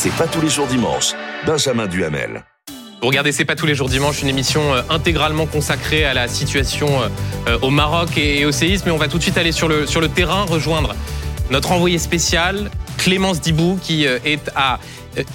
C'est 0.00 0.14
pas 0.14 0.28
tous 0.28 0.40
les 0.40 0.48
jours 0.48 0.68
dimanche. 0.68 1.14
Benjamin 1.44 1.88
Duhamel. 1.88 2.44
Vous 3.00 3.08
regardez 3.08 3.32
C'est 3.32 3.44
pas 3.44 3.56
tous 3.56 3.66
les 3.66 3.74
jours 3.74 3.88
dimanche, 3.88 4.22
une 4.22 4.28
émission 4.28 4.72
euh, 4.72 4.82
intégralement 4.90 5.46
consacrée 5.46 6.04
à 6.04 6.14
la 6.14 6.28
situation 6.28 6.88
euh, 7.48 7.58
au 7.62 7.70
Maroc 7.70 8.16
et 8.16 8.46
au 8.46 8.52
séisme. 8.52 8.84
Mais 8.86 8.92
on 8.92 8.96
va 8.96 9.08
tout 9.08 9.18
de 9.18 9.24
suite 9.24 9.36
aller 9.36 9.50
sur 9.50 9.66
le, 9.66 9.88
sur 9.88 10.00
le 10.00 10.06
terrain, 10.08 10.44
rejoindre 10.44 10.94
notre 11.50 11.72
envoyé 11.72 11.98
spécial, 11.98 12.70
Clémence 12.96 13.40
Dibou, 13.40 13.76
qui 13.82 14.06
euh, 14.06 14.20
est 14.24 14.52
à 14.54 14.78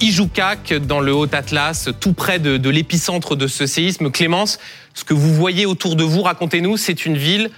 Ijoukak, 0.00 0.72
dans 0.72 1.00
le 1.00 1.12
Haut-Atlas, 1.12 1.90
tout 2.00 2.14
près 2.14 2.38
de, 2.38 2.56
de 2.56 2.70
l'épicentre 2.70 3.36
de 3.36 3.46
ce 3.46 3.66
séisme. 3.66 4.10
Clémence, 4.10 4.58
ce 4.94 5.04
que 5.04 5.12
vous 5.12 5.34
voyez 5.34 5.66
autour 5.66 5.94
de 5.94 6.04
vous, 6.04 6.22
racontez-nous, 6.22 6.78
c'est 6.78 7.04
une 7.04 7.18
ville 7.18 7.50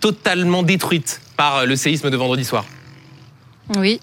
totalement 0.00 0.62
détruite 0.62 1.20
par 1.36 1.66
le 1.66 1.74
séisme 1.74 2.08
de 2.08 2.16
vendredi 2.16 2.44
soir. 2.44 2.64
Oui, 3.76 3.98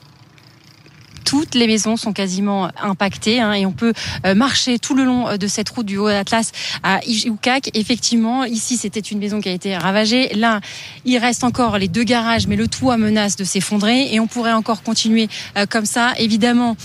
toutes 1.34 1.56
les 1.56 1.66
maisons 1.66 1.98
sont 1.98 2.14
quasiment 2.14 2.70
impactées 2.80 3.42
hein, 3.42 3.54
et 3.54 3.66
on 3.66 3.72
peut 3.72 3.94
euh, 4.24 4.36
marcher 4.36 4.78
tout 4.78 4.94
le 4.94 5.04
long 5.04 5.28
euh, 5.28 5.38
de 5.38 5.48
cette 5.48 5.68
route 5.68 5.88
du 5.88 5.98
Haut 5.98 6.06
Atlas 6.06 6.52
à 6.84 7.00
Ijoukak. 7.08 7.72
Effectivement, 7.74 8.44
ici 8.44 8.78
c'était 8.78 9.00
une 9.00 9.18
maison 9.18 9.42
qui 9.42 9.50
a 9.50 9.52
été 9.52 9.76
ravagée. 9.76 10.30
Là, 10.36 10.62
il 11.06 11.18
reste 11.18 11.44
encore 11.44 11.80
les 11.80 11.88
deux 11.88 12.04
garages, 12.04 12.46
mais 12.46 12.56
le 12.56 12.68
toit 12.68 12.98
menace 12.98 13.36
de 13.36 13.46
s'effondrer 13.46 14.14
et 14.14 14.20
on 14.20 14.28
pourrait 14.28 14.54
encore 14.54 14.84
continuer 14.84 15.28
euh, 15.58 15.66
comme 15.68 15.88
ça. 15.88 16.14
Évidemment, 16.20 16.78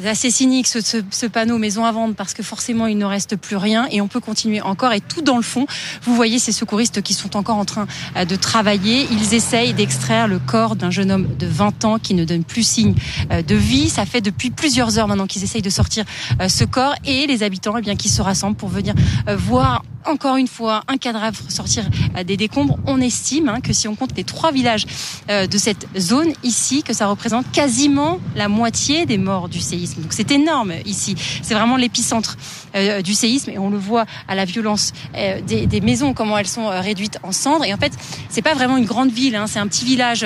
c'est 0.00 0.08
assez 0.08 0.30
cynique 0.30 0.66
ce, 0.66 1.26
panneau 1.26 1.58
maison 1.58 1.84
à 1.84 1.92
vendre 1.92 2.14
parce 2.14 2.34
que 2.34 2.42
forcément 2.42 2.86
il 2.86 2.96
ne 2.96 3.04
reste 3.04 3.36
plus 3.36 3.56
rien 3.56 3.86
et 3.90 4.00
on 4.00 4.08
peut 4.08 4.20
continuer 4.20 4.60
encore. 4.60 4.92
Et 4.92 5.00
tout 5.00 5.22
dans 5.22 5.36
le 5.36 5.42
fond, 5.42 5.66
vous 6.02 6.14
voyez 6.14 6.38
ces 6.38 6.52
secouristes 6.52 7.02
qui 7.02 7.14
sont 7.14 7.36
encore 7.36 7.56
en 7.56 7.64
train 7.64 7.86
euh, 8.16 8.24
de 8.24 8.36
travailler. 8.36 9.06
Ils 9.10 9.34
essayent 9.34 9.74
d'extraire 9.74 10.28
le 10.28 10.38
corps 10.38 10.76
d'un 10.76 10.90
jeune 10.90 11.10
homme 11.10 11.36
de 11.36 11.46
20 11.46 11.84
ans 11.84 11.98
qui 11.98 12.14
ne 12.14 12.24
donne 12.24 12.44
plus 12.44 12.62
signe 12.62 12.94
euh, 13.30 13.42
de 13.42 13.54
vie. 13.54 13.88
Ça 13.88 14.06
fait 14.06 14.20
depuis 14.20 14.50
plusieurs 14.50 14.98
heures 14.98 15.08
maintenant 15.08 15.26
qu'ils 15.26 15.44
essayent 15.44 15.62
de 15.62 15.70
sortir 15.70 16.04
euh, 16.40 16.48
ce 16.48 16.64
corps 16.64 16.94
et 17.04 17.26
les 17.26 17.42
habitants 17.42 17.74
eh 17.76 17.82
bien, 17.82 17.96
qui 17.96 18.08
se 18.08 18.22
rassemblent 18.22 18.56
pour 18.56 18.68
venir 18.68 18.94
voir 19.26 19.82
encore 20.04 20.36
une 20.36 20.48
fois 20.48 20.82
un 20.88 20.96
cadavre 20.96 21.38
sortir 21.48 21.84
des 22.24 22.36
décombres. 22.36 22.78
On 22.86 23.00
estime 23.00 23.48
hein, 23.48 23.60
que 23.60 23.72
si 23.72 23.88
on 23.88 23.94
compte 23.94 24.16
les 24.16 24.24
trois 24.24 24.52
villages 24.52 24.86
de 25.28 25.58
cette 25.58 25.86
zone 25.98 26.32
ici, 26.42 26.82
que 26.82 26.92
ça 26.92 27.06
représente 27.06 27.50
quasiment 27.52 28.18
la 28.34 28.48
moitié 28.48 29.06
des 29.06 29.18
morts 29.18 29.48
du 29.48 29.60
séisme. 29.60 30.02
Donc 30.02 30.12
c'est 30.12 30.30
énorme 30.30 30.72
ici. 30.84 31.14
C'est 31.42 31.54
vraiment 31.54 31.76
l'épicentre 31.76 32.36
euh, 32.74 33.02
du 33.02 33.14
séisme 33.14 33.50
et 33.50 33.58
on 33.58 33.70
le 33.70 33.78
voit 33.78 34.06
à 34.28 34.34
la 34.34 34.44
violence 34.44 34.92
euh, 35.16 35.40
des, 35.40 35.66
des, 35.66 35.80
maisons, 35.80 36.14
comment 36.14 36.38
elles 36.38 36.46
sont 36.46 36.68
euh, 36.68 36.80
réduites 36.80 37.18
en 37.22 37.32
cendres. 37.32 37.64
Et 37.64 37.74
en 37.74 37.76
fait, 37.76 37.92
c'est 38.28 38.42
pas 38.42 38.54
vraiment 38.54 38.76
une 38.76 38.84
grande 38.84 39.10
ville, 39.10 39.34
hein, 39.34 39.46
c'est 39.46 39.58
un 39.58 39.66
petit 39.66 39.84
village 39.84 40.24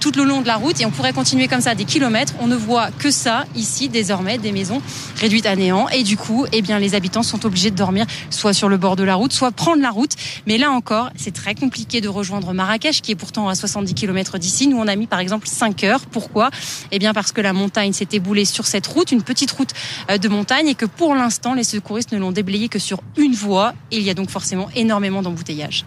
tout 0.00 0.12
le 0.16 0.24
long 0.24 0.40
de 0.40 0.46
la 0.46 0.56
route 0.56 0.80
et 0.80 0.86
on 0.86 0.90
pourrait 0.90 1.12
continuer 1.12 1.46
comme 1.46 1.60
ça 1.60 1.74
des 1.74 1.84
kilomètres. 1.84 2.32
On 2.40 2.46
ne 2.46 2.56
voit 2.56 2.90
que 2.90 3.10
ça 3.10 3.44
ici 3.54 3.88
désormais, 3.88 4.38
des 4.38 4.50
maisons 4.50 4.80
réduites 5.16 5.46
à 5.46 5.54
néant 5.54 5.88
et 5.88 6.02
du 6.02 6.16
coup, 6.16 6.46
eh 6.52 6.62
bien, 6.62 6.78
les 6.78 6.94
habitants 6.94 7.22
sont 7.22 7.44
obligés 7.44 7.70
de 7.70 7.76
dormir 7.76 8.06
soit 8.30 8.52
sur 8.54 8.68
le 8.68 8.78
bord 8.78 8.96
de 8.96 9.04
la 9.04 9.14
route, 9.14 9.32
soit 9.32 9.52
prendre 9.52 9.82
la 9.82 9.90
route. 9.90 10.12
Mais 10.46 10.58
là 10.58 10.70
encore, 10.70 11.10
c'est 11.16 11.32
très 11.32 11.54
compliqué 11.54 12.00
de 12.00 12.08
rejoindre 12.08 12.52
Marrakech 12.52 13.02
qui 13.02 13.12
est 13.12 13.16
pourtant 13.16 13.48
à 13.48 13.54
70 13.54 13.94
km 13.94 14.38
d'ici. 14.38 14.66
Nous, 14.66 14.78
on 14.78 14.88
a 14.88 14.96
mis 14.96 15.06
par 15.06 15.20
exemple 15.20 15.46
5 15.46 15.84
heures. 15.84 16.06
Pourquoi? 16.06 16.50
Eh 16.90 16.98
bien, 16.98 17.12
parce 17.12 17.32
que 17.32 17.42
la 17.42 17.52
montagne 17.52 17.92
s'est 17.92 18.08
éboulée 18.12 18.46
sur 18.46 18.66
cette 18.66 18.86
route, 18.86 19.12
une 19.12 19.22
petite 19.22 19.50
route 19.50 19.70
euh, 20.10 20.16
de 20.16 20.28
montagne 20.28 20.68
et 20.68 20.74
que 20.74 20.86
pour 20.86 21.14
l'instant, 21.14 21.54
les 21.54 21.64
secouristes 21.64 22.12
ne 22.12 22.18
l'ont 22.18 22.32
déblayée 22.32 22.68
que 22.68 22.78
sur 22.78 23.00
une 23.16 23.34
voie. 23.34 23.74
Il 23.90 24.02
y 24.02 24.10
a 24.10 24.14
donc 24.14 24.30
forcément 24.30 24.68
énormément 24.74 25.22
d'embouteillages. 25.22 25.84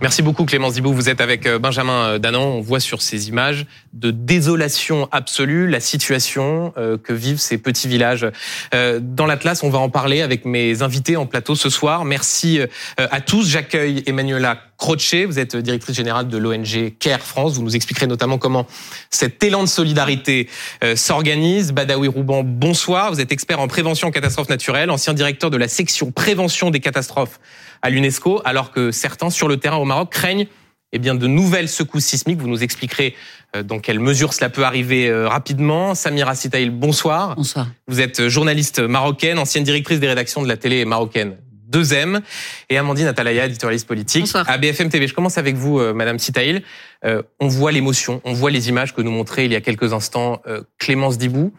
Merci 0.00 0.22
beaucoup 0.22 0.44
Clémence 0.44 0.74
Dibou. 0.74 0.92
Vous 0.92 1.08
êtes 1.08 1.20
avec 1.20 1.44
euh, 1.44 1.58
Benjamin 1.58 2.04
euh, 2.04 2.18
Danan. 2.20 2.42
On 2.42 2.60
voit 2.60 2.78
sur 2.78 3.02
ces 3.02 3.28
images 3.28 3.66
de 3.92 4.12
désolation 4.12 5.08
absolue 5.10 5.68
la 5.68 5.80
situation 5.80 6.72
euh, 6.76 6.96
que 6.96 7.12
vivent 7.12 7.40
ces 7.40 7.58
petits 7.58 7.88
villages 7.88 8.24
dans 8.72 9.26
l'Atlas. 9.26 9.64
On 9.64 9.70
va 9.70 9.78
en 9.78 9.90
parler 9.90 10.22
avec 10.22 10.44
mes 10.44 10.82
invités 10.82 11.16
en 11.16 11.26
plateau 11.26 11.56
ce 11.56 11.68
soir. 11.68 12.04
Merci 12.04 12.60
à 12.96 13.20
tous. 13.20 13.48
J'accueille 13.48 14.02
Emmanuela 14.06 14.60
Crochet. 14.76 15.24
Vous 15.24 15.38
êtes 15.38 15.56
directrice 15.56 15.96
générale 15.96 16.28
de 16.28 16.38
l'ONG 16.38 16.92
Care 16.98 17.20
France. 17.20 17.54
Vous 17.54 17.62
nous 17.62 17.74
expliquerez 17.74 18.06
notamment 18.06 18.38
comment 18.38 18.66
cet 19.10 19.42
élan 19.42 19.62
de 19.62 19.68
solidarité 19.68 20.48
s'organise. 20.94 21.72
Badawi 21.72 22.08
Rouban, 22.08 22.42
bonsoir. 22.44 23.12
Vous 23.12 23.20
êtes 23.20 23.32
expert 23.32 23.60
en 23.60 23.68
prévention 23.68 24.08
en 24.08 24.10
catastrophes 24.10 24.50
naturelles, 24.50 24.90
ancien 24.90 25.14
directeur 25.14 25.50
de 25.50 25.56
la 25.56 25.68
section 25.68 26.10
prévention 26.10 26.70
des 26.70 26.80
catastrophes 26.80 27.40
à 27.82 27.90
l'UNESCO, 27.90 28.40
alors 28.44 28.70
que 28.70 28.90
certains 28.90 29.30
sur 29.30 29.48
le 29.48 29.56
terrain 29.56 29.76
au 29.76 29.84
Maroc 29.84 30.10
craignent 30.10 30.46
eh 30.92 30.98
bien, 30.98 31.14
de 31.14 31.26
nouvelles 31.26 31.68
secousses 31.68 32.06
sismiques. 32.06 32.38
Vous 32.38 32.48
nous 32.48 32.62
expliquerez 32.62 33.14
euh, 33.54 33.62
dans 33.62 33.78
quelle 33.78 34.00
mesure 34.00 34.32
cela 34.32 34.48
peut 34.48 34.64
arriver 34.64 35.08
euh, 35.08 35.28
rapidement. 35.28 35.94
Samira 35.94 36.34
Sitaïl, 36.34 36.70
bonsoir. 36.70 37.36
Bonsoir. 37.36 37.68
Vous 37.86 38.00
êtes 38.00 38.28
journaliste 38.28 38.80
marocaine, 38.80 39.38
ancienne 39.38 39.64
directrice 39.64 40.00
des 40.00 40.08
rédactions 40.08 40.42
de 40.42 40.48
la 40.48 40.56
télé 40.56 40.84
marocaine 40.84 41.36
2M, 41.70 42.22
et 42.70 42.78
Amandine 42.78 43.06
Atalaya, 43.08 43.44
éditorialiste 43.44 43.86
politique 43.86 44.22
bonsoir. 44.22 44.48
à 44.48 44.56
BFM 44.56 44.88
TV. 44.88 45.06
Je 45.06 45.12
commence 45.12 45.36
avec 45.36 45.54
vous, 45.54 45.78
euh, 45.78 45.92
Madame 45.92 46.18
Sitaïl. 46.18 46.62
on 47.04 47.48
voit 47.48 47.72
l'émotion, 47.72 48.22
on 48.24 48.32
voit 48.32 48.50
les 48.50 48.70
images 48.70 48.94
que 48.94 49.02
nous 49.02 49.10
montrait 49.10 49.44
il 49.44 49.52
y 49.52 49.56
a 49.56 49.60
quelques 49.60 49.92
instants 49.92 50.40
Clémence 50.78 51.18
Dibou. 51.18 51.52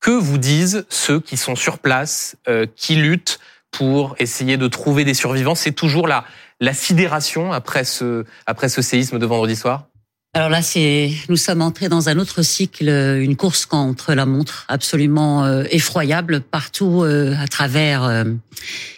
Que 0.00 0.10
vous 0.10 0.38
disent 0.38 0.84
ceux 0.88 1.20
qui 1.20 1.36
sont 1.36 1.54
sur 1.54 1.78
place, 1.78 2.36
qui 2.74 2.96
luttent 2.96 3.38
pour 3.72 4.14
essayer 4.18 4.56
de 4.56 4.68
trouver 4.68 5.04
des 5.04 5.14
survivants. 5.14 5.56
C'est 5.56 5.72
toujours 5.72 6.06
la, 6.06 6.24
la 6.60 6.72
sidération 6.72 7.52
après 7.52 7.84
ce, 7.84 8.24
après 8.46 8.68
ce 8.68 8.82
séisme 8.82 9.18
de 9.18 9.26
vendredi 9.26 9.56
soir? 9.56 9.88
Alors 10.34 10.48
là, 10.48 10.62
c'est 10.62 11.10
nous 11.28 11.36
sommes 11.36 11.60
entrés 11.60 11.90
dans 11.90 12.08
un 12.08 12.18
autre 12.18 12.40
cycle, 12.40 12.88
une 12.88 13.36
course 13.36 13.66
contre 13.66 14.14
la 14.14 14.24
montre 14.24 14.64
absolument 14.68 15.44
euh, 15.44 15.64
effroyable 15.70 16.40
partout 16.40 17.02
euh, 17.02 17.34
à 17.38 17.46
travers 17.48 18.04
euh, 18.04 18.24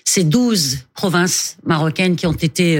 ces 0.04 0.22
douze 0.22 0.86
provinces 0.94 1.56
marocaines 1.64 2.14
qui 2.14 2.26
ont 2.28 2.32
été 2.32 2.78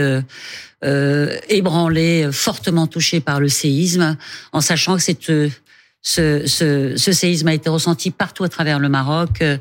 ébranlées, 1.49 2.29
fortement 2.31 2.87
touchées 2.87 3.21
par 3.21 3.41
le 3.41 3.49
séisme, 3.49 4.17
en 4.53 4.61
sachant 4.61 4.97
que 4.97 5.03
c'est 5.03 5.31
ce, 6.07 6.47
ce, 6.47 6.97
ce, 6.99 7.13
séisme 7.13 7.49
a 7.49 7.55
été 7.55 7.71
ressenti 7.71 8.11
partout 8.11 8.45
à 8.45 8.51
travers 8.51 8.79
le 8.79 8.91
Maroc, 8.91 9.41
euh, 9.41 9.59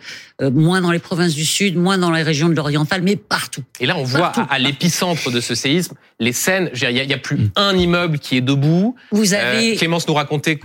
moins 0.51 0.81
dans 0.81 0.91
les 0.91 0.99
provinces 0.99 1.33
du 1.33 1.45
sud, 1.45 1.77
moins 1.77 1.97
dans 1.97 2.11
les 2.11 2.21
régions 2.21 2.49
de 2.49 2.53
l'oriental, 2.53 3.01
mais 3.01 3.15
partout. 3.15 3.63
Et 3.79 3.85
là, 3.85 3.95
on 3.97 4.03
voit 4.03 4.33
à, 4.49 4.59
l'épicentre 4.59 5.31
de 5.31 5.39
ce 5.39 5.55
séisme 5.55 5.95
les 6.23 6.33
scènes. 6.33 6.71
Il 6.73 7.07
n'y 7.07 7.13
a, 7.13 7.17
plus 7.17 7.51
un 7.55 7.77
immeuble 7.77 8.19
qui 8.19 8.37
est 8.37 8.41
debout. 8.41 8.95
Vous 9.11 9.33
avez 9.33 9.73
euh, 9.73 9.75
Clémence 9.75 10.07
nous 10.07 10.13
racontait 10.13 10.59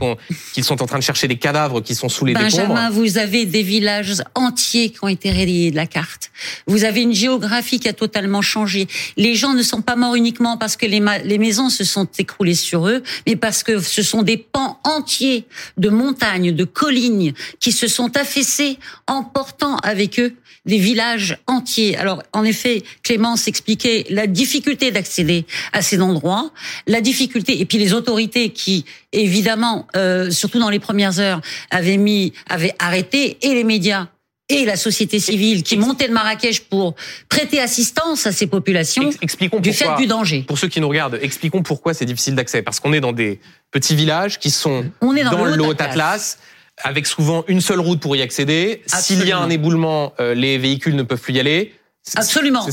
qu'ils 0.53 0.65
sont 0.65 0.83
en 0.83 0.87
train 0.87 0.99
de 0.99 1.03
chercher 1.03 1.29
des 1.29 1.37
cadavres 1.37 1.81
qui 1.81 1.95
sont 1.95 2.09
sous 2.09 2.25
les 2.25 2.35
Benjamin, 2.35 2.91
vous 2.91 3.19
avez 3.19 3.45
des 3.47 3.63
villages 3.63 4.23
entiers 4.35 4.91
qui 4.91 4.99
ont 5.03 5.09
été 5.09 5.31
rayés 5.31 5.71
de 5.71 5.77
la 5.77 5.87
carte. 5.87 6.31
Vous 6.67 6.85
avez 6.85 7.03
une 7.03 7.13
géographie 7.13 7.81
qui 7.81 7.89
a 7.89 7.93
totalement 7.93 8.43
changé. 8.43 8.87
Les 9.17 9.35
gens 9.35 9.55
ne 9.55 9.63
sont 9.63 9.83
pas 9.83 9.97
morts 9.97 10.15
uniquement 10.15 10.57
parce 10.57 10.77
que 10.77 10.87
les, 10.87 11.03
les 11.25 11.39
maisons 11.39 11.69
se 11.69 11.85
sont 11.85 12.09
écroulées 12.19 12.55
sur 12.55 12.89
eux, 12.89 13.03
mais 13.27 13.37
parce 13.37 13.63
que 13.63 13.81
ce 13.81 14.03
sont 14.03 14.23
des 14.23 14.37
pans 14.37 14.81
entiers 14.85 15.45
de 15.77 15.89
montagnes, 15.89 16.53
de 16.53 16.65
collines 16.65 17.33
qui 17.61 17.73
se 17.73 17.89
sont 17.89 18.17
affaissées, 18.17 18.79
emportant 19.07 19.77
avec 19.77 20.21
eux 20.21 20.35
des 20.69 20.79
villages 20.79 21.39
entiers. 21.47 21.97
Alors, 21.97 22.23
en 22.33 22.45
effet, 22.45 22.85
Clémence 23.03 23.49
expliquait 23.49 24.07
la 24.11 24.27
difficulté 24.27 24.93
d'accéder 24.93 25.47
à 25.73 25.83
ces 25.83 26.01
endroits, 26.01 26.53
la 26.87 27.01
difficulté, 27.01 27.61
et 27.61 27.65
puis 27.65 27.79
les 27.79 27.95
autorités 27.95 28.51
qui, 28.51 28.85
évidemment, 29.13 29.87
euh, 29.97 30.31
surtout 30.31 30.61
dans 30.61 30.71
les 30.71 30.79
premières 30.79 31.19
heures, 31.19 31.41
avaient 31.71 31.97
mis, 31.97 32.33
avaient 32.49 32.75
arrêté, 32.79 33.39
et 33.43 33.55
les 33.55 33.65
médias 33.65 34.09
et 34.51 34.65
la 34.65 34.77
société 34.77 35.21
civile 35.21 35.63
qui 35.63 35.77
montait 35.77 36.09
de 36.09 36.13
Marrakech 36.13 36.61
pour 36.61 36.95
prêter 37.29 37.61
assistance 37.61 38.27
à 38.27 38.33
ces 38.33 38.47
populations 38.47 39.11
expliquons 39.21 39.61
du 39.61 39.73
fait 39.73 39.95
du 39.99 40.07
danger. 40.07 40.43
Pour 40.43 40.59
ceux 40.59 40.69
qui 40.69 40.81
nous 40.81 40.89
regardent, 40.89 41.19
expliquons 41.21 41.63
pourquoi 41.63 41.93
c'est 41.93 42.07
difficile 42.07 42.35
d'accès. 42.35 42.63
Parce 42.63 42.81
qu'on 42.81 42.95
est 42.95 43.01
dans 43.01 43.13
des 43.13 43.41
petits 43.71 43.95
villages 43.95 44.39
qui 44.39 44.51
sont 44.51 44.87
On 45.03 45.15
est 45.15 45.25
dans, 45.25 45.45
le 45.45 45.63
Haut-Atlas 45.63 46.39
avec 46.83 47.07
souvent 47.07 47.45
une 47.49 47.61
seule 47.61 47.81
route 47.81 48.01
pour 48.01 48.17
y 48.17 48.23
accéder. 48.23 48.83
S'il 48.87 49.27
y 49.27 49.33
a 49.33 49.39
un 49.39 49.51
éboulement, 49.51 50.13
euh, 50.21 50.35
les 50.35 50.59
véhicules 50.59 50.97
ne 50.97 51.03
peuvent 51.03 51.21
plus 51.21 51.35
y 51.35 51.41
aller. 51.41 51.75
Absolument. 52.17 52.67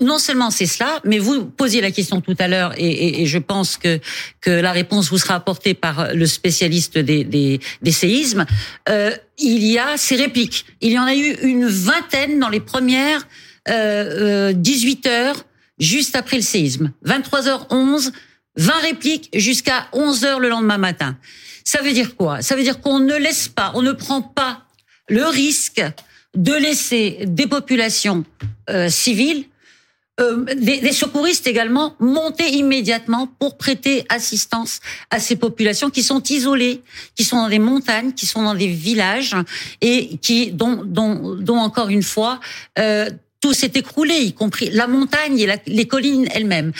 non 0.00 0.18
seulement 0.18 0.50
c'est 0.50 0.66
cela, 0.66 1.00
mais 1.04 1.18
vous 1.18 1.46
posiez 1.46 1.80
la 1.80 1.90
question 1.90 2.20
tout 2.20 2.36
à 2.38 2.48
l'heure, 2.48 2.74
et, 2.76 3.24
je 3.26 3.38
pense 3.38 3.76
que 3.76 4.00
que 4.40 4.50
la 4.50 4.72
réponse 4.72 5.10
vous 5.10 5.18
sera 5.18 5.36
apportée 5.36 5.74
par 5.74 6.14
le 6.14 6.26
spécialiste 6.26 6.98
des, 6.98 7.24
des, 7.24 7.60
des 7.82 7.92
séismes. 7.92 8.44
Euh, 8.88 9.10
il 9.38 9.64
y 9.64 9.78
a 9.78 9.96
ces 9.96 10.16
répliques. 10.16 10.66
Il 10.80 10.92
y 10.92 10.98
en 10.98 11.04
a 11.04 11.14
eu 11.14 11.36
une 11.42 11.66
vingtaine 11.66 12.38
dans 12.38 12.48
les 12.48 12.60
premières 12.60 13.26
euh, 13.68 14.52
18 14.52 15.06
euh, 15.06 15.10
heures 15.10 15.44
juste 15.78 16.16
après 16.16 16.36
le 16.36 16.42
séisme. 16.42 16.92
23h11, 17.06 18.10
20 18.56 18.72
répliques 18.80 19.30
jusqu'à 19.34 19.88
11 19.92 20.24
heures 20.24 20.40
le 20.40 20.48
lendemain 20.48 20.78
matin. 20.78 21.16
Ça 21.68 21.82
veut 21.82 21.92
dire 21.92 22.16
quoi? 22.16 22.40
Ça 22.40 22.56
veut 22.56 22.62
dire 22.62 22.80
qu'on 22.80 22.98
ne 22.98 23.14
laisse 23.14 23.46
pas, 23.46 23.72
on 23.74 23.82
ne 23.82 23.92
prend 23.92 24.22
pas 24.22 24.62
le 25.06 25.26
risque 25.26 25.84
de 26.34 26.54
laisser 26.54 27.18
des 27.26 27.46
populations 27.46 28.24
euh, 28.70 28.88
civiles 28.88 29.44
euh, 30.18 30.46
des, 30.54 30.92
secouristes 30.92 31.46
également 31.46 31.94
monter 32.00 32.54
immédiatement 32.54 33.28
pour 33.38 33.58
prêter 33.58 34.06
assistance 34.08 34.80
à 35.10 35.20
ces 35.20 35.36
populations 35.36 35.90
qui 35.90 36.02
sont 36.02 36.22
isolées, 36.22 36.80
qui 37.14 37.22
sont 37.22 37.36
dans 37.36 37.50
des 37.50 37.58
montagnes, 37.58 38.12
qui 38.12 38.24
sont 38.24 38.42
dans 38.42 38.54
des 38.54 38.68
villages 38.68 39.36
et 39.82 40.16
qui 40.22 40.50
dont 40.52 40.82
dont, 40.86 41.34
dont 41.34 41.58
encore 41.58 41.90
une 41.90 42.02
fois 42.02 42.40
euh, 42.78 43.10
tout 43.42 43.52
s'est 43.52 43.72
écroulé, 43.74 44.14
y 44.14 44.32
compris 44.32 44.70
la 44.70 44.86
montagne 44.86 45.38
et 45.38 45.60
les 45.66 45.86
collines 45.86 46.28
elles-mêmes. 46.32 46.72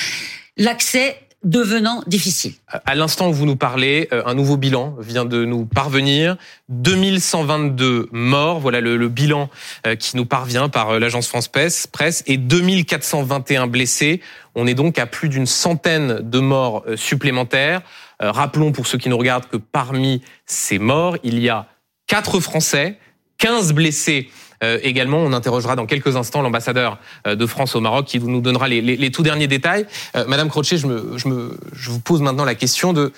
L'accès 0.56 1.27
devenant 1.44 2.02
difficile. 2.06 2.54
À 2.84 2.94
l'instant 2.94 3.28
où 3.28 3.32
vous 3.32 3.46
nous 3.46 3.56
parlez, 3.56 4.08
euh, 4.12 4.22
un 4.26 4.34
nouveau 4.34 4.56
bilan 4.56 4.96
vient 4.98 5.24
de 5.24 5.44
nous 5.44 5.66
parvenir. 5.66 6.36
2122 6.68 8.08
morts, 8.10 8.58
voilà 8.58 8.80
le, 8.80 9.08
bilan 9.08 9.48
euh, 9.86 9.94
qui 9.94 10.16
nous 10.16 10.26
parvient 10.26 10.68
par 10.68 10.90
euh, 10.90 10.98
l'agence 10.98 11.28
France 11.28 11.48
Presse, 11.48 12.24
et 12.26 12.36
2421 12.36 13.68
blessés. 13.68 14.20
On 14.54 14.66
est 14.66 14.74
donc 14.74 14.98
à 14.98 15.06
plus 15.06 15.28
d'une 15.28 15.46
centaine 15.46 16.18
de 16.28 16.40
morts 16.40 16.84
supplémentaires. 16.96 17.82
Rappelons 18.18 18.72
pour 18.72 18.88
ceux 18.88 18.98
qui 18.98 19.08
nous 19.08 19.18
regardent 19.18 19.46
que 19.46 19.56
parmi 19.56 20.22
ces 20.46 20.80
morts, 20.80 21.16
il 21.22 21.38
y 21.38 21.48
a 21.48 21.68
quatre 22.08 22.40
Français, 22.40 22.98
15 23.38 23.72
blessés 23.72 24.28
euh, 24.62 24.78
également, 24.82 25.18
on 25.18 25.32
interrogera 25.32 25.76
dans 25.76 25.86
quelques 25.86 26.16
instants 26.16 26.42
l'ambassadeur 26.42 26.98
euh, 27.26 27.34
de 27.36 27.46
France 27.46 27.76
au 27.76 27.80
Maroc 27.80 28.06
qui 28.06 28.18
nous 28.18 28.40
donnera 28.40 28.68
les, 28.68 28.80
les, 28.80 28.96
les 28.96 29.10
tout 29.10 29.22
derniers 29.22 29.46
détails. 29.46 29.86
Euh, 30.16 30.24
Madame 30.26 30.48
Crochet, 30.48 30.76
je, 30.76 30.86
me, 30.86 31.16
je, 31.16 31.28
me, 31.28 31.58
je 31.72 31.90
vous 31.90 32.00
pose 32.00 32.20
maintenant 32.20 32.44
la 32.44 32.54
question 32.54 32.92
de... 32.92 33.12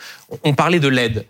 On 0.45 0.55
parlait 0.55 0.81
de 0.81 0.89
l'aide. 0.89 1.27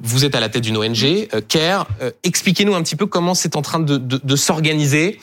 vous 0.00 0.24
êtes 0.24 0.34
à 0.34 0.40
la 0.40 0.48
tête 0.48 0.62
d'une 0.62 0.76
ONG, 0.76 1.28
CARE. 1.48 1.86
Expliquez-nous 2.22 2.74
un 2.74 2.82
petit 2.82 2.96
peu 2.96 3.06
comment 3.06 3.34
c'est 3.34 3.56
en 3.56 3.62
train 3.62 3.78
de, 3.78 3.98
de, 3.98 4.20
de 4.22 4.36
s'organiser. 4.36 5.20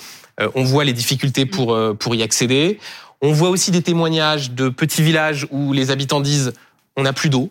on 0.54 0.64
voit 0.64 0.84
les 0.84 0.94
difficultés 0.94 1.48
pour, 1.48 1.76
pour 1.98 2.14
y 2.14 2.22
accéder. 2.22 2.80
On 3.22 3.32
voit 3.32 3.50
aussi 3.50 3.72
des 3.72 3.82
témoignages 3.82 4.52
de 4.52 4.70
petits 4.70 5.02
villages 5.02 5.48
où 5.50 5.74
les 5.74 5.90
habitants 5.90 6.22
disent 6.22 6.54
on 6.96 7.04
n'a 7.04 7.14
plus 7.14 7.30
d'eau, 7.30 7.50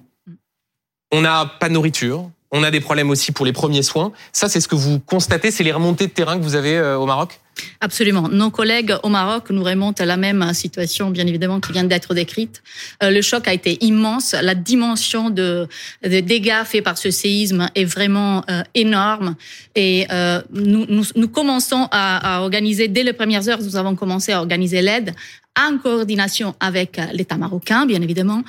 on 1.10 1.22
n'a 1.22 1.46
pas 1.46 1.68
de 1.68 1.74
nourriture, 1.74 2.30
on 2.52 2.62
a 2.62 2.70
des 2.70 2.80
problèmes 2.80 3.10
aussi 3.10 3.32
pour 3.32 3.46
les 3.46 3.52
premiers 3.52 3.82
soins. 3.82 4.12
Ça, 4.32 4.48
c'est 4.48 4.60
ce 4.60 4.68
que 4.68 4.74
vous 4.74 5.00
constatez, 5.00 5.50
c'est 5.50 5.64
les 5.64 5.72
remontées 5.72 6.06
de 6.06 6.12
terrain 6.12 6.36
que 6.36 6.42
vous 6.42 6.54
avez 6.54 6.76
euh, 6.76 6.98
au 6.98 7.06
Maroc? 7.06 7.40
Absolument. 7.80 8.28
Nos 8.28 8.50
collègues 8.50 8.94
au 9.02 9.08
Maroc 9.08 9.50
nous 9.50 9.64
remontent 9.64 10.02
à 10.02 10.06
la 10.06 10.18
même 10.18 10.52
situation, 10.52 11.10
bien 11.10 11.26
évidemment, 11.26 11.60
qui 11.60 11.72
vient 11.72 11.84
d'être 11.84 12.14
décrite. 12.14 12.62
Euh, 13.02 13.10
le 13.10 13.22
choc 13.22 13.48
a 13.48 13.54
été 13.54 13.82
immense. 13.84 14.34
La 14.40 14.54
dimension 14.54 15.30
de, 15.30 15.66
dégâts 16.02 16.64
faits 16.64 16.84
par 16.84 16.98
ce 16.98 17.10
séisme 17.10 17.68
est 17.74 17.84
vraiment 17.84 18.44
euh, 18.50 18.62
énorme. 18.74 19.34
Et 19.74 20.06
nous, 20.52 20.86
nous, 21.16 21.28
commençons 21.28 21.88
à, 21.90 22.36
à 22.36 22.40
organiser, 22.42 22.88
dès 22.88 23.02
les 23.02 23.14
premières 23.14 23.48
heures, 23.48 23.62
nous 23.62 23.76
avons 23.76 23.96
commencé 23.96 24.32
à 24.32 24.40
organiser 24.40 24.82
l'aide 24.82 25.14
en 25.58 25.78
coordination 25.78 26.54
avec 26.60 27.00
l'État 27.12 27.36
marocain, 27.36 27.86
bien 27.86 28.00
évidemment, 28.00 28.42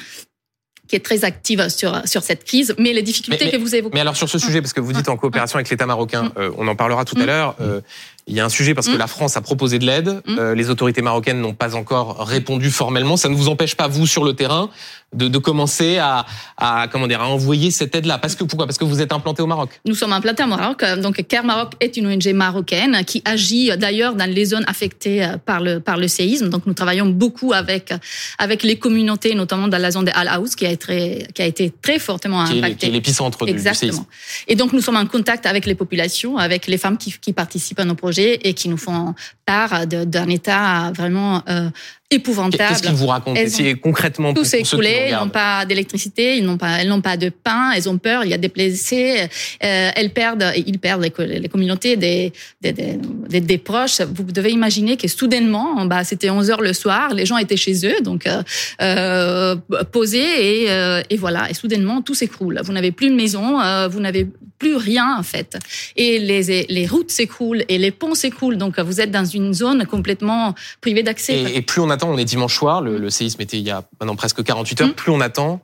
qui 0.93 0.97
est 0.97 0.99
très 0.99 1.25
active 1.25 1.69
sur 1.69 2.07
sur 2.07 2.21
cette 2.21 2.43
crise, 2.43 2.75
mais 2.77 2.93
les 2.93 3.01
difficultés 3.01 3.49
que 3.49 3.57
vous 3.57 3.73
évoquez. 3.73 3.95
Mais 3.95 4.01
alors 4.01 4.15
sur 4.15 4.29
ce 4.29 4.37
sujet, 4.37 4.61
parce 4.61 4.73
que 4.73 4.79
vous 4.81 4.93
dites 4.93 5.09
en 5.09 5.17
coopération 5.17 5.57
avec 5.57 5.67
l'État 5.71 5.87
marocain, 5.87 6.25
mm. 6.25 6.31
euh, 6.37 6.51
on 6.59 6.67
en 6.67 6.75
parlera 6.75 7.03
tout 7.03 7.15
à 7.17 7.23
mm. 7.23 7.25
l'heure. 7.25 7.55
Euh, 7.61 7.81
il 8.27 8.35
y 8.35 8.39
a 8.39 8.45
un 8.45 8.49
sujet 8.49 8.75
parce 8.75 8.87
que 8.87 8.93
mm. 8.93 8.99
la 8.99 9.07
France 9.07 9.35
a 9.35 9.41
proposé 9.41 9.79
de 9.79 9.85
l'aide. 9.87 10.21
Euh, 10.27 10.53
les 10.53 10.69
autorités 10.69 11.01
marocaines 11.01 11.41
n'ont 11.41 11.55
pas 11.55 11.75
encore 11.75 12.27
répondu 12.27 12.69
formellement. 12.69 13.17
Ça 13.17 13.27
ne 13.27 13.33
vous 13.33 13.49
empêche 13.49 13.75
pas 13.75 13.87
vous 13.87 14.05
sur 14.05 14.23
le 14.23 14.33
terrain 14.33 14.69
de, 15.13 15.27
de 15.27 15.37
commencer 15.37 15.97
à, 15.97 16.25
à, 16.57 16.87
comment 16.91 17.07
dire 17.07 17.21
à 17.21 17.27
envoyer 17.27 17.71
cette 17.71 17.95
aide-là. 17.95 18.17
Parce 18.17 18.35
que 18.35 18.43
pourquoi? 18.43 18.65
Parce 18.65 18.77
que 18.77 18.85
vous 18.85 19.01
êtes 19.01 19.11
implanté 19.11 19.41
au 19.41 19.47
Maroc. 19.47 19.69
Nous 19.85 19.95
sommes 19.95 20.13
implantés 20.13 20.43
au 20.43 20.47
Maroc. 20.47 20.83
Donc 21.01 21.23
CARE 21.27 21.43
Maroc 21.43 21.73
est 21.79 21.97
une 21.97 22.07
ONG 22.07 22.27
marocaine 22.33 23.03
qui 23.05 23.21
agit 23.25 23.75
d'ailleurs 23.77 24.15
dans 24.15 24.29
les 24.29 24.45
zones 24.45 24.65
affectées 24.67 25.23
euh, 25.23 25.37
par 25.37 25.61
le 25.61 25.79
par 25.79 25.97
le 25.97 26.07
séisme. 26.07 26.49
Donc 26.49 26.65
nous 26.65 26.73
travaillons 26.73 27.07
beaucoup 27.07 27.53
avec 27.53 27.93
avec 28.37 28.63
les 28.63 28.77
communautés, 28.77 29.35
notamment 29.35 29.67
dans 29.67 29.77
la 29.77 29.91
zone 29.91 30.05
de 30.05 30.11
Al 30.13 30.29
Haous, 30.29 30.55
qui 30.57 30.65
a 30.65 30.71
été 30.71 31.27
qui 31.33 31.41
a 31.41 31.45
été 31.45 31.71
très 31.81 31.99
fortement 31.99 32.41
impactée. 32.41 32.75
Qui 32.75 32.85
est 32.87 32.89
l'épicentre 32.89 33.45
du 33.45 33.59
séisme. 33.73 34.05
Et 34.47 34.55
donc 34.55 34.73
nous 34.73 34.81
sommes 34.81 34.97
en 34.97 35.05
contact 35.05 35.45
avec 35.45 35.65
les 35.65 35.75
populations, 35.75 36.37
avec 36.37 36.67
les 36.67 36.77
femmes 36.77 36.97
qui, 36.97 37.13
qui 37.19 37.33
participent 37.33 37.79
à 37.79 37.85
nos 37.85 37.95
projets 37.95 38.39
et 38.43 38.53
qui 38.53 38.69
nous 38.69 38.77
font 38.77 39.13
part 39.45 39.87
d'un 39.87 40.29
état 40.29 40.91
vraiment 40.95 41.43
euh, 41.49 41.69
épouvantable. 42.09 42.63
Qu'est-ce 42.69 42.83
qu'ils 42.83 42.93
vous 42.93 43.07
racontent 43.07 43.39
concrètement 43.81 44.33
Tout 44.33 44.43
s'est 44.43 44.61
écoulé, 44.61 45.07
ils 45.09 45.15
n'ont 45.15 45.29
pas 45.29 45.65
d'électricité, 45.65 46.37
ils 46.37 46.45
n'ont 46.45 46.57
pas, 46.57 46.79
elles 46.79 46.87
n'ont 46.87 47.01
pas 47.01 47.17
de 47.17 47.29
pain, 47.29 47.71
elles 47.75 47.89
ont 47.89 47.97
peur, 47.97 48.23
il 48.23 48.29
y 48.29 48.33
a 48.33 48.37
des 48.37 48.49
blessés, 48.49 49.27
euh, 49.63 49.91
elles 49.95 50.11
perdent, 50.11 50.53
ils 50.55 50.79
perdent 50.79 51.01
les, 51.01 51.39
les 51.39 51.49
communautés 51.49 51.97
des 51.97 52.31
des, 52.61 52.71
des, 52.71 53.41
des, 53.41 53.57
proches. 53.57 54.01
Vous 54.01 54.23
devez 54.23 54.51
imaginer 54.51 54.95
que 54.95 55.07
soudainement, 55.07 55.85
bah, 55.85 56.03
c'était 56.03 56.29
11 56.29 56.51
heures 56.51 56.61
le 56.61 56.73
soir, 56.73 57.13
les 57.13 57.25
gens 57.25 57.37
étaient 57.37 57.57
chez 57.57 57.85
eux, 57.85 58.01
donc 58.01 58.27
euh, 58.27 58.43
euh 58.81 59.55
posés 59.91 60.63
et, 60.63 61.03
et 61.09 61.17
voilà, 61.17 61.49
et 61.49 61.53
soudainement 61.53 62.01
tout 62.01 62.15
s'écroule. 62.15 62.61
Vous 62.63 62.73
n'avez 62.73 62.91
plus 62.91 63.09
de 63.09 63.15
maison, 63.15 63.59
vous 63.89 63.99
n'avez 63.99 64.27
plus 64.59 64.75
rien 64.75 65.17
en 65.17 65.23
fait, 65.23 65.57
et 65.95 66.19
les 66.19 66.65
les 66.69 66.87
routes 66.87 67.11
s'écroulent 67.11 67.63
et 67.67 67.77
les 67.77 67.91
ponts 67.91 68.15
s'écroulent, 68.15 68.57
donc 68.57 68.79
vous 68.79 69.01
êtes 69.01 69.11
dans 69.11 69.25
une 69.33 69.53
zone 69.53 69.85
complètement 69.85 70.55
privée 70.81 71.03
d'accès. 71.03 71.33
Et, 71.33 71.57
et 71.57 71.61
plus 71.61 71.81
on 71.81 71.89
attend 71.89 72.09
on 72.09 72.17
est 72.17 72.25
dimanche 72.25 72.55
soir, 72.55 72.81
le, 72.81 73.09
séisme 73.09 73.41
était 73.41 73.57
il 73.57 73.63
y 73.63 73.71
a 73.71 73.83
maintenant 73.99 74.15
presque 74.15 74.43
48 74.43 74.81
heures, 74.81 74.87
mm. 74.89 74.93
plus 74.93 75.11
on 75.11 75.21
attend, 75.21 75.61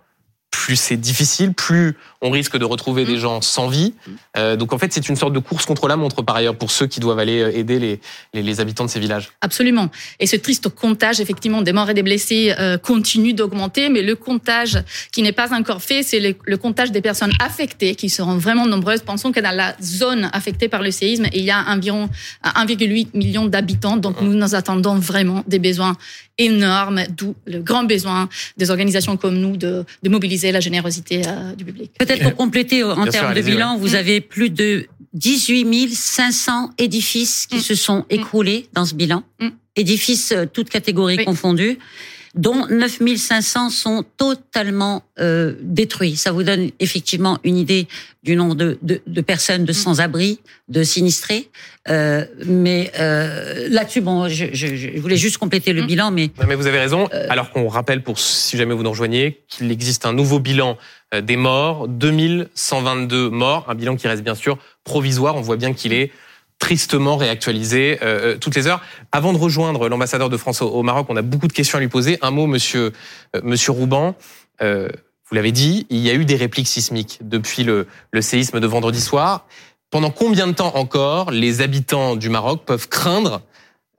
plus 0.51 0.75
c'est 0.75 0.97
difficile, 0.97 1.53
plus 1.53 1.95
on 2.21 2.31
risque 2.31 2.57
de 2.57 2.65
retrouver 2.65 3.05
des 3.05 3.15
mm. 3.15 3.19
gens 3.19 3.41
sans 3.41 3.67
vie. 3.67 3.93
Mm. 3.93 4.11
Euh, 4.37 4.55
donc 4.55 4.73
en 4.73 4.77
fait, 4.77 4.91
c'est 4.91 5.07
une 5.07 5.15
sorte 5.15 5.33
de 5.33 5.39
course 5.39 5.65
contre 5.65 5.87
la 5.87 5.95
montre 5.95 6.21
par 6.21 6.35
ailleurs 6.35 6.55
pour 6.55 6.71
ceux 6.71 6.87
qui 6.87 6.99
doivent 6.99 7.19
aller 7.19 7.41
euh, 7.41 7.55
aider 7.55 7.79
les, 7.79 7.99
les, 8.33 8.59
habitants 8.59 8.85
de 8.85 8.89
ces 8.89 8.99
villages. 8.99 9.29
Absolument. 9.41 9.89
Et 10.19 10.27
ce 10.27 10.35
triste 10.35 10.69
comptage, 10.69 11.19
effectivement, 11.19 11.61
des 11.61 11.71
morts 11.71 11.89
et 11.89 11.93
des 11.93 12.03
blessés 12.03 12.53
euh, 12.59 12.77
continue 12.77 13.33
d'augmenter, 13.33 13.89
mais 13.89 14.01
le 14.01 14.15
comptage 14.15 14.81
qui 15.11 15.21
n'est 15.21 15.31
pas 15.31 15.53
encore 15.53 15.81
fait, 15.81 16.03
c'est 16.03 16.19
le, 16.19 16.57
comptage 16.57 16.91
des 16.91 17.01
personnes 17.01 17.33
affectées, 17.39 17.95
qui 17.95 18.09
seront 18.09 18.37
vraiment 18.37 18.65
nombreuses. 18.65 19.01
Pensons 19.01 19.31
que 19.31 19.39
dans 19.39 19.55
la 19.55 19.75
zone 19.81 20.29
affectée 20.33 20.67
par 20.67 20.81
le 20.81 20.91
séisme, 20.91 21.27
il 21.33 21.43
y 21.43 21.51
a 21.51 21.63
environ 21.67 22.09
1,8 22.43 23.09
million 23.13 23.45
d'habitants, 23.45 23.97
donc 23.97 24.21
nous 24.21 24.33
nous 24.33 24.55
attendons 24.55 24.95
vraiment 24.95 25.43
des 25.47 25.59
besoins 25.59 25.95
énormes, 26.37 27.03
d'où 27.17 27.35
le 27.45 27.59
grand 27.59 27.83
besoin 27.83 28.29
des 28.57 28.71
organisations 28.71 29.17
comme 29.17 29.37
nous 29.37 29.57
de, 29.57 29.85
de 30.03 30.09
mobiliser 30.09 30.38
la 30.51 30.59
générosité 30.59 31.21
du 31.57 31.65
public. 31.65 31.91
Peut-être 31.99 32.23
pour 32.23 32.35
compléter 32.35 32.83
en 32.83 33.05
termes 33.05 33.33
de 33.33 33.41
bilan, 33.41 33.77
vous 33.77 33.95
avez 33.95 34.21
plus 34.21 34.49
de 34.49 34.87
18 35.13 35.93
500 35.93 36.71
édifices 36.77 37.47
qui 37.47 37.57
mm. 37.57 37.61
se 37.61 37.75
sont 37.75 37.99
mm. 37.99 38.05
écroulés 38.09 38.69
dans 38.73 38.85
ce 38.85 38.95
bilan, 38.95 39.23
mm. 39.39 39.49
édifices 39.75 40.31
euh, 40.31 40.45
toutes 40.51 40.69
catégories 40.69 41.23
confondues 41.25 41.79
dont 42.35 42.65
9500 42.69 43.69
sont 43.69 44.05
totalement 44.17 45.03
euh, 45.19 45.55
détruits. 45.61 46.15
Ça 46.15 46.31
vous 46.31 46.43
donne 46.43 46.69
effectivement 46.79 47.39
une 47.43 47.57
idée 47.57 47.87
du 48.23 48.35
nombre 48.35 48.55
de, 48.55 48.77
de, 48.81 49.01
de 49.07 49.21
personnes 49.21 49.65
de 49.65 49.73
sans-abri, 49.73 50.39
de 50.67 50.83
sinistrés. 50.83 51.49
Euh, 51.89 52.25
mais 52.45 52.91
euh, 52.99 53.67
là-dessus, 53.69 54.01
bon, 54.01 54.27
je, 54.27 54.47
je, 54.53 54.75
je, 54.75 54.99
voulais 54.99 55.17
juste 55.17 55.37
compléter 55.37 55.73
le 55.73 55.83
bilan, 55.83 56.11
mais... 56.11 56.29
mais 56.47 56.55
vous 56.55 56.67
avez 56.67 56.79
raison. 56.79 57.07
Euh, 57.13 57.27
Alors 57.29 57.51
qu'on 57.51 57.67
rappelle, 57.67 58.03
pour 58.03 58.19
si 58.19 58.57
jamais 58.57 58.73
vous 58.73 58.83
nous 58.83 58.89
rejoignez, 58.89 59.41
qu'il 59.47 59.71
existe 59.71 60.05
un 60.05 60.13
nouveau 60.13 60.39
bilan 60.39 60.77
euh, 61.13 61.21
des 61.21 61.37
morts, 61.37 61.87
2122 61.87 63.29
morts, 63.29 63.65
un 63.69 63.75
bilan 63.75 63.95
qui 63.95 64.07
reste 64.07 64.23
bien 64.23 64.35
sûr 64.35 64.57
provisoire. 64.83 65.35
On 65.35 65.41
voit 65.41 65.57
bien 65.57 65.73
qu'il 65.73 65.93
est 65.93 66.11
tristement 66.59 67.17
réactualisé 67.17 67.97
euh, 68.01 68.33
euh, 68.33 68.37
toutes 68.37 68.55
les 68.55 68.67
heures. 68.67 68.81
Avant 69.11 69.33
de 69.33 69.37
rejoindre 69.37 69.89
l'ambassadeur 69.89 70.29
de 70.29 70.37
France 70.37 70.61
au, 70.61 70.83
Maroc, 70.83 71.07
on 71.09 71.15
a 71.15 71.21
beaucoup 71.21 71.47
de 71.47 71.53
questions 71.53 71.77
à 71.77 71.81
lui 71.81 71.87
poser. 71.87 72.19
Un 72.21 72.31
mot, 72.31 72.45
monsieur, 72.45 72.91
euh, 73.35 73.41
monsieur 73.43 73.71
Rouban. 73.71 74.15
Euh, 74.61 74.89
vous 75.29 75.35
l'avez 75.35 75.51
dit, 75.51 75.87
il 75.89 75.99
y 75.99 76.09
a 76.09 76.13
eu 76.13 76.25
des 76.25 76.35
répliques 76.35 76.67
sismiques 76.67 77.19
depuis 77.21 77.63
le, 77.63 77.87
le 78.11 78.21
séisme 78.21 78.59
de 78.59 78.67
vendredi 78.67 78.99
soir. 78.99 79.45
Pendant 79.89 80.11
combien 80.11 80.47
de 80.47 80.51
temps 80.51 80.75
encore 80.75 81.31
les 81.31 81.61
habitants 81.61 82.15
du 82.15 82.29
Maroc 82.29 82.63
peuvent 82.65 82.89
craindre 82.89 83.41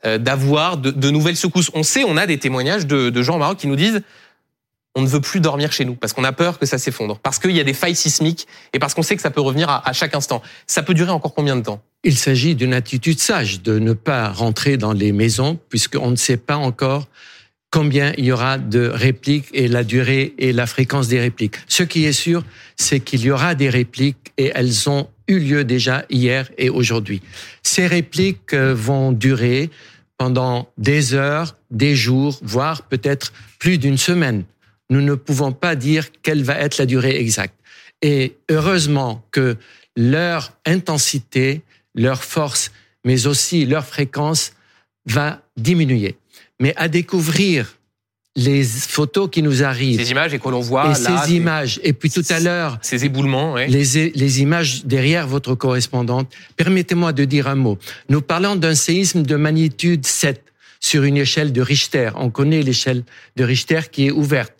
d'avoir 0.04 0.76
de, 0.76 0.90
de, 0.90 1.10
nouvelles 1.10 1.36
secousses? 1.36 1.70
On 1.74 1.82
sait, 1.82 2.04
on 2.04 2.16
a 2.16 2.26
des 2.26 2.38
témoignages 2.38 2.86
de, 2.86 3.10
de 3.10 3.22
gens 3.22 3.36
au 3.36 3.38
Maroc 3.38 3.58
qui 3.58 3.66
nous 3.66 3.76
disent 3.76 4.02
on 4.94 5.02
ne 5.02 5.06
veut 5.06 5.20
plus 5.20 5.40
dormir 5.40 5.72
chez 5.72 5.84
nous 5.84 5.94
parce 5.94 6.12
qu'on 6.12 6.24
a 6.24 6.32
peur 6.32 6.58
que 6.58 6.66
ça 6.66 6.78
s'effondre, 6.78 7.18
parce 7.18 7.38
qu'il 7.38 7.52
y 7.52 7.60
a 7.60 7.64
des 7.64 7.74
failles 7.74 7.94
sismiques 7.94 8.46
et 8.72 8.78
parce 8.78 8.94
qu'on 8.94 9.02
sait 9.02 9.16
que 9.16 9.22
ça 9.22 9.30
peut 9.30 9.40
revenir 9.40 9.70
à, 9.70 9.92
chaque 9.92 10.14
instant. 10.14 10.42
Ça 10.66 10.82
peut 10.82 10.94
durer 10.94 11.10
encore 11.10 11.34
combien 11.34 11.56
de 11.56 11.62
temps? 11.62 11.80
Il 12.02 12.16
s'agit 12.16 12.54
d'une 12.54 12.72
attitude 12.74 13.18
sage 13.18 13.62
de 13.62 13.78
ne 13.78 13.92
pas 13.92 14.30
rentrer 14.30 14.76
dans 14.76 14.92
les 14.92 15.12
maisons 15.12 15.58
puisqu'on 15.68 16.10
ne 16.10 16.16
sait 16.16 16.36
pas 16.36 16.56
encore 16.56 17.08
combien 17.70 18.12
il 18.16 18.24
y 18.24 18.32
aura 18.32 18.58
de 18.58 18.86
répliques 18.86 19.46
et 19.52 19.68
la 19.68 19.84
durée 19.84 20.34
et 20.38 20.52
la 20.52 20.66
fréquence 20.66 21.08
des 21.08 21.20
répliques. 21.20 21.56
Ce 21.68 21.82
qui 21.82 22.04
est 22.04 22.12
sûr, 22.12 22.42
c'est 22.76 23.00
qu'il 23.00 23.20
y 23.20 23.30
aura 23.30 23.54
des 23.54 23.68
répliques 23.68 24.32
et 24.38 24.50
elles 24.54 24.88
ont 24.88 25.08
eu 25.28 25.38
lieu 25.38 25.64
déjà 25.64 26.04
hier 26.10 26.50
et 26.58 26.70
aujourd'hui. 26.70 27.22
Ces 27.62 27.86
répliques 27.86 28.54
euh, 28.54 28.74
vont 28.74 29.12
durer 29.12 29.70
pendant 30.18 30.68
des 30.78 31.14
heures, 31.14 31.56
des 31.70 31.94
jours, 31.94 32.40
voire 32.42 32.82
peut-être 32.82 33.32
plus 33.58 33.78
d'une 33.78 33.98
semaine 33.98 34.44
nous 34.90 35.00
ne 35.00 35.14
pouvons 35.14 35.52
pas 35.52 35.76
dire 35.76 36.06
quelle 36.22 36.42
va 36.42 36.58
être 36.58 36.76
la 36.76 36.86
durée 36.86 37.16
exacte. 37.16 37.54
Et 38.02 38.36
heureusement 38.50 39.24
que 39.30 39.56
leur 39.96 40.52
intensité, 40.66 41.62
leur 41.94 42.22
force, 42.22 42.70
mais 43.04 43.26
aussi 43.26 43.66
leur 43.66 43.84
fréquence 43.86 44.52
va 45.06 45.42
diminuer. 45.56 46.16
mais 46.60 46.74
à 46.76 46.88
découvrir 46.88 47.76
les 48.36 48.62
photos 48.64 49.28
qui 49.30 49.42
nous 49.42 49.62
arrivent. 49.64 49.98
Ces 50.00 50.10
images 50.10 50.34
et 50.34 50.38
que 50.38 50.48
l'on 50.48 50.60
voit 50.60 50.84
et 50.86 51.02
là. 51.02 51.24
ces 51.24 51.32
images. 51.34 51.80
Et 51.82 51.92
puis 51.92 52.10
tout 52.10 52.24
à 52.28 52.38
l'heure, 52.38 52.78
Ces 52.80 53.04
éboulements, 53.04 53.56
les, 53.56 54.10
les 54.14 54.40
images 54.40 54.84
derrière 54.84 55.26
votre 55.26 55.54
correspondante. 55.54 56.32
Permettez-moi 56.56 57.12
de 57.12 57.24
dire 57.24 57.48
un 57.48 57.56
mot. 57.56 57.78
Nous 58.08 58.20
parlons 58.20 58.56
d'un 58.56 58.74
séisme 58.74 59.22
de 59.22 59.36
magnitude 59.36 60.06
7 60.06 60.44
sur 60.80 61.02
une 61.02 61.16
échelle 61.16 61.52
de 61.52 61.60
Richter. 61.60 62.10
On 62.16 62.30
connaît 62.30 62.62
l'échelle 62.62 63.02
de 63.36 63.44
Richter 63.44 63.80
qui 63.90 64.06
est 64.06 64.10
ouverte. 64.12 64.52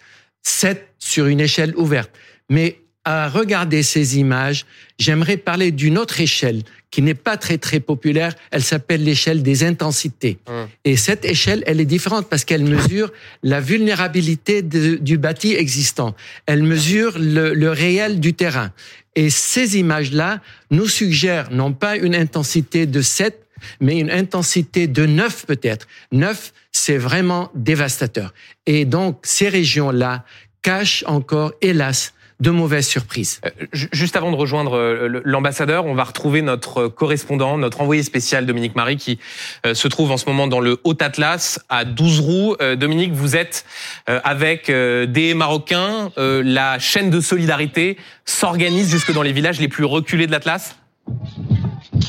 7 0.43 0.89
sur 0.99 1.27
une 1.27 1.41
échelle 1.41 1.75
ouverte. 1.77 2.11
Mais 2.49 2.81
à 3.05 3.29
regarder 3.29 3.83
ces 3.83 4.19
images, 4.19 4.67
j'aimerais 4.99 5.37
parler 5.37 5.71
d'une 5.71 5.97
autre 5.97 6.21
échelle 6.21 6.63
qui 6.91 7.03
n'est 7.03 7.15
pas 7.15 7.37
très 7.37 7.57
très 7.59 7.79
populaire. 7.81 8.35
Elle 8.51 8.63
s'appelle 8.63 9.05
l'échelle 9.05 9.43
des 9.43 9.63
intensités. 9.65 10.39
Hum. 10.49 10.67
Et 10.85 10.97
cette 10.97 11.25
échelle, 11.25 11.63
elle 11.67 11.81
est 11.81 11.85
différente 11.85 12.29
parce 12.29 12.45
qu'elle 12.45 12.65
mesure 12.65 13.13
la 13.43 13.61
vulnérabilité 13.61 14.63
de- 14.63 14.97
du 14.97 15.19
bâti 15.19 15.55
existant. 15.55 16.15
Elle 16.47 16.63
mesure 16.63 17.17
le, 17.19 17.55
le 17.55 17.71
réel 17.71 18.21
du 18.21 18.35
terrain. 18.35 18.73
Et 19.17 19.31
ces 19.31 19.79
images-là 19.79 20.41
nous 20.71 20.87
suggèrent 20.89 21.51
non 21.51 21.73
pas 21.73 21.97
une 21.97 22.15
intensité 22.15 22.87
de 22.87 23.03
7, 23.03 23.41
mais 23.81 23.99
une 23.99 24.11
intensité 24.11 24.87
de 24.87 25.05
9 25.07 25.47
peut-être. 25.47 25.87
9, 26.13 26.53
c'est 26.73 26.97
vraiment 26.97 27.51
dévastateur. 27.55 28.33
Et 28.67 28.85
donc, 28.85 29.19
ces 29.23 29.49
régions-là 29.49 30.25
cachent 30.63 31.05
encore, 31.07 31.53
hélas, 31.61 32.15
de 32.41 32.51
mauvaises 32.51 32.87
surprises. 32.89 33.41
Euh, 33.45 33.51
ju- 33.73 33.89
Juste 33.93 34.17
avant 34.17 34.31
de 34.31 34.37
rejoindre 34.37 34.77
euh, 34.77 35.21
l'ambassadeur, 35.25 35.87
on 35.87 35.95
va 35.95 36.05
retrouver 36.05 36.43
notre 36.43 36.89
correspondant, 36.89 37.59
notre 37.59 37.81
envoyé 37.81 38.03
spécial 38.03 38.47
Dominique 38.47 38.75
Marie, 38.75 38.97
qui 38.97 39.19
euh, 39.67 39.75
se 39.75 39.89
trouve 39.89 40.11
en 40.11 40.17
ce 40.17 40.27
moment 40.27 40.47
dans 40.47 40.61
le 40.61 40.79
Haut-Atlas 40.85 41.61
à 41.69 41.85
12 41.85 42.21
roues. 42.21 42.57
Euh, 42.61 42.77
Dominique, 42.77 43.13
vous 43.13 43.37
êtes 43.37 43.65
euh, 44.09 44.21
avec 44.25 44.71
euh, 44.71 45.07
des 45.07 45.35
Marocains. 45.35 46.11
Euh, 46.19 46.43
La 46.45 46.79
chaîne 46.79 47.11
de 47.11 47.21
solidarité 47.21 47.97
s'organise 48.25 48.91
jusque 48.91 49.13
dans 49.13 49.23
les 49.23 49.33
villages 49.33 49.61
les 49.61 49.69
plus 49.69 49.85
reculés 49.85 50.27
de 50.27 50.33
l'Atlas? 50.33 50.77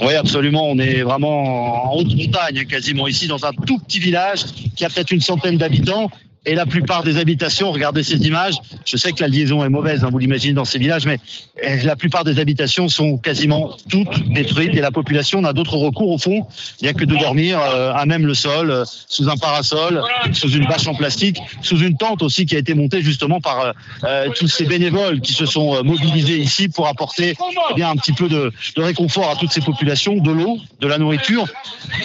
Oui, 0.01 0.13
absolument. 0.15 0.69
On 0.69 0.79
est 0.79 1.01
vraiment 1.01 1.91
en 1.91 1.95
haute 1.97 2.15
montagne, 2.15 2.65
quasiment 2.65 3.07
ici, 3.07 3.27
dans 3.27 3.45
un 3.45 3.51
tout 3.51 3.79
petit 3.79 3.99
village 3.99 4.45
qui 4.75 4.85
a 4.85 4.89
peut-être 4.89 5.11
une 5.11 5.21
centaine 5.21 5.57
d'habitants. 5.57 6.09
Et 6.45 6.55
la 6.55 6.65
plupart 6.65 7.03
des 7.03 7.17
habitations, 7.17 7.71
regardez 7.71 8.01
ces 8.01 8.17
images, 8.25 8.55
je 8.83 8.97
sais 8.97 9.11
que 9.11 9.21
la 9.21 9.27
liaison 9.27 9.63
est 9.63 9.69
mauvaise, 9.69 10.03
hein, 10.03 10.09
vous 10.11 10.17
l'imaginez 10.17 10.53
dans 10.53 10.65
ces 10.65 10.79
villages, 10.79 11.05
mais 11.05 11.19
euh, 11.63 11.77
la 11.83 11.95
plupart 11.95 12.23
des 12.23 12.39
habitations 12.39 12.89
sont 12.89 13.19
quasiment 13.19 13.77
toutes 13.89 14.27
détruites 14.33 14.73
et 14.73 14.81
la 14.81 14.89
population 14.89 15.41
n'a 15.41 15.53
d'autre 15.53 15.77
recours 15.77 16.09
au 16.09 16.17
fond, 16.17 16.47
a 16.83 16.93
que 16.93 17.05
de 17.05 17.15
dormir 17.15 17.59
euh, 17.61 17.93
à 17.93 18.07
même 18.07 18.25
le 18.25 18.33
sol, 18.33 18.71
euh, 18.71 18.85
sous 19.07 19.29
un 19.29 19.37
parasol, 19.37 20.01
sous 20.33 20.49
une 20.49 20.65
bâche 20.65 20.87
en 20.87 20.95
plastique, 20.95 21.37
sous 21.61 21.79
une 21.79 21.95
tente 21.95 22.23
aussi 22.23 22.47
qui 22.47 22.55
a 22.55 22.59
été 22.59 22.73
montée 22.73 23.01
justement 23.01 23.39
par 23.39 23.59
euh, 23.59 23.71
euh, 24.03 24.29
tous 24.29 24.47
ces 24.47 24.65
bénévoles 24.65 25.21
qui 25.21 25.33
se 25.33 25.45
sont 25.45 25.75
euh, 25.75 25.83
mobilisés 25.83 26.37
ici 26.37 26.69
pour 26.69 26.87
apporter 26.87 27.35
eh 27.69 27.73
bien 27.75 27.91
un 27.91 27.95
petit 27.95 28.13
peu 28.13 28.27
de, 28.27 28.51
de 28.75 28.81
réconfort 28.81 29.29
à 29.29 29.35
toutes 29.35 29.51
ces 29.51 29.61
populations, 29.61 30.15
de 30.15 30.31
l'eau, 30.31 30.57
de 30.79 30.87
la 30.87 30.97
nourriture 30.97 31.45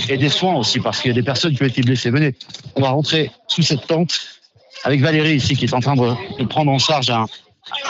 et 0.09 0.19
des 0.19 0.29
soins 0.29 0.57
aussi 0.57 0.81
parce 0.81 1.01
qu'il 1.01 1.11
y 1.11 1.13
a 1.13 1.15
des 1.15 1.23
personnes 1.23 1.57
qui 1.57 1.63
ont 1.63 1.67
été 1.67 1.81
blessées. 1.81 2.11
Venez, 2.11 2.35
on 2.75 2.83
va 2.83 2.91
rentrer 2.91 3.31
sous 3.49 3.63
cette 3.63 3.87
tente 3.87 4.26
avec 4.87 5.01
Valérie 5.01 5.35
ici 5.35 5.57
qui 5.57 5.65
est 5.65 5.75
en 5.75 5.81
train 5.81 5.97
de, 5.97 6.09
de 6.39 6.45
prendre 6.45 6.71
en 6.71 6.79
charge 6.79 7.11
un, 7.11 7.27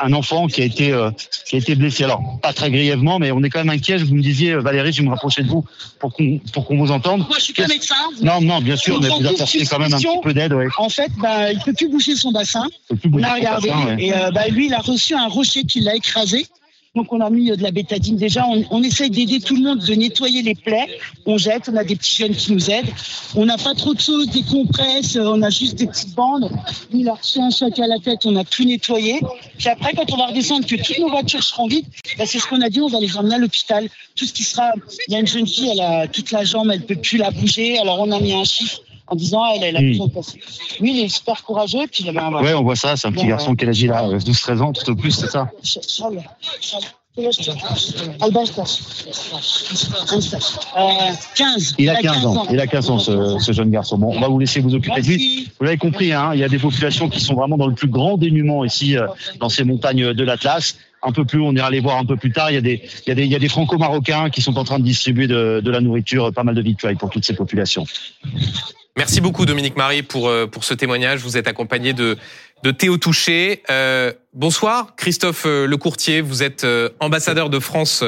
un 0.02 0.12
enfant 0.14 0.46
qui 0.46 0.62
a 0.62 0.64
été 0.64 0.92
euh, 0.92 1.10
qui 1.46 1.56
a 1.56 1.58
été 1.58 1.74
blessé. 1.74 2.04
Alors 2.04 2.22
pas 2.40 2.54
très 2.54 2.70
grièvement, 2.70 3.18
mais 3.18 3.30
on 3.32 3.42
est 3.42 3.50
quand 3.50 3.58
même 3.58 3.68
inquiet. 3.68 3.98
Vous 3.98 4.14
me 4.14 4.22
disiez 4.22 4.52
euh, 4.52 4.60
Valérie, 4.60 4.92
je 4.94 5.02
vais 5.02 5.06
me 5.06 5.10
rapprocher 5.10 5.42
de 5.42 5.48
vous 5.48 5.62
pour 6.00 6.14
qu'on 6.14 6.38
pour 6.54 6.64
qu'on 6.66 6.78
vous 6.78 6.90
entende. 6.90 7.20
Moi, 7.28 7.36
je 7.36 7.44
suis 7.44 7.52
pas 7.52 7.66
médecin. 7.66 7.94
Non, 8.22 8.40
non, 8.40 8.62
bien 8.62 8.76
sûr, 8.76 8.98
mais 9.00 9.08
Nous 9.08 9.18
vous 9.18 9.26
apportez 9.26 9.66
quand 9.66 9.78
même 9.78 9.92
un 9.92 9.98
petit 9.98 10.20
peu 10.22 10.32
d'aide. 10.32 10.54
Ouais. 10.54 10.68
En 10.78 10.88
fait, 10.88 11.12
bah, 11.18 11.52
il 11.52 11.60
peut 11.60 11.74
plus 11.74 11.88
bouger 11.90 12.16
son 12.16 12.32
bassin. 12.32 12.64
Faut 12.88 12.96
plus 12.96 13.08
On 13.08 13.12
bouger 13.12 13.24
a 13.26 13.28
son 13.28 13.34
regardé 13.36 13.68
bassin, 13.68 13.86
ouais. 13.86 14.04
et 14.04 14.16
euh, 14.16 14.30
bah, 14.30 14.48
lui, 14.48 14.66
il 14.68 14.74
a 14.74 14.80
reçu 14.80 15.14
un 15.14 15.28
rocher 15.28 15.64
qui 15.64 15.80
l'a 15.80 15.94
écrasé. 15.94 16.46
Donc 16.96 17.12
on 17.12 17.20
a 17.20 17.28
mis 17.30 17.50
euh, 17.50 17.56
de 17.56 17.62
la 17.62 17.70
bétadine 17.70 18.16
déjà. 18.16 18.44
On, 18.48 18.64
on 18.70 18.82
essaye 18.82 19.10
d'aider 19.10 19.38
tout 19.40 19.54
le 19.54 19.62
monde, 19.62 19.80
de 19.80 19.94
nettoyer 19.94 20.42
les 20.42 20.54
plaies. 20.54 20.88
On 21.26 21.36
jette. 21.38 21.68
On 21.72 21.76
a 21.76 21.84
des 21.84 21.94
petits 21.94 22.16
jeunes 22.16 22.34
qui 22.34 22.52
nous 22.52 22.70
aident. 22.70 22.88
On 23.36 23.44
n'a 23.44 23.58
pas 23.58 23.74
trop 23.74 23.92
de 23.94 24.00
choses, 24.00 24.28
des 24.30 24.42
compresses. 24.42 25.16
euh, 25.16 25.24
On 25.26 25.42
a 25.42 25.50
juste 25.50 25.76
des 25.76 25.86
petites 25.86 26.14
bandes. 26.14 26.50
Lui, 26.90 27.00
il 27.00 27.08
a 27.08 27.14
reçu 27.14 27.38
un 27.38 27.50
choc 27.50 27.78
à 27.78 27.86
la 27.86 27.98
tête. 27.98 28.20
On 28.24 28.34
a 28.36 28.44
tout 28.44 28.64
nettoyé. 28.64 29.20
Puis 29.58 29.68
après, 29.68 29.92
quand 29.94 30.10
on 30.12 30.16
va 30.16 30.26
redescendre, 30.26 30.66
que 30.66 30.76
toutes 30.76 30.98
nos 30.98 31.10
voitures 31.10 31.42
seront 31.44 31.66
vides, 31.68 31.86
bah, 32.18 32.24
c'est 32.26 32.38
ce 32.38 32.46
qu'on 32.46 32.62
a 32.62 32.70
dit. 32.70 32.80
On 32.80 32.88
va 32.88 32.98
les 32.98 33.16
emmener 33.16 33.34
à 33.34 33.38
l'hôpital. 33.38 33.88
Tout 34.16 34.24
ce 34.24 34.32
qui 34.32 34.42
sera. 34.42 34.70
Il 35.08 35.12
y 35.12 35.16
a 35.16 35.20
une 35.20 35.26
jeune 35.26 35.46
fille, 35.46 35.68
elle 35.70 35.80
a 35.80 36.08
toute 36.08 36.30
la 36.30 36.44
jambe, 36.44 36.70
elle 36.72 36.82
peut 36.86 36.96
plus 36.96 37.18
la 37.18 37.30
bouger. 37.30 37.78
Alors 37.78 38.00
on 38.00 38.10
a 38.10 38.18
mis 38.20 38.32
un 38.32 38.44
chiffre 38.44 38.80
en 39.08 39.14
disant 39.14 39.42
ah, 39.42 39.52
elle, 39.56 39.64
elle 39.64 39.76
a 39.76 39.80
besoin 39.80 40.06
de 40.08 40.12
passer. 40.12 40.40
Lui, 40.80 40.98
il 40.98 41.04
est 41.04 41.08
super 41.08 41.42
courageux. 41.42 41.86
Puis 41.90 42.04
il 42.04 42.08
avait 42.08 42.18
un 42.18 42.32
Ouais, 42.42 42.54
on 42.54 42.62
voit 42.62 42.76
ça. 42.76 42.96
C'est 42.96 43.08
un 43.08 43.12
petit 43.12 43.26
garçon 43.26 43.54
qui 43.54 43.64
a 43.64 43.66
l'âge 43.66 43.84
là, 43.84 44.18
12-13 44.18 44.60
ans, 44.60 44.72
tout 44.72 44.90
au 44.90 44.96
plus, 44.96 45.12
c'est 45.12 45.28
ça. 45.28 45.50
Charles, 45.62 46.22
Charles, 46.60 46.84
quel 47.16 47.26
âge. 47.28 47.38
Euh, 50.76 51.12
15. 51.34 51.74
Il 51.78 51.88
a 51.88 51.96
15 51.96 52.26
ans. 52.26 52.46
Il 52.50 52.60
a 52.60 52.66
15 52.66 52.90
ans, 52.90 52.98
ce, 52.98 53.38
ce 53.38 53.52
jeune 53.52 53.70
garçon. 53.70 53.96
Bon, 53.96 54.14
on 54.14 54.20
va 54.20 54.28
vous 54.28 54.38
laisser 54.38 54.60
vous 54.60 54.74
occuper 54.74 55.00
de 55.00 55.06
lui. 55.06 55.48
Vous 55.58 55.64
l'avez 55.64 55.78
compris, 55.78 56.12
hein, 56.12 56.32
il 56.34 56.40
y 56.40 56.44
a 56.44 56.48
des 56.48 56.58
populations 56.58 57.08
qui 57.08 57.20
sont 57.20 57.34
vraiment 57.34 57.56
dans 57.56 57.68
le 57.68 57.74
plus 57.74 57.88
grand 57.88 58.18
dénuement 58.18 58.64
ici, 58.66 58.98
euh, 58.98 59.06
dans 59.40 59.48
ces 59.48 59.64
montagnes 59.64 60.12
de 60.12 60.24
l'Atlas. 60.24 60.76
Un 61.02 61.12
peu 61.12 61.24
plus, 61.24 61.40
on 61.40 61.52
ira 61.54 61.70
les 61.70 61.80
voir 61.80 61.96
un 61.96 62.04
peu 62.04 62.16
plus 62.16 62.32
tard. 62.32 62.50
Il 62.50 62.54
y 62.54 62.58
a 62.58 62.60
des, 62.60 62.82
il 63.06 63.08
y 63.08 63.12
a 63.12 63.14
des, 63.14 63.24
il 63.24 63.32
y 63.32 63.36
a 63.36 63.38
des 63.38 63.48
franco-marocains 63.48 64.28
qui 64.28 64.42
sont 64.42 64.58
en 64.58 64.64
train 64.64 64.78
de 64.78 64.84
distribuer 64.84 65.26
de, 65.26 65.62
de 65.64 65.70
la 65.70 65.80
nourriture, 65.80 66.32
pas 66.34 66.42
mal 66.44 66.54
de 66.54 66.62
victuailles 66.62 66.96
pour 66.96 67.08
toutes 67.08 67.24
ces 67.24 67.34
populations. 67.34 67.86
Merci 68.96 69.20
beaucoup 69.20 69.44
Dominique 69.44 69.76
Marie 69.76 70.02
pour 70.02 70.28
euh, 70.28 70.46
pour 70.46 70.64
ce 70.64 70.72
témoignage. 70.72 71.20
Vous 71.20 71.36
êtes 71.36 71.48
accompagné 71.48 71.92
de 71.92 72.16
de 72.62 72.70
Théo 72.70 72.96
Touché. 72.96 73.62
Euh, 73.70 74.12
bonsoir 74.32 74.96
Christophe 74.96 75.44
euh, 75.46 75.66
Lecourtier. 75.66 76.22
Vous 76.22 76.42
êtes 76.42 76.64
euh, 76.64 76.88
ambassadeur 77.00 77.50
de 77.50 77.60
France 77.60 78.02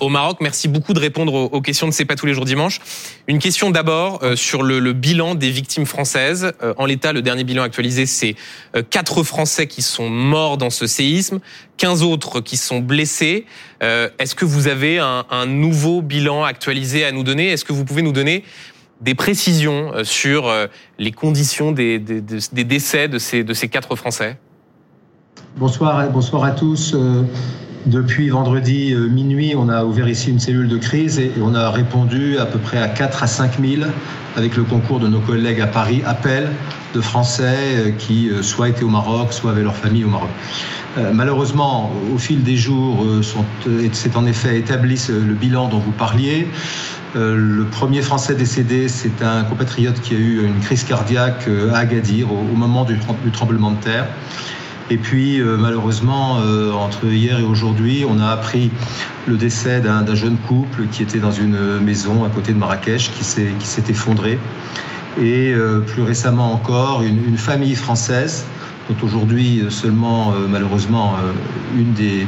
au 0.00 0.08
Maroc. 0.08 0.38
Merci 0.40 0.68
beaucoup 0.68 0.94
de 0.94 0.98
répondre 0.98 1.34
aux, 1.34 1.60
questions 1.60 1.86
de 1.86 1.92
C'est 1.92 2.04
pas 2.04 2.16
tous 2.16 2.26
les 2.26 2.34
jours 2.34 2.44
dimanche. 2.46 2.80
Une 3.28 3.38
question 3.38 3.70
d'abord 3.70 4.22
sur 4.34 4.62
le, 4.62 4.78
le 4.78 4.92
bilan 4.92 5.34
des 5.34 5.50
victimes 5.50 5.86
françaises. 5.86 6.52
En 6.76 6.86
l'état, 6.86 7.12
le 7.12 7.22
dernier 7.22 7.44
bilan 7.44 7.62
actualisé, 7.62 8.06
c'est 8.06 8.34
quatre 8.90 9.22
Français 9.22 9.66
qui 9.66 9.82
sont 9.82 10.08
morts 10.08 10.56
dans 10.56 10.70
ce 10.70 10.86
séisme, 10.86 11.40
15 11.78 12.02
autres 12.02 12.40
qui 12.40 12.56
sont 12.56 12.80
blessés. 12.80 13.46
Est-ce 13.80 14.34
que 14.34 14.44
vous 14.44 14.68
avez 14.68 14.98
un, 14.98 15.24
un 15.30 15.46
nouveau 15.46 16.02
bilan 16.02 16.44
actualisé 16.44 17.04
à 17.04 17.12
nous 17.12 17.24
donner? 17.24 17.48
Est-ce 17.48 17.64
que 17.64 17.72
vous 17.72 17.84
pouvez 17.84 18.02
nous 18.02 18.12
donner 18.12 18.44
des 19.02 19.14
précisions 19.14 19.92
euh, 19.94 20.04
sur 20.04 20.48
euh, 20.48 20.66
les 20.98 21.12
conditions 21.12 21.72
des, 21.72 21.98
des, 21.98 22.64
décès 22.64 23.08
de 23.08 23.18
ces, 23.18 23.44
de 23.44 23.52
ces 23.52 23.68
quatre 23.68 23.96
Français 23.96 24.38
Bonsoir, 25.56 26.08
bonsoir 26.10 26.44
à 26.44 26.52
tous. 26.52 26.94
Euh, 26.94 27.24
Depuis 27.84 28.28
vendredi 28.28 28.94
minuit, 28.94 29.54
on 29.56 29.68
a 29.68 29.84
ouvert 29.84 30.08
ici 30.08 30.30
une 30.30 30.38
cellule 30.38 30.68
de 30.68 30.78
crise 30.78 31.18
et 31.18 31.32
on 31.42 31.52
a 31.52 31.68
répondu 31.68 32.38
à 32.38 32.46
peu 32.46 32.60
près 32.60 32.78
à 32.78 32.86
4 32.86 33.24
à 33.24 33.26
5 33.26 33.58
000 33.60 33.82
avec 34.36 34.56
le 34.56 34.62
concours 34.62 35.00
de 35.00 35.08
nos 35.08 35.18
collègues 35.18 35.60
à 35.60 35.66
Paris, 35.66 36.00
appels 36.06 36.48
de 36.94 37.00
Français 37.00 37.92
qui 37.98 38.30
soit 38.40 38.68
étaient 38.68 38.84
au 38.84 38.88
Maroc, 38.88 39.32
soit 39.32 39.50
avaient 39.50 39.64
leur 39.64 39.74
famille 39.74 40.04
au 40.04 40.10
Maroc. 40.10 40.30
Euh, 40.98 41.10
Malheureusement, 41.12 41.90
au 42.14 42.18
fil 42.18 42.42
des 42.42 42.56
jours, 42.56 43.04
euh, 43.04 43.22
euh, 43.66 43.88
c'est 43.92 44.16
en 44.16 44.26
effet 44.26 44.58
établi 44.58 45.00
le 45.08 45.34
bilan 45.34 45.68
dont 45.68 45.78
vous 45.78 45.92
parliez. 45.92 46.46
Le 47.14 47.64
premier 47.70 48.00
Français 48.00 48.34
décédé, 48.34 48.88
c'est 48.88 49.22
un 49.22 49.44
compatriote 49.44 50.00
qui 50.00 50.14
a 50.14 50.18
eu 50.18 50.46
une 50.46 50.60
crise 50.60 50.82
cardiaque 50.82 51.46
à 51.70 51.76
Agadir 51.76 52.32
au, 52.32 52.56
moment 52.56 52.84
du, 52.86 52.98
trem- 52.98 53.16
du 53.22 53.30
tremblement 53.30 53.70
de 53.72 53.76
terre. 53.76 54.06
Et 54.88 54.96
puis, 54.96 55.38
malheureusement, 55.42 56.38
entre 56.72 57.04
hier 57.04 57.38
et 57.38 57.42
aujourd'hui, 57.42 58.06
on 58.08 58.18
a 58.18 58.28
appris 58.28 58.70
le 59.26 59.36
décès 59.36 59.82
d'un 59.82 60.14
jeune 60.14 60.38
couple 60.48 60.86
qui 60.90 61.02
était 61.02 61.18
dans 61.18 61.32
une 61.32 61.80
maison 61.80 62.24
à 62.24 62.30
côté 62.30 62.54
de 62.54 62.58
Marrakech, 62.58 63.10
qui 63.12 63.24
s'est 63.24 63.84
effondré. 63.90 64.38
Et 65.22 65.52
plus 65.86 66.00
récemment 66.00 66.54
encore, 66.54 67.02
une 67.02 67.36
famille 67.36 67.74
française, 67.74 68.46
dont 68.92 69.06
aujourd'hui 69.06 69.60
euh, 69.60 69.70
seulement, 69.70 70.32
euh, 70.32 70.46
malheureusement, 70.48 71.14
euh, 71.14 71.32
une, 71.78 71.92
des, 71.92 72.26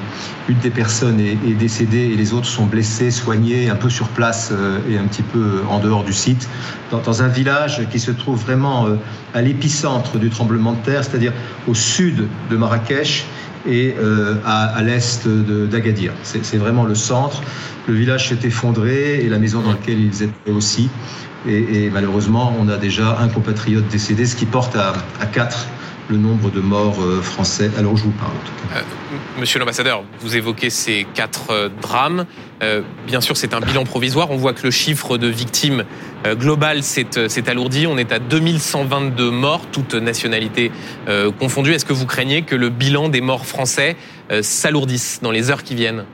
une 0.49 0.59
des 0.59 0.71
personnes 0.71 1.21
est, 1.21 1.37
décédée 1.55 2.11
et 2.13 2.17
les 2.17 2.33
autres 2.33 2.47
sont 2.47 2.67
blessés, 2.67 3.11
soignés, 3.11 3.71
un 3.71 3.77
peu 3.77 3.91
sur 3.91 4.09
place 4.09 4.53
et 4.91 4.99
un 4.99 5.05
petit 5.05 5.23
peu 5.23 5.61
en 5.71 5.79
dehors 5.79 6.05
du 6.05 6.13
site, 6.13 6.49
dans, 6.91 7.23
un 7.23 7.29
village 7.29 7.89
qui 7.91 7.99
se 7.99 8.11
trouve 8.11 8.41
vraiment 8.41 8.87
à 9.35 9.43
l'épicentre 9.43 10.19
du 10.19 10.31
tremblement 10.31 10.73
de 10.73 10.79
terre, 10.79 11.05
c'est-à-dire 11.05 11.33
au 11.69 11.75
sud 11.75 12.27
de 12.51 12.57
Marrakech 12.57 13.25
et 13.67 13.95
à, 14.45 14.83
l'est 14.83 15.29
d'Agadir. 15.29 16.13
C'est 16.23 16.57
vraiment 16.57 16.85
le 16.85 16.95
centre. 16.95 17.43
Le 17.87 17.95
village 17.95 18.29
s'est 18.29 18.47
effondré 18.47 19.21
et 19.25 19.29
la 19.29 19.39
maison 19.39 19.61
dans 19.61 19.73
laquelle 19.73 20.01
ils 20.01 20.23
étaient 20.23 20.51
aussi. 20.51 20.89
Et, 21.47 21.91
malheureusement, 21.91 22.55
on 22.59 22.69
a 22.69 22.77
déjà 22.77 23.19
un 23.21 23.29
compatriote 23.29 23.87
décédé, 23.89 24.27
ce 24.27 24.37
qui 24.37 24.47
porte 24.47 24.77
à 24.77 25.27
quatre 25.27 25.69
le 26.09 26.17
nombre 26.17 26.51
de 26.51 26.61
morts 26.61 26.99
français 27.23 27.71
alors 27.79 27.93
où 27.93 27.97
je 27.97 28.05
vous 28.05 28.11
parle. 28.13 28.33
Monsieur 29.39 29.59
l'ambassadeur, 29.59 30.03
vous 30.21 30.37
évoquez 30.37 30.71
ces 30.71 31.07
quatre 31.15 31.71
drames. 31.81 32.27
bien 33.07 33.21
sûr, 33.21 33.37
c'est 33.37 33.55
un 33.55 33.61
bilan 33.61 33.85
provisoire. 33.85 34.31
On 34.31 34.37
voit 34.37 34.53
que 34.53 34.65
le 34.65 34.71
chiffre 34.71 35.19
de 35.19 35.27
victimes 35.27 35.85
global 36.25 36.83
s'est 36.83 37.49
alourdi. 37.49 37.87
On 37.87 37.97
est 37.97 38.13
à 38.13 38.19
2122 38.19 39.31
morts, 39.31 39.67
toutes 39.73 39.95
nationalités 39.95 40.73
confondues. 41.39 41.73
Est-ce 41.73 41.85
que 41.85 41.93
vous 41.93 42.07
craignez 42.07 42.43
que 42.43 42.57
le 42.57 42.69
bilan 42.69 43.09
des 43.09 43.21
morts 43.21 43.47
français 43.47 43.97
s'alourdisse 44.43 45.21
dans 45.23 45.31
les 45.31 45.51
heures 45.51 45.63
qui 45.63 45.75
viennent? 45.75 46.05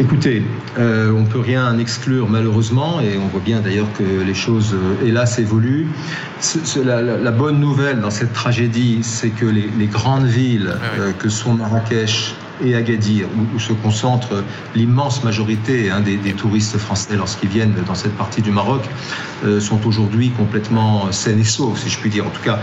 Écoutez, 0.00 0.42
euh, 0.76 1.12
on 1.12 1.20
ne 1.20 1.26
peut 1.26 1.38
rien 1.38 1.78
exclure 1.78 2.28
malheureusement, 2.28 3.00
et 3.00 3.16
on 3.16 3.28
voit 3.28 3.40
bien 3.40 3.60
d'ailleurs 3.60 3.92
que 3.96 4.02
les 4.02 4.34
choses, 4.34 4.74
euh, 4.74 5.06
hélas, 5.06 5.38
évoluent. 5.38 5.86
la, 6.84 7.30
bonne 7.30 7.60
nouvelle 7.60 8.00
dans 8.00 8.10
cette 8.10 8.32
tragédie, 8.32 9.04
c'est 9.04 9.30
que 9.30 9.46
les, 9.46 9.86
grandes 9.86 10.26
villes 10.26 10.74
ah 10.74 11.00
euh, 11.00 11.12
que 11.12 11.28
sont 11.28 11.54
Marrakech, 11.54 12.34
et 12.64 12.74
Agadir, 12.74 13.26
où, 13.54 13.58
se 13.58 13.72
concentre 13.72 14.42
l'immense 14.74 15.22
majorité 15.24 15.90
hein, 15.90 16.00
des, 16.00 16.32
touristes 16.32 16.78
français 16.78 17.16
lorsqu'ils 17.16 17.48
viennent 17.48 17.74
dans 17.86 17.94
cette 17.94 18.16
partie 18.16 18.42
du 18.42 18.50
Maroc, 18.50 18.82
euh, 19.44 19.60
sont 19.60 19.86
aujourd'hui 19.86 20.30
complètement 20.30 21.12
saines 21.12 21.40
et 21.40 21.44
sauves, 21.44 21.78
si 21.78 21.88
je 21.88 21.98
puis 21.98 22.10
dire. 22.10 22.26
En 22.26 22.30
tout 22.30 22.42
cas, 22.42 22.58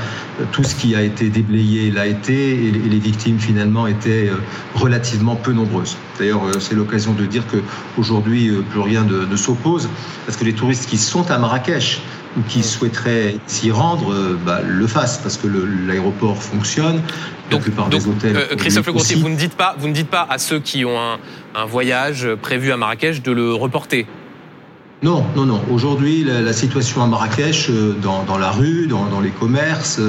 tout 0.51 0.63
ce 0.63 0.75
qui 0.75 0.95
a 0.95 1.01
été 1.01 1.29
déblayé 1.29 1.91
l'a 1.91 2.07
été, 2.07 2.67
et, 2.67 2.71
les 2.71 2.99
victimes 2.99 3.39
finalement 3.39 3.87
étaient 3.87 4.29
euh, 4.29 4.37
relativement 4.75 5.35
peu 5.35 5.53
nombreuses. 5.53 5.97
D'ailleurs, 6.19 6.43
euh, 6.45 6.59
c'est 6.59 6.75
l'occasion 6.75 7.13
de 7.13 7.25
dire 7.25 7.43
qu'aujourd'hui, 7.47 8.51
plus 8.69 8.81
rien 8.81 9.03
ne 9.03 9.35
s'oppose, 9.35 9.89
parce 10.25 10.37
que 10.37 10.45
les 10.45 10.53
touristes 10.53 10.89
qui 10.89 10.97
sont 10.97 11.29
à 11.31 11.37
Marrakech, 11.37 12.01
ou 12.37 12.41
qui 12.47 12.63
souhaiteraient 12.63 13.35
s'y 13.47 13.71
rendre 13.71 14.13
euh, 14.13 14.39
bah, 14.45 14.61
le 14.65 14.87
fassent 14.87 15.17
parce 15.17 15.37
que 15.37 15.47
l'aéroport 15.87 16.41
fonctionne. 16.41 17.01
La 17.51 17.57
plupart 17.57 17.89
des 17.89 18.07
hôtels. 18.07 18.37
Euh, 18.37 18.55
Christophe 18.55 18.87
Le 18.87 18.93
Courtier, 18.93 19.17
vous 19.17 19.29
ne 19.29 19.35
dites 19.35 19.55
pas, 19.55 19.75
vous 19.77 19.87
ne 19.87 19.93
dites 19.93 20.09
pas 20.09 20.25
à 20.29 20.37
ceux 20.37 20.59
qui 20.59 20.85
ont 20.85 20.99
un, 20.99 21.19
un 21.55 21.65
voyage 21.65 22.27
prévu 22.41 22.71
à 22.71 22.77
Marrakech 22.77 23.21
de 23.21 23.31
le 23.31 23.53
reporter. 23.53 24.07
Non, 25.03 25.25
non, 25.35 25.45
non. 25.45 25.61
Aujourd'hui, 25.71 26.23
la, 26.23 26.53
situation 26.53 27.03
à 27.03 27.07
Marrakech, 27.07 27.69
euh, 27.69 27.95
dans, 28.01 28.23
dans 28.23 28.37
la 28.37 28.51
rue, 28.51 28.87
dans, 28.87 29.05
dans, 29.07 29.19
les 29.19 29.31
commerces, 29.31 29.99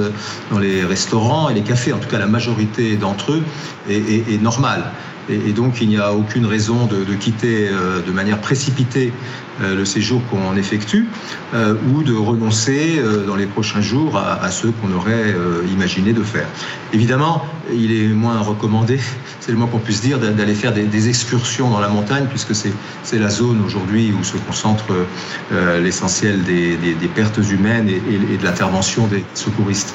dans 0.51 0.59
les 0.59 0.85
restaurants 0.85 1.49
et 1.49 1.55
les 1.55 1.63
cafés, 1.63 1.93
en 1.93 1.99
tout 1.99 2.09
cas 2.09 2.19
la 2.19 2.27
majorité 2.27 2.97
d'entre 2.97 3.33
eux, 3.33 3.43
est, 3.89 3.95
est, 3.95 4.35
est 4.35 4.43
normale. 4.43 4.85
Et, 5.29 5.53
donc, 5.53 5.81
il 5.81 5.89
n'y 5.89 5.99
a 5.99 6.13
aucune 6.13 6.47
raison 6.47 6.87
de, 6.87 7.15
quitter 7.15 7.69
de 7.71 8.13
manière 8.13 8.41
précipitée 8.41 9.13
euh, 9.61 9.77
le 9.77 9.85
séjour 9.85 10.23
qu'on 10.31 10.57
effectue 10.57 11.07
euh, 11.53 11.75
ou 11.93 12.03
de 12.03 12.15
renoncer 12.15 12.99
euh, 12.99 13.27
dans 13.27 13.37
les 13.37 13.45
prochains 13.45 13.83
jours 13.83 14.17
à, 14.17 14.51
ceux 14.51 14.71
qu'on 14.71 14.91
aurait 14.93 15.35
imaginé 15.71 16.15
de 16.15 16.23
faire. 16.23 16.47
Évidemment, 16.95 17.45
il 17.73 17.93
est 17.93 18.09
moins 18.09 18.41
recommandé, 18.41 18.99
c'est 19.41 19.53
le 19.53 19.59
moins 19.59 19.67
qu'on 19.67 19.79
puisse 19.79 20.01
dire, 20.01 20.19
d'aller 20.19 20.55
faire 20.55 20.73
des, 20.73 21.09
excursions 21.09 21.69
dans 21.69 21.81
la 21.81 21.89
montagne 21.89 22.27
puisque 22.31 22.55
c'est 22.55 23.19
la 23.19 23.29
zone 23.29 23.63
aujourd'hui 23.65 24.15
où 24.19 24.25
se 24.25 24.37
concentre 24.39 24.85
l'essentiel 25.81 26.43
des, 26.43 27.09
pertes 27.15 27.41
humaines 27.51 27.89
et 27.89 28.37
de 28.37 28.45
l'intervention 28.45 29.07
des 29.07 29.25
secouristes. 29.35 29.95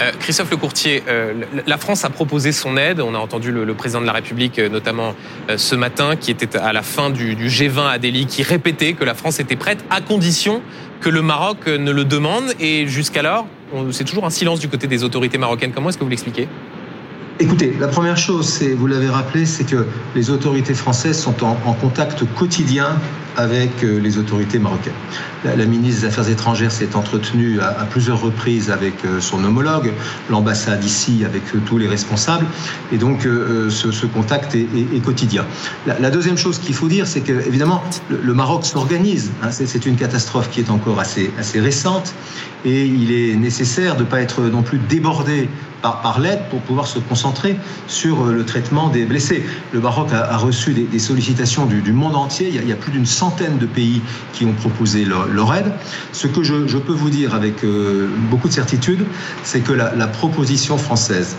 Euh, 0.00 0.10
Christophe 0.18 0.50
Lecourtier, 0.50 1.02
euh, 1.08 1.34
la 1.66 1.78
France 1.78 2.04
a 2.04 2.10
proposé 2.10 2.52
son 2.52 2.76
aide. 2.76 3.00
On 3.00 3.14
a 3.14 3.18
entendu 3.18 3.52
le, 3.52 3.74
président 3.74 4.00
de 4.00 4.06
la 4.06 4.12
République, 4.12 4.58
euh, 4.58 4.68
notamment 4.68 5.14
ce 5.56 5.74
matin, 5.74 6.16
qui 6.16 6.30
était 6.30 6.56
à 6.56 6.72
la 6.72 6.82
fin 6.82 7.10
du, 7.10 7.36
G20 7.36 7.88
à 7.88 7.98
Delhi, 7.98 8.26
qui 8.26 8.42
répétait 8.42 8.94
que 8.94 9.04
la 9.04 9.14
France 9.14 9.40
était 9.40 9.56
prête 9.56 9.84
à 9.90 10.00
condition 10.00 10.62
que 11.00 11.10
le 11.10 11.22
Maroc 11.22 11.66
ne 11.66 11.90
le 11.90 12.04
demande. 12.04 12.54
Et 12.60 12.86
jusqu'alors, 12.86 13.46
c'est 13.90 14.04
toujours 14.04 14.24
un 14.24 14.30
silence 14.30 14.60
du 14.60 14.68
côté 14.68 14.86
des 14.86 15.04
autorités 15.04 15.38
marocaines. 15.38 15.72
Comment 15.72 15.90
est-ce 15.90 15.98
que 15.98 16.04
vous 16.04 16.10
l'expliquez? 16.10 16.48
Écoutez, 17.40 17.74
la 17.80 17.88
première 17.88 18.16
chose, 18.16 18.62
vous 18.62 18.86
l'avez 18.86 19.08
rappelé, 19.08 19.44
c'est 19.44 19.64
que 19.64 19.86
les 20.14 20.30
autorités 20.30 20.74
françaises 20.74 21.20
sont 21.20 21.44
en, 21.44 21.72
contact 21.74 22.24
quotidien 22.36 22.96
avec 23.36 23.82
euh, 23.82 23.98
les 23.98 24.18
autorités 24.18 24.58
marocaines. 24.58 24.92
La, 25.44 25.66
ministre 25.66 26.02
des 26.02 26.06
Affaires 26.06 26.28
étrangères 26.28 26.72
s'est 26.72 26.96
entretenue 26.96 27.60
à, 27.60 27.84
plusieurs 27.90 28.20
reprises 28.20 28.70
avec 28.70 29.04
euh, 29.04 29.20
son 29.20 29.44
homologue, 29.44 29.92
l'ambassade 30.30 30.82
ici 30.82 31.22
avec 31.24 31.42
euh, 31.54 31.58
tous 31.66 31.76
les 31.76 31.86
responsables, 31.86 32.46
et 32.92 32.96
donc 32.96 33.22
ce, 33.22 34.06
contact 34.06 34.54
est, 34.54 35.04
quotidien. 35.04 35.44
La, 35.86 36.10
deuxième 36.10 36.38
chose 36.38 36.58
qu'il 36.58 36.74
faut 36.74 36.88
dire, 36.88 37.06
c'est 37.06 37.20
que 37.20 37.32
évidemment 37.46 37.82
le, 38.08 38.34
Maroc 38.34 38.64
s'organise. 38.64 39.32
Hein, 39.42 39.48
c'est, 39.50 39.86
une 39.86 39.96
catastrophe 39.96 40.50
qui 40.50 40.60
est 40.60 40.70
encore 40.70 40.98
assez, 41.00 41.30
récente, 41.54 42.14
et 42.64 42.86
il 42.86 43.12
est 43.12 43.36
nécessaire 43.36 43.96
de 43.96 44.02
ne 44.02 44.08
pas 44.08 44.20
être 44.20 44.42
non 44.42 44.62
plus 44.62 44.78
débordé 44.78 45.48
par, 45.82 46.18
l'aide 46.18 46.40
pour 46.48 46.60
pouvoir 46.60 46.86
se 46.86 46.98
concentrer 46.98 47.56
sur 47.88 48.24
le 48.24 48.44
traitement 48.46 48.88
des 48.88 49.04
blessés. 49.04 49.44
Le 49.72 49.80
Maroc 49.80 50.08
a, 50.12 50.36
reçu 50.38 50.72
des, 50.72 50.98
sollicitations 50.98 51.66
du, 51.66 51.92
monde 51.92 52.16
entier. 52.16 52.48
Il 52.48 52.66
y, 52.66 52.72
a, 52.72 52.76
plus 52.76 52.92
d'une 52.92 53.04
centaine 53.04 53.23
de 53.58 53.66
pays 53.66 54.02
qui 54.32 54.44
ont 54.44 54.52
proposé 54.52 55.04
leur, 55.04 55.54
aide. 55.54 55.72
Ce 56.12 56.26
que 56.26 56.42
je, 56.42 56.78
peux 56.78 56.92
vous 56.92 57.10
dire 57.10 57.34
avec 57.34 57.64
euh, 57.64 58.08
beaucoup 58.30 58.48
de 58.48 58.52
certitude, 58.52 59.04
c'est 59.42 59.60
que 59.60 59.72
la 59.72 60.06
proposition 60.06 60.76
française 60.78 61.36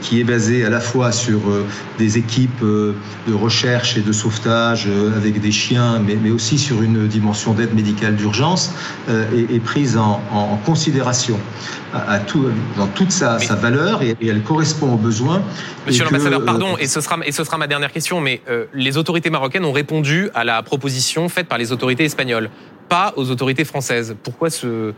qui 0.00 0.20
est 0.20 0.24
basé 0.24 0.64
à 0.64 0.70
la 0.70 0.80
fois 0.80 1.12
sur 1.12 1.38
euh, 1.48 1.66
des 1.98 2.18
équipes 2.18 2.62
euh, 2.62 2.94
de 3.26 3.34
recherche 3.34 3.96
et 3.96 4.00
de 4.00 4.12
sauvetage 4.12 4.88
avec 5.16 5.40
des 5.40 5.52
chiens, 5.52 5.98
mais, 5.98 6.16
mais 6.22 6.30
aussi 6.30 6.58
sur 6.58 6.82
une 6.82 7.06
dimension 7.08 7.52
d'aide 7.52 7.74
médicale 7.74 8.16
d'urgence, 8.16 8.72
est, 9.08 9.54
est, 9.54 9.60
prise 9.60 9.96
en, 9.96 10.20
en 10.32 10.56
considération 10.64 11.38
à, 11.92 12.18
tout, 12.18 12.46
dans 12.76 12.86
toute 12.88 13.10
sa, 13.10 13.38
sa 13.38 13.54
valeur 13.54 14.02
et, 14.02 14.16
elle 14.22 14.42
correspond 14.42 14.92
aux 14.92 14.98
besoins. 14.98 15.42
Monsieur 15.86 16.04
l'ambassadeur, 16.04 16.44
pardon, 16.44 16.76
et 16.78 16.86
ce, 16.86 17.00
sera, 17.00 17.18
et 17.24 17.32
ce 17.32 17.44
sera 17.44 17.58
ma 17.58 17.66
dernière 17.66 17.92
question, 17.92 18.20
mais 18.20 18.42
les 18.74 18.96
autorités 18.96 19.30
marocaines 19.30 19.64
ont 19.64 19.72
répondu 19.72 20.28
à 20.34 20.44
la 20.44 20.62
proposition 20.62 21.28
faite 21.28 21.48
par 21.48 21.58
les 21.58 21.72
autorités 21.72 22.04
espagnoles 22.04 22.50
pas 22.88 23.12
aux 23.16 23.30
autorités 23.30 23.64
françaises. 23.64 24.16
Pourquoi 24.22 24.50
ce, 24.50 24.92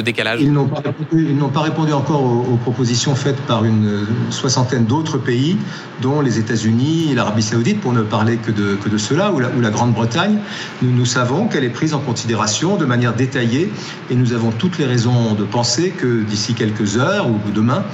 décalage 0.00 0.40
Ils 0.40 0.52
n'ont 0.52 0.66
pas, 0.66 1.60
répondu 1.60 1.92
encore 1.92 2.22
aux, 2.22 2.56
propositions 2.56 3.14
faites 3.14 3.40
par 3.42 3.64
une 3.64 4.06
soixantaine 4.30 4.86
d'autres 4.86 5.18
pays, 5.18 5.56
dont 6.02 6.20
les 6.20 6.38
États-Unis 6.38 7.14
l'Arabie 7.14 7.42
saoudite, 7.42 7.80
pour 7.80 7.92
ne 7.92 8.02
parler 8.02 8.36
que 8.36 8.50
de, 8.50 8.98
cela, 8.98 9.32
ou 9.32 9.40
la, 9.40 9.48
ou 9.50 9.60
la 9.60 9.70
Grande-Bretagne. 9.70 10.38
Nous, 10.82 10.92
nous 10.92 11.04
savons 11.06 11.46
qu'elle 11.48 11.64
est 11.64 11.70
prise 11.70 11.94
en 11.94 12.00
considération 12.00 12.76
de 12.76 12.84
manière 12.84 13.14
détaillée 13.14 13.70
et 14.10 14.14
nous 14.14 14.32
avons 14.32 14.50
toutes 14.50 14.78
les 14.78 14.86
raisons 14.86 15.34
de 15.34 15.44
penser 15.44 15.90
que 15.90 16.22
d'ici 16.22 16.54
quelques 16.54 16.96
heures 16.96 17.28
ou 17.28 17.38
demain, 17.54 17.84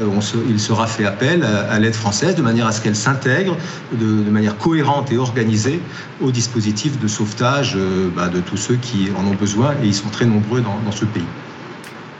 euh, 0.00 0.44
il 0.48 0.60
sera 0.60 0.86
fait 0.86 1.04
appel 1.04 1.44
à, 1.44 1.78
l'aide 1.78 1.94
française 1.94 2.34
de 2.34 2.42
manière 2.42 2.66
à 2.66 2.72
ce 2.72 2.80
qu'elle 2.80 2.96
s'intègre 2.96 3.56
de, 3.92 4.06
manière 4.30 4.56
cohérente 4.56 5.12
et 5.12 5.18
organisée 5.18 5.80
au 6.20 6.30
dispositif 6.30 6.98
de 6.98 7.08
sauvetage 7.08 7.74
euh, 7.76 8.10
bah, 8.14 8.28
de 8.28 8.40
tous 8.40 8.56
ceux 8.56 8.76
qui 8.76 9.08
en 9.16 9.26
ont 9.26 9.34
besoin 9.34 9.74
et 9.82 9.86
ils 9.86 9.94
sont 9.94 10.08
très 10.08 10.24
nombreux 10.24 10.60
dans, 10.60 10.92
ce 10.92 11.04
pays. 11.04 11.24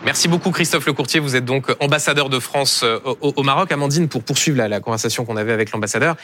Merci 0.05 0.29
beaucoup 0.29 0.51
Christophe 0.51 0.87
Lecourtier. 0.87 1.21
Vous 1.21 1.37
êtes 1.37 1.45
donc 1.45 1.75
ambassadeur 1.81 2.29
de 2.29 2.38
France 2.38 2.83
euh, 2.85 2.99
au, 3.21 3.43
Maroc. 3.43 3.73
Amandine, 3.73 4.09
pour 4.09 4.23
poursuivre 4.23 4.57
la, 4.57 4.81
conversation 4.81 5.25
qu'on 5.25 5.37
avait 5.37 5.53
avec 5.53 5.73
l'ambassadeur, 5.73 6.16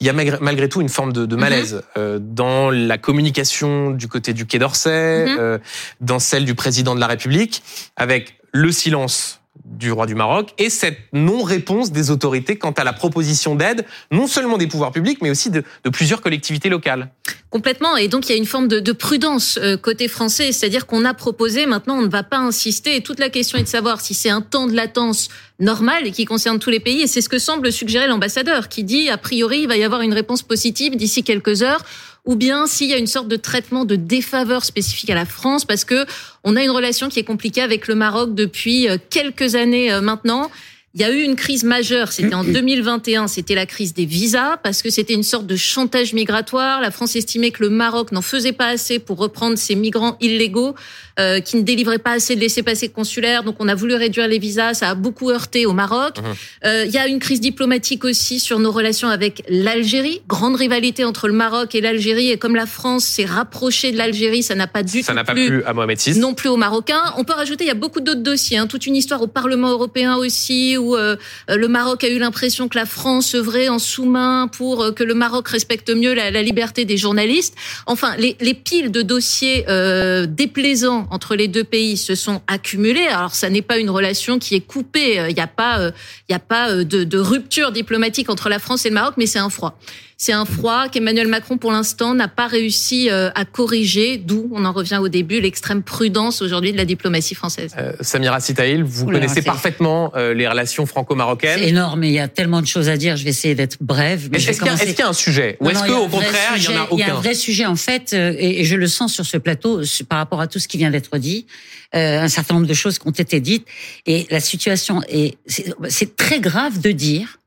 il 0.00 0.06
y 0.06 0.10
a 0.10 0.12
malgré 0.12 0.68
tout 0.68 0.80
une 0.80 0.88
forme 0.88 1.12
de, 1.12 1.36
malaise 1.36 1.82
mhm. 1.96 2.18
dans 2.20 2.70
la 2.70 2.98
communication 2.98 3.90
du 3.90 4.08
côté 4.08 4.32
du 4.32 4.46
Quai 4.46 4.58
d'Orsay, 4.58 5.26
mhm. 5.26 5.58
dans 6.00 6.18
celle 6.18 6.44
du 6.44 6.54
président 6.54 6.94
de 6.94 7.00
la 7.00 7.06
République, 7.06 7.62
avec 7.96 8.40
le 8.52 8.72
silence 8.72 9.39
du 9.70 9.92
roi 9.92 10.06
du 10.06 10.14
Maroc 10.14 10.50
et 10.58 10.68
cette 10.68 10.98
non-réponse 11.12 11.92
des 11.92 12.10
autorités 12.10 12.56
quant 12.56 12.72
à 12.72 12.84
la 12.84 12.92
proposition 12.92 13.54
d'aide, 13.54 13.86
non 14.10 14.26
seulement 14.26 14.58
des 14.58 14.66
pouvoirs 14.66 14.90
publics, 14.90 15.18
mais 15.22 15.30
aussi 15.30 15.50
de, 15.50 15.62
plusieurs 15.92 16.20
collectivités 16.20 16.68
locales. 16.68 17.10
Complètement. 17.50 17.96
Et 17.96 18.08
donc, 18.08 18.28
il 18.28 18.32
y 18.32 18.34
a 18.34 18.38
une 18.38 18.46
forme 18.46 18.68
de, 18.68 18.92
prudence 18.92 19.58
euh, 19.62 19.76
côté 19.76 20.08
français. 20.08 20.52
C'est-à-dire 20.52 20.86
qu'on 20.86 21.04
a 21.04 21.14
proposé, 21.14 21.66
maintenant, 21.66 21.98
on 21.98 22.02
ne 22.02 22.08
va 22.08 22.22
pas 22.22 22.38
insister. 22.38 22.96
Et 22.96 23.02
toute 23.02 23.18
la 23.18 23.30
question 23.30 23.58
est 23.58 23.62
de 23.62 23.68
savoir 23.68 24.00
si 24.00 24.14
c'est 24.14 24.30
un 24.30 24.40
temps 24.40 24.66
de 24.66 24.74
latence 24.74 25.28
normal 25.58 26.06
et 26.06 26.10
qui 26.10 26.24
concerne 26.24 26.58
tous 26.58 26.70
les 26.70 26.80
pays. 26.80 27.02
Et 27.02 27.06
c'est 27.06 27.20
ce 27.20 27.28
que 27.28 27.38
semble 27.38 27.72
suggérer 27.72 28.06
l'ambassadeur, 28.06 28.68
qui 28.68 28.84
dit, 28.84 29.08
a 29.08 29.18
priori, 29.18 29.60
il 29.62 29.68
va 29.68 29.76
y 29.76 29.84
avoir 29.84 30.02
une 30.02 30.14
réponse 30.14 30.42
positive 30.42 30.96
d'ici 30.96 31.22
quelques 31.22 31.62
heures 31.62 31.84
ou 32.24 32.36
bien 32.36 32.66
s'il 32.66 32.88
y 32.88 32.94
a 32.94 32.98
une 32.98 33.06
sorte 33.06 33.28
de 33.28 33.36
traitement 33.36 33.84
de 33.84 33.96
défaveur 33.96 34.64
spécifique 34.64 35.10
à 35.10 35.14
la 35.14 35.24
France 35.24 35.64
parce 35.64 35.84
que 35.84 36.06
on 36.44 36.56
a 36.56 36.62
une 36.62 36.70
relation 36.70 37.08
qui 37.08 37.18
est 37.18 37.24
compliquée 37.24 37.62
avec 37.62 37.88
le 37.88 37.94
Maroc 37.94 38.34
depuis 38.34 38.88
euh, 38.88 38.98
quelques 39.10 39.54
années 39.54 39.92
euh, 39.92 40.00
maintenant. 40.00 40.50
Il 40.94 41.00
y 41.00 41.04
a 41.04 41.10
eu 41.12 41.22
une 41.22 41.36
crise 41.36 41.62
majeure, 41.62 42.10
c'était 42.10 42.34
en 42.34 42.42
2021, 42.58 43.28
c'était 43.28 43.54
la 43.54 43.64
crise 43.66 43.94
des 43.94 44.06
visas, 44.06 44.56
parce 44.56 44.82
que 44.82 44.90
c'était 44.90 45.14
une 45.14 45.22
sorte 45.22 45.46
de 45.46 45.54
chantage 45.54 46.12
migratoire. 46.14 46.80
La 46.80 46.90
France 46.90 47.14
estimait 47.14 47.52
que 47.52 47.62
le 47.62 47.70
Maroc 47.70 48.10
n'en 48.10 48.22
faisait 48.22 48.50
pas 48.52 48.66
assez 48.66 48.98
pour 48.98 49.18
reprendre 49.18 49.56
ces 49.56 49.76
migrants 49.76 50.16
illégaux, 50.20 50.74
euh, 51.20 51.38
qui 51.40 51.56
ne 51.58 51.62
délivraient 51.62 51.98
pas 51.98 52.12
assez 52.12 52.34
de 52.34 52.40
laissés-passer 52.40 52.88
consulaires. 52.88 53.44
Donc 53.44 53.56
on 53.60 53.68
a 53.68 53.74
voulu 53.76 53.94
réduire 53.94 54.26
les 54.26 54.38
visas, 54.40 54.74
ça 54.74 54.88
a 54.90 54.94
beaucoup 54.96 55.30
heurté 55.30 55.64
au 55.64 55.72
Maroc. 55.74 56.16
Euh, 56.64 56.84
Il 56.86 56.90
y 56.92 56.98
a 56.98 57.06
une 57.06 57.20
crise 57.20 57.40
diplomatique 57.40 58.04
aussi 58.04 58.40
sur 58.40 58.58
nos 58.58 58.72
relations 58.72 59.08
avec 59.08 59.44
l'Algérie. 59.48 60.22
Grande 60.26 60.56
rivalité 60.56 61.04
entre 61.04 61.28
le 61.28 61.34
Maroc 61.34 61.74
et 61.76 61.80
l'Algérie. 61.80 62.30
Et 62.30 62.36
comme 62.38 62.56
la 62.56 62.66
France 62.66 63.04
s'est 63.04 63.26
rapprochée 63.26 63.92
de 63.92 63.96
l'Algérie, 63.96 64.42
ça 64.42 64.56
n'a 64.56 64.66
pas 64.66 64.82
du 64.82 65.02
Ça 65.02 65.12
tout 65.12 65.16
n'a 65.16 65.24
pas 65.24 65.34
plu 65.34 65.46
plu 65.46 65.62
à 65.64 65.72
Mohamed 65.72 65.98
VI. 66.00 66.18
non 66.18 66.34
plus 66.34 66.48
aux 66.48 66.56
Marocains. 66.56 67.02
On 67.16 67.22
peut 67.22 67.34
rajouter, 67.34 67.62
il 67.64 67.68
y 67.68 67.70
a 67.70 67.74
beaucoup 67.74 68.00
d'autres 68.00 68.22
dossiers, 68.22 68.56
hein, 68.58 68.66
toute 68.66 68.86
une 68.86 68.96
histoire 68.96 69.22
au 69.22 69.28
Parlement 69.28 69.70
européen 69.70 70.16
aussi, 70.16 70.76
où 70.80 70.96
euh, 70.96 71.16
le 71.48 71.68
Maroc 71.68 72.02
a 72.02 72.08
eu 72.08 72.18
l'impression 72.18 72.68
que 72.68 72.76
la 72.76 72.86
France 72.86 73.34
œuvrait 73.34 73.68
en 73.68 73.78
sous-main 73.78 74.48
pour 74.48 74.82
euh, 74.82 74.92
que 74.92 75.04
le 75.04 75.14
Maroc 75.14 75.46
respecte 75.48 75.90
mieux 75.90 76.14
la, 76.14 76.30
la 76.30 76.42
liberté 76.42 76.84
des 76.84 76.96
journalistes. 76.96 77.54
Enfin, 77.86 78.16
les, 78.16 78.36
les 78.40 78.54
piles 78.54 78.90
de 78.90 79.02
dossiers 79.02 79.66
euh, 79.68 80.26
déplaisants 80.26 81.06
entre 81.10 81.36
les 81.36 81.48
deux 81.48 81.64
pays 81.64 81.96
se 81.96 82.14
sont 82.14 82.40
accumulées. 82.46 83.06
Alors, 83.06 83.34
ça 83.34 83.48
n'est 83.50 83.62
pas 83.70 83.78
une 83.78 83.90
relation 83.90 84.38
qui 84.38 84.54
est 84.54 84.66
coupée. 84.66 85.24
Il 85.28 85.34
n'y 85.34 85.40
a 85.40 85.46
pas, 85.46 85.78
euh, 85.78 85.90
il 86.28 86.32
y 86.32 86.34
a 86.34 86.40
pas 86.40 86.70
euh, 86.70 86.84
de, 86.84 87.04
de 87.04 87.18
rupture 87.18 87.70
diplomatique 87.72 88.30
entre 88.30 88.48
la 88.48 88.58
France 88.58 88.86
et 88.86 88.88
le 88.88 88.94
Maroc, 88.94 89.14
mais 89.16 89.26
c'est 89.26 89.38
un 89.38 89.50
froid. 89.50 89.78
C'est 90.22 90.34
un 90.34 90.44
froid 90.44 90.88
qu'Emmanuel 90.90 91.28
Macron, 91.28 91.56
pour 91.56 91.72
l'instant, 91.72 92.14
n'a 92.14 92.28
pas 92.28 92.46
réussi 92.46 93.08
à 93.08 93.44
corriger, 93.46 94.18
d'où, 94.18 94.50
on 94.52 94.66
en 94.66 94.72
revient 94.72 95.00
au 95.00 95.08
début, 95.08 95.40
l'extrême 95.40 95.82
prudence 95.82 96.42
aujourd'hui 96.42 96.72
de 96.72 96.76
la 96.76 96.84
diplomatie 96.84 97.34
française. 97.34 97.74
Euh, 97.78 97.92
Samira 98.02 98.38
Sitaïl, 98.38 98.84
vous 98.84 99.06
Oula, 99.06 99.18
connaissez 99.18 99.40
parfaitement 99.40 100.12
euh, 100.14 100.34
les 100.34 100.46
relations 100.46 100.60
C'est 100.74 100.86
franco-marocaines. 100.86 101.62
énorme, 101.62 102.04
et 102.04 102.08
il 102.08 102.12
y 102.14 102.18
a 102.18 102.28
tellement 102.28 102.60
de 102.60 102.66
choses 102.66 102.88
à 102.88 102.96
dire. 102.96 103.16
Je 103.16 103.24
vais 103.24 103.30
essayer 103.30 103.54
d'être 103.54 103.76
brève. 103.80 104.28
mais 104.30 104.38
Est-ce 104.38 104.46
je 104.46 104.50
vais 104.52 104.56
qu'il 104.58 104.64
y, 104.64 104.68
a- 104.68 104.72
commencer- 104.72 104.84
est-ce 104.84 104.92
qu'il 104.94 105.00
y 105.04 105.06
a 105.06 105.08
un 105.08 105.12
sujet 105.12 105.56
Ou 105.60 105.70
est-ce 105.70 105.80
il 105.84 105.92
qu'au 105.92 106.08
contraire, 106.08 106.52
il 106.56 106.62
y 106.62 106.68
en 106.68 106.70
a 106.70 106.72
Il 106.92 106.98
y 106.98 107.02
a 107.02 107.06
un 107.06 107.08
aucun 107.10 107.14
vrai 107.20 107.34
sujet 107.34 107.66
en 107.66 107.76
fait, 107.76 108.12
euh, 108.12 108.34
et 108.38 108.64
je 108.64 108.76
le 108.76 108.86
sens 108.86 109.12
sur 109.12 109.26
ce 109.26 109.36
plateau 109.36 109.82
par 110.08 110.18
rapport 110.18 110.40
à 110.40 110.46
tout 110.46 110.58
ce 110.58 110.68
qui 110.68 110.78
vient 110.78 110.90
d'être 110.90 111.16
dit, 111.18 111.46
euh, 111.94 112.20
un 112.20 112.28
certain 112.28 112.54
nombre 112.54 112.66
de 112.66 112.74
choses 112.74 112.98
qui 112.98 113.06
ont 113.08 113.12
été 113.12 113.40
dites, 113.40 113.66
et 114.06 114.26
la 114.30 114.40
situation 114.40 115.02
est, 115.08 115.36
c'est 115.46 116.16
très 116.16 116.40
grave 116.40 116.80
de 116.80 116.90
dire 116.92 117.38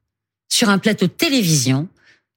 sur 0.50 0.70
un 0.70 0.78
plateau 0.78 1.08
de 1.08 1.12
télévision 1.12 1.88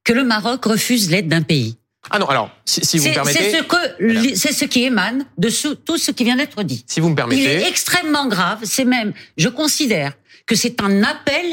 que 0.04 0.12
le 0.12 0.24
Maroc 0.24 0.64
refuse 0.64 1.10
l'aide 1.10 1.28
d'un 1.28 1.42
pays. 1.42 1.76
Ah 2.08 2.20
non, 2.20 2.26
alors, 2.26 2.50
si, 2.64 2.84
si 2.84 2.98
vous 2.98 3.08
me 3.08 3.14
permettez, 3.14 3.50
c'est 3.50 3.58
ce 3.58 3.62
que 3.64 3.76
Voilà. 4.12 4.20
c'est 4.36 4.52
ce 4.52 4.64
qui 4.64 4.84
émane 4.84 5.26
de 5.38 5.48
ce- 5.48 5.74
tout 5.74 5.98
ce 5.98 6.12
qui 6.12 6.22
vient 6.22 6.36
d'être 6.36 6.62
dit. 6.62 6.84
si 6.86 7.00
vous 7.00 7.08
me 7.08 7.14
Il 7.14 7.16
permettez, 7.16 7.42
est 7.44 7.68
extrêmement 7.68 8.28
grave. 8.28 8.60
C'est 8.62 8.84
même, 8.84 9.12
je 9.36 9.48
considère 9.48 10.12
que 10.46 10.54
c'est 10.54 10.80
un 10.80 11.02
appel 11.02 11.44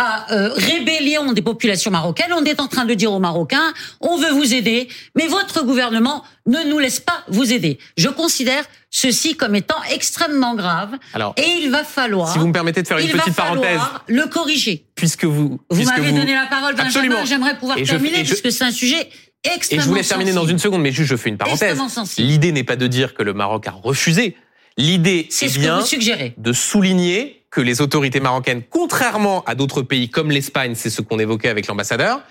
à 0.00 0.32
euh, 0.32 0.50
rébellion 0.54 1.32
des 1.32 1.42
populations 1.42 1.90
marocaines. 1.90 2.32
On 2.32 2.44
est 2.44 2.60
en 2.60 2.68
train 2.68 2.84
de 2.84 2.94
dire 2.94 3.12
aux 3.12 3.18
Marocains, 3.18 3.72
on 4.00 4.16
veut 4.16 4.30
vous 4.30 4.54
aider, 4.54 4.86
mais 5.16 5.26
votre 5.26 5.64
gouvernement 5.64 6.22
ne 6.46 6.62
nous 6.70 6.78
laisse 6.78 7.00
pas 7.00 7.24
vous 7.26 7.52
aider. 7.52 7.78
Je 7.96 8.08
considère 8.08 8.64
ceci 8.90 9.36
comme 9.36 9.56
étant 9.56 9.82
extrêmement 9.92 10.54
grave 10.54 10.90
alors, 11.14 11.34
et 11.36 11.62
il 11.62 11.70
va 11.70 11.82
falloir, 11.82 12.32
si 12.32 12.38
vous 12.38 12.46
me 12.46 12.52
permettez 12.52 12.82
de 12.82 12.86
faire 12.86 12.98
une 12.98 13.08
petite 13.08 13.34
parenthèse, 13.34 13.80
le 14.06 14.26
corriger. 14.26 14.84
puisque 14.94 15.24
vous, 15.24 15.58
Vous 15.68 15.82
m'avez 15.82 16.12
vous- 16.12 16.16
donné 16.18 16.32
la 16.32 16.46
parole, 16.46 16.76
Benjamin. 16.76 17.24
J'aimerais 17.24 17.58
pouvoir 17.58 17.76
Et 17.76 17.82
terminer 17.82 18.24
je- 18.24 18.34
puisque 18.34 18.52
c'est 18.52 18.64
un 18.64 18.70
sujet 18.70 19.08
extrêmement 19.42 19.82
Et 19.82 19.84
je 19.84 19.88
vous 19.88 19.94
laisse 19.96 20.08
terminer 20.08 20.32
dans 20.32 20.46
une 20.46 20.58
seconde, 20.60 20.82
mais 20.82 20.92
juste 20.92 21.10
je 21.10 21.16
fais 21.16 21.28
une 21.28 21.38
parenthèse. 21.38 21.76
L'idée 22.18 22.52
n'est 22.52 22.62
pas 22.64 22.76
de 22.76 22.86
dire 22.86 23.14
que 23.14 23.24
le 23.24 23.34
Maroc 23.34 23.66
a 23.66 23.72
refusé. 23.72 24.36
L'idée 24.76 25.26
C'est 25.28 25.46
est 25.46 25.48
ce 25.48 25.54
que 25.56 25.60
bien 25.60 25.80
vous 25.80 25.86
suggérez. 25.86 26.34
de 26.38 26.52
souligner 26.52 27.37
que 27.50 27.60
les 27.60 27.80
autorités 27.80 28.20
marocaines, 28.20 28.62
contrairement 28.68 29.42
à 29.44 29.54
d'autres 29.54 29.82
pays 29.82 30.08
comme 30.10 30.30
l'Espagne, 30.30 30.74
c'est 30.74 30.90
ce 30.90 31.00
qu'on 31.00 31.18
évoquait 31.18 31.48
avec 31.48 31.66
l'ambassadeur, 31.66 32.22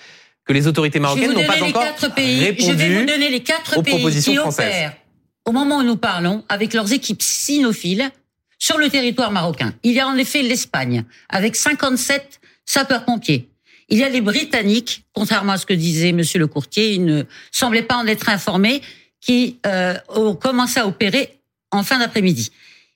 que 0.46 0.54
les 0.54 0.68
autorités 0.68 1.00
marocaines 1.00 1.34
n'ont 1.34 1.46
pas 1.46 1.56
les 1.56 1.64
encore 1.64 1.84
quatre 1.84 2.14
pays. 2.14 2.40
Je 2.40 2.46
vais 2.46 2.52
vous 2.52 2.68
répondu. 2.68 3.06
donner 3.06 3.30
les 3.30 3.42
quatre 3.42 3.78
aux 3.78 3.82
pays 3.82 3.96
propositions 3.96 4.32
qui 4.32 4.38
françaises. 4.38 4.68
opèrent 4.68 4.94
au 5.48 5.54
moment 5.54 5.78
où 5.78 5.84
nous 5.84 5.96
parlons 5.96 6.44
avec 6.50 6.74
leurs 6.74 6.92
équipes 6.92 7.22
sinophiles 7.22 8.12
sur 8.60 8.78
le 8.78 8.90
territoire 8.90 9.32
marocain. 9.32 9.74
Il 9.84 9.94
y 9.94 10.00
a 10.00 10.08
en 10.08 10.18
effet 10.18 10.42
l'Espagne 10.42 11.06
avec 11.30 11.56
57 11.56 12.42
sapeurs-pompiers. 12.66 13.50
Il 13.88 13.98
y 13.98 14.04
a 14.04 14.10
les 14.10 14.20
Britanniques, 14.20 15.06
contrairement 15.14 15.54
à 15.54 15.58
ce 15.58 15.66
que 15.66 15.74
disait 15.74 16.12
Monsieur 16.12 16.40
le 16.40 16.48
courtier, 16.48 16.92
il 16.92 17.06
ne 17.06 17.24
semblait 17.52 17.84
pas 17.84 17.96
en 17.96 18.06
être 18.08 18.28
informé, 18.28 18.82
qui 19.22 19.60
euh, 19.66 19.96
ont 20.10 20.36
commencé 20.36 20.82
à 20.82 20.88
opérer 20.88 21.40
en 21.72 21.84
fin 21.84 21.98
d'après-midi. 21.98 22.52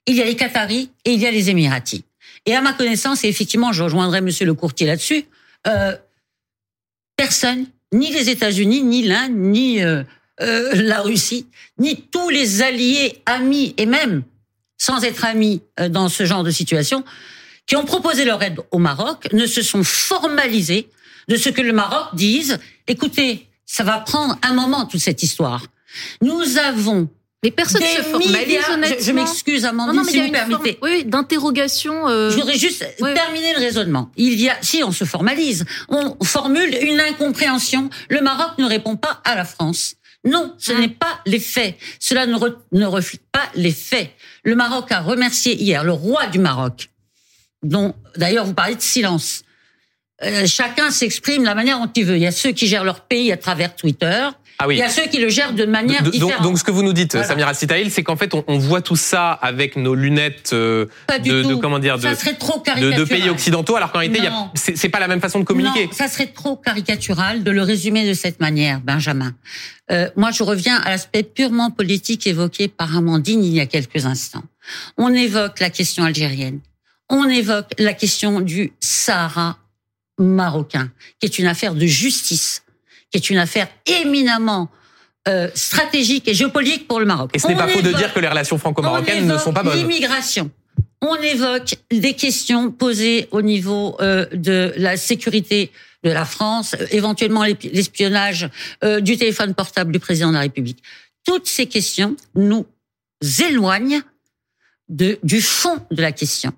Il 0.05 0.15
y 0.15 0.21
a 0.21 0.25
les 0.25 0.35
Qataris 0.35 0.91
et 1.05 1.13
il 1.13 1.21
y 1.21 1.25
a 1.25 1.31
les 1.31 1.49
Émiratis. 1.49 2.03
Et 2.45 2.55
à 2.55 2.61
ma 2.61 2.73
connaissance, 2.73 3.23
et 3.23 3.27
effectivement, 3.27 3.71
je 3.71 3.83
rejoindrai 3.83 4.21
Monsieur 4.21 4.45
le 4.45 4.53
courtier 4.53 4.87
là-dessus, 4.87 5.25
euh, 5.67 5.95
personne, 7.15 7.65
ni 7.93 8.11
les 8.11 8.29
États-Unis, 8.29 8.83
ni 8.83 9.03
l'Inde, 9.03 9.35
ni 9.35 9.83
euh, 9.83 10.03
euh, 10.41 10.71
la 10.73 11.01
Russie, 11.01 11.45
ni 11.77 12.01
tous 12.01 12.29
les 12.29 12.61
alliés, 12.61 13.21
amis 13.25 13.75
et 13.77 13.85
même 13.85 14.23
sans 14.77 15.03
être 15.03 15.25
amis 15.25 15.61
dans 15.89 16.09
ce 16.09 16.25
genre 16.25 16.43
de 16.43 16.49
situation, 16.49 17.03
qui 17.67 17.75
ont 17.75 17.85
proposé 17.85 18.25
leur 18.25 18.41
aide 18.41 18.59
au 18.71 18.79
Maroc, 18.79 19.27
ne 19.31 19.45
se 19.45 19.61
sont 19.61 19.83
formalisés 19.83 20.89
de 21.27 21.35
ce 21.35 21.49
que 21.49 21.61
le 21.61 21.71
Maroc 21.71 22.15
dise. 22.15 22.57
Écoutez, 22.87 23.47
ça 23.67 23.83
va 23.83 23.99
prendre 23.99 24.39
un 24.41 24.53
moment 24.53 24.87
toute 24.87 24.99
cette 24.99 25.21
histoire. 25.21 25.67
Nous 26.23 26.57
avons 26.57 27.09
Mais 27.43 27.49
personne 27.51 27.81
des 27.81 27.87
se 27.87 28.03
formalise 28.03 28.31
milliards- 28.47 28.65
je- 28.67 28.71
honnêtement. 28.73 28.97
Je, 29.05 29.11
m'excuse, 29.11 29.63
Non, 29.63 29.69
Amandine, 29.69 29.95
non, 29.95 30.03
mais 30.03 30.11
il 30.11 30.15
si 30.15 30.25
vous 30.27 30.31
permettez. 30.31 30.77
forme, 30.79 30.91
oui, 30.93 31.05
d'interrogation. 31.05 32.07
euh, 32.07 32.29
Je 32.29 32.35
voudrais 32.35 32.57
juste 32.57 32.85
oui. 32.99 33.13
terminer 33.15 33.53
le 33.53 33.59
raisonnement. 33.59 34.11
Il 34.15 34.39
y 34.39 34.47
a, 34.49 34.55
si 34.61 34.83
on 34.83 34.91
se 34.91 35.05
formalise, 35.05 35.65
on 35.89 36.15
formule 36.23 36.77
une 36.81 36.99
incompréhension. 36.99 37.89
Le 38.09 38.21
Maroc 38.21 38.51
ne 38.59 38.65
répond 38.65 38.95
pas 38.95 39.21
à 39.23 39.35
la 39.35 39.43
France. 39.45 39.95
Non, 40.23 40.53
ce 40.59 40.71
n'est 40.71 40.87
pas 40.89 41.19
les 41.25 41.39
faits. 41.39 41.77
Cela 41.99 42.27
ne, 42.27 42.35
re- 42.35 42.55
ne 42.73 42.85
reflète 42.85 43.23
pas 43.31 43.49
les 43.55 43.71
faits. 43.71 44.11
Le 44.43 44.55
Maroc 44.55 44.91
a 44.91 44.99
remercié 45.01 45.55
hier 45.55 45.83
le 45.83 45.93
roi 45.93 46.27
du 46.27 46.37
Maroc, 46.37 46.89
dont 47.63 47.95
d'ailleurs 48.17 48.45
vous 48.45 48.53
parlez 48.53 48.75
de 48.75 48.81
silence. 48.81 49.41
Euh, 50.23 50.45
chacun 50.45 50.91
s'exprime 50.91 51.41
de 51.41 51.47
la 51.47 51.55
manière 51.55 51.79
dont 51.79 51.91
il 51.95 52.05
veut. 52.05 52.17
Il 52.17 52.21
y 52.21 52.27
a 52.27 52.31
ceux 52.31 52.51
qui 52.51 52.67
gèrent 52.67 52.83
leur 52.83 52.99
pays 53.01 53.31
à 53.31 53.37
travers 53.37 53.75
Twitter. 53.75 54.27
Ah 54.61 54.67
oui. 54.67 54.75
Il 54.75 54.79
y 54.79 54.83
a 54.83 54.89
ceux 54.89 55.07
qui 55.07 55.19
le 55.19 55.27
gèrent 55.27 55.53
de 55.53 55.65
manière 55.65 56.03
donc, 56.03 56.13
différente. 56.13 56.43
donc, 56.43 56.59
ce 56.59 56.63
que 56.63 56.69
vous 56.69 56.83
nous 56.83 56.93
dites, 56.93 57.13
Voilà. 57.13 57.27
Samira 57.27 57.53
Sitaïl, 57.55 57.89
c'est 57.89 58.03
qu'en 58.03 58.15
fait, 58.15 58.35
on, 58.35 58.43
on 58.47 58.59
voit 58.59 58.81
tout 58.81 58.95
ça 58.95 59.31
avec 59.31 59.75
nos 59.75 59.95
lunettes 59.95 60.51
euh, 60.53 60.85
Pas 61.07 61.17
du 61.17 61.29
de, 61.29 61.41
tout. 61.41 61.49
de 61.49 61.55
comment 61.55 61.79
dire 61.79 61.97
de, 61.97 62.03
ça 62.03 62.13
serait 62.15 62.35
trop 62.35 62.61
de, 62.61 63.03
pays 63.03 63.27
occidentaux, 63.29 63.75
alors 63.75 63.91
qu'en 63.91 63.99
réalité, 63.99 64.21
c'est 64.53 64.77
c'est 64.77 64.89
pas 64.89 64.99
la 64.99 65.07
même 65.07 65.19
façon 65.19 65.39
de 65.39 65.45
communiquer. 65.45 65.85
Non, 65.85 65.91
ça 65.91 66.07
serait 66.07 66.27
trop 66.27 66.55
caricatural 66.55 67.43
de 67.43 67.51
le 67.51 67.63
résumer 67.63 68.07
de 68.07 68.13
cette 68.13 68.39
manière, 68.39 68.81
Benjamin. 68.81 69.33
Euh, 69.91 70.09
moi, 70.15 70.29
je 70.31 70.43
reviens 70.43 70.77
à 70.77 70.89
l'aspect 70.89 71.23
purement 71.23 71.71
politique 71.71 72.27
évoqué 72.27 72.67
par 72.67 72.95
Amandine 72.95 73.43
il 73.43 73.53
y 73.53 73.59
a 73.59 73.65
quelques 73.65 74.05
instants. 74.05 74.43
On 74.97 75.13
évoque 75.13 75.59
la 75.59 75.71
question 75.71 76.03
algérienne. 76.03 76.59
On 77.09 77.27
évoque 77.27 77.71
la 77.77 77.93
question 77.93 78.39
du 78.39 78.73
Sahara 78.79 79.57
marocain, 80.17 80.91
qui 81.19 81.25
est 81.25 81.39
une 81.39 81.47
affaire 81.47 81.73
de 81.73 81.85
justice, 81.85 82.63
qui 83.11 83.17
est 83.17 83.29
une 83.29 83.37
affaire 83.37 83.67
éminemment 83.85 84.69
euh, 85.27 85.49
stratégique 85.53 86.27
et 86.27 86.33
géopolitique 86.33 86.87
pour 86.87 86.99
le 86.99 87.05
Maroc. 87.05 87.29
Et 87.33 87.39
ce 87.39 87.47
n'est 87.47 87.55
pas 87.55 87.67
faux 87.67 87.81
de 87.81 87.91
dire 87.91 88.13
que 88.13 88.19
les 88.19 88.27
relations 88.27 88.55
on 88.55 88.59
franco-marocaines 88.59 89.27
ne 89.27 89.37
sont 89.37 89.53
pas 89.53 89.63
bonnes. 89.63 89.77
L'immigration. 89.77 90.49
On 91.01 91.15
évoque 91.15 91.75
des 91.91 92.13
questions 92.13 92.71
posées 92.71 93.27
au 93.31 93.41
niveau 93.41 93.97
euh, 94.01 94.25
de 94.33 94.73
la 94.77 94.97
sécurité 94.97 95.71
de 96.03 96.11
la 96.11 96.25
France, 96.25 96.75
euh, 96.79 96.85
éventuellement 96.91 97.43
l'espionnage 97.43 98.49
euh, 98.83 98.99
du 99.01 99.17
téléphone 99.17 99.53
portable 99.53 99.91
du 99.91 99.99
président 99.99 100.29
de 100.29 100.35
la 100.35 100.41
République. 100.41 100.81
Toutes 101.25 101.47
ces 101.47 101.65
questions 101.67 102.15
nous 102.35 102.65
éloignent 103.47 104.01
de, 104.89 105.19
du 105.23 105.41
fond 105.41 105.79
de 105.91 106.01
la 106.01 106.11
question, 106.11 106.51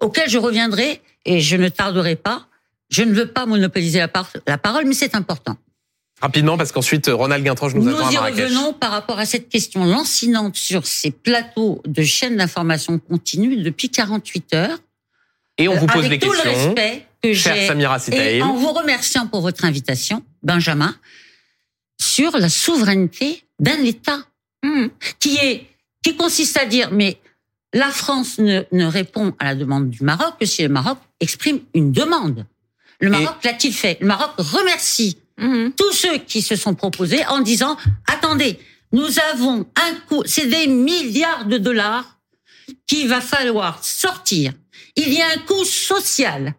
auquel 0.00 0.28
je 0.28 0.38
reviendrai 0.38 1.00
et 1.24 1.40
je 1.40 1.56
ne 1.56 1.68
tarderai 1.68 2.16
pas. 2.16 2.46
Je 2.90 3.02
ne 3.02 3.12
veux 3.12 3.26
pas 3.28 3.46
monopoliser 3.46 3.98
la, 3.98 4.08
par- 4.08 4.30
la 4.46 4.58
parole, 4.58 4.86
mais 4.86 4.94
c'est 4.94 5.14
important. 5.14 5.56
Rapidement, 6.20 6.56
parce 6.58 6.72
qu'ensuite, 6.72 7.06
Ronald 7.12 7.44
Guintranche 7.44 7.74
nous, 7.74 7.82
Nous 7.82 7.94
attend 7.96 8.08
à 8.08 8.10
y 8.10 8.14
Marrakech. 8.14 8.44
revenons 8.46 8.72
par 8.72 8.90
rapport 8.90 9.18
à 9.20 9.24
cette 9.26 9.48
question 9.48 9.84
lancinante 9.84 10.56
sur 10.56 10.86
ces 10.86 11.10
plateaux 11.12 11.80
de 11.86 12.02
chaînes 12.02 12.36
d'information 12.36 12.98
continue 12.98 13.56
depuis 13.62 13.88
48 13.88 14.54
heures. 14.54 14.78
Et 15.58 15.68
on 15.68 15.74
vous 15.76 15.84
Euh, 15.84 15.88
pose 15.88 16.04
avec 16.06 16.20
les 16.22 16.26
tout 16.28 16.32
le 16.32 16.40
questions. 16.42 16.74
respect 16.74 17.06
que 17.22 17.32
Chère 17.34 17.54
j'ai. 17.56 17.66
Samira 17.68 17.96
Et 17.96 18.00
Sitaïl. 18.00 18.42
en 18.42 18.54
vous 18.54 18.72
remerciant 18.72 19.26
pour 19.28 19.40
votre 19.42 19.64
invitation, 19.64 20.22
Benjamin, 20.42 20.94
sur 22.00 22.36
la 22.36 22.48
souveraineté 22.48 23.44
d'un 23.60 23.82
État 23.84 24.18
hum. 24.64 24.90
qui 25.20 25.36
est 25.36 25.66
qui 26.02 26.16
consiste 26.16 26.56
à 26.56 26.64
dire 26.64 26.90
mais 26.92 27.18
la 27.74 27.90
France 27.90 28.38
ne, 28.38 28.62
ne 28.72 28.86
répond 28.86 29.34
à 29.40 29.44
la 29.46 29.54
demande 29.56 29.90
du 29.90 30.02
Maroc 30.04 30.34
que 30.40 30.46
si 30.46 30.62
le 30.62 30.68
Maroc 30.68 30.98
exprime 31.20 31.60
une 31.74 31.90
demande. 31.92 32.46
Le 33.00 33.10
Maroc 33.10 33.36
l'a-t-il 33.44 33.72
fait? 33.74 33.98
Le 34.00 34.06
Maroc 34.06 34.30
remercie 34.38 35.18
Mhm. 35.38 35.72
tous 35.72 35.92
ceux 35.92 36.18
qui 36.18 36.42
se 36.42 36.56
sont 36.56 36.74
proposés 36.74 37.24
en 37.26 37.40
disant 37.40 37.76
attendez, 38.06 38.58
nous 38.92 39.18
avons 39.32 39.66
un 39.76 39.94
coût, 40.08 40.22
c'est 40.26 40.46
des 40.46 40.66
milliards 40.66 41.46
de 41.46 41.58
dollars 41.58 42.18
qu'il 42.86 43.08
va 43.08 43.20
falloir 43.20 43.84
sortir. 43.84 44.52
Il 44.96 45.12
y 45.12 45.20
a 45.20 45.28
un 45.28 45.38
coût 45.38 45.64
social, 45.64 46.54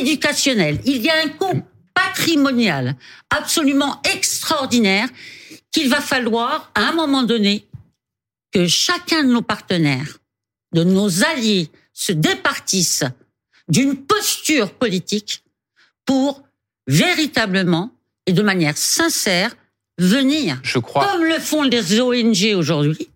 éducationnel, 0.00 0.80
il 0.84 1.02
y 1.02 1.10
a 1.10 1.22
un 1.22 1.28
coût 1.28 1.62
patrimonial 1.94 2.96
absolument 3.30 4.00
extraordinaire 4.02 5.08
qu'il 5.70 5.88
va 5.88 6.00
falloir, 6.00 6.70
à 6.74 6.88
un 6.88 6.92
moment 6.92 7.22
donné, 7.22 7.66
que 8.52 8.66
chacun 8.66 9.24
de 9.24 9.32
nos 9.32 9.42
partenaires, 9.42 10.18
de 10.72 10.84
nos 10.84 11.24
alliés, 11.24 11.70
se 11.92 12.12
départisse 12.12 13.04
d'une 13.68 13.96
posture 13.96 14.72
politique 14.72 15.44
pour 16.04 16.42
véritablement 16.86 17.90
et 18.26 18.32
de 18.32 18.42
manière 18.42 18.76
sincère 18.76 19.54
venir, 19.98 20.58
Je 20.62 20.78
crois. 20.78 21.06
comme 21.06 21.24
le 21.24 21.38
font 21.38 21.62
les 21.62 22.00
ONG 22.00 22.54
aujourd'hui, 22.56 23.08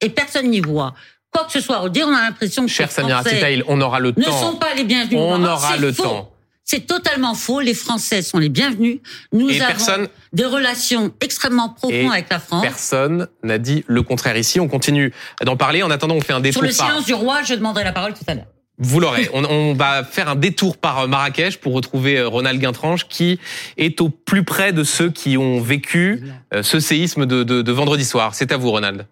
et 0.00 0.08
personne 0.10 0.48
n'y 0.50 0.60
voit 0.60 0.94
quoi 1.30 1.44
que 1.44 1.52
ce 1.52 1.60
soit. 1.60 1.82
On 1.82 1.88
dit, 1.88 2.02
on 2.02 2.08
a 2.14 2.22
l'impression 2.22 2.64
que 2.64 2.70
Cher 2.70 2.86
les 2.88 2.92
Samira 2.94 3.22
on 3.66 3.80
aura 3.80 4.00
le 4.00 4.12
ne 4.16 4.24
temps. 4.24 4.32
sont 4.52 4.56
pas 4.56 4.74
les 4.74 4.84
bienvenus. 4.84 5.18
On 5.20 5.44
aura 5.44 5.76
le 5.76 5.92
faux. 5.92 6.02
temps. 6.04 6.32
C'est 6.64 6.86
totalement 6.86 7.34
faux. 7.34 7.60
Les 7.60 7.72
Français 7.74 8.20
sont 8.22 8.38
les 8.38 8.48
bienvenus. 8.50 8.98
Nous 9.32 9.48
Et 9.48 9.56
avons 9.60 9.68
personne- 9.68 10.08
des 10.34 10.44
relations 10.44 11.12
extrêmement 11.22 11.70
profondes 11.70 11.92
Et 11.92 12.06
avec 12.06 12.28
la 12.30 12.38
France. 12.38 12.62
Personne 12.62 13.26
n'a 13.42 13.58
dit 13.58 13.84
le 13.86 14.02
contraire 14.02 14.36
ici. 14.36 14.60
On 14.60 14.68
continue 14.68 15.12
d'en 15.42 15.56
parler. 15.56 15.82
En 15.82 15.90
attendant, 15.90 16.14
on 16.14 16.20
fait 16.20 16.32
un 16.34 16.36
Sur 16.36 16.42
détour 16.42 16.62
le 16.62 16.68
par. 16.74 16.86
silence 16.88 17.06
du 17.06 17.14
roi, 17.14 17.42
je 17.42 17.54
demanderai 17.54 17.84
la 17.84 17.92
parole 17.92 18.12
tout 18.14 18.24
à 18.26 18.34
l'heure. 18.34 18.46
Vous 18.78 19.00
l'aurez. 19.00 19.28
On, 19.32 19.44
on 19.44 19.74
va 19.74 20.04
faire 20.04 20.28
un 20.28 20.36
détour 20.36 20.76
par 20.76 21.08
Marrakech 21.08 21.58
pour 21.58 21.72
retrouver 21.74 22.18
euh, 22.18 22.28
Ronald 22.28 22.60
Guintranche 22.60 23.06
qui 23.08 23.38
est 23.76 24.00
au 24.00 24.08
plus 24.08 24.44
près 24.44 24.72
de 24.72 24.84
ceux 24.84 25.10
qui 25.10 25.36
ont 25.36 25.60
vécu 25.60 26.22
euh, 26.54 26.62
ce 26.62 26.78
séisme 26.80 27.26
de, 27.26 27.42
de- 27.42 27.62
de 27.62 27.72
vendredi 27.72 28.04
soir. 28.04 28.34
C'est 28.34 28.52
à 28.52 28.56
vous, 28.56 28.70
Ronald. 28.70 29.06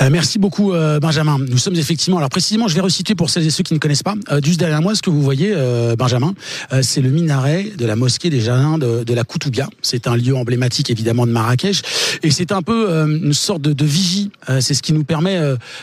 Euh, 0.00 0.08
merci 0.10 0.38
beaucoup 0.38 0.72
euh, 0.72 1.00
Benjamin. 1.00 1.38
Nous 1.38 1.58
sommes 1.58 1.76
effectivement, 1.76 2.18
alors 2.18 2.30
précisément, 2.30 2.68
je 2.68 2.74
vais 2.74 2.80
resituer 2.80 3.14
pour 3.14 3.30
celles 3.30 3.46
et 3.46 3.50
ceux 3.50 3.62
qui 3.62 3.74
ne 3.74 3.78
connaissent 3.78 4.02
pas. 4.02 4.14
Euh, 4.30 4.40
juste 4.42 4.58
derrière 4.58 4.80
moi, 4.82 4.94
ce 4.94 5.02
que 5.02 5.10
vous 5.10 5.22
voyez, 5.22 5.52
euh, 5.54 5.96
Benjamin, 5.96 6.34
euh, 6.72 6.80
c'est 6.82 7.00
le 7.00 7.10
minaret 7.10 7.72
de 7.76 7.86
la 7.86 7.96
mosquée 7.96 8.30
des 8.30 8.40
jardins 8.40 8.78
de, 8.78 9.04
de 9.04 9.14
la 9.14 9.24
Koutoubia. 9.24 9.68
C'est 9.82 10.06
un 10.06 10.16
lieu 10.16 10.34
emblématique 10.34 10.90
évidemment 10.90 11.26
de 11.26 11.32
Marrakech, 11.32 11.82
et 12.22 12.30
c'est 12.30 12.52
un 12.52 12.62
peu 12.62 12.90
une 13.22 13.32
sorte 13.32 13.62
de, 13.62 13.72
de 13.72 13.84
vigie. 13.84 14.30
C'est 14.60 14.74
ce 14.74 14.82
qui 14.82 14.92
nous 14.92 15.04
permet, 15.04 15.38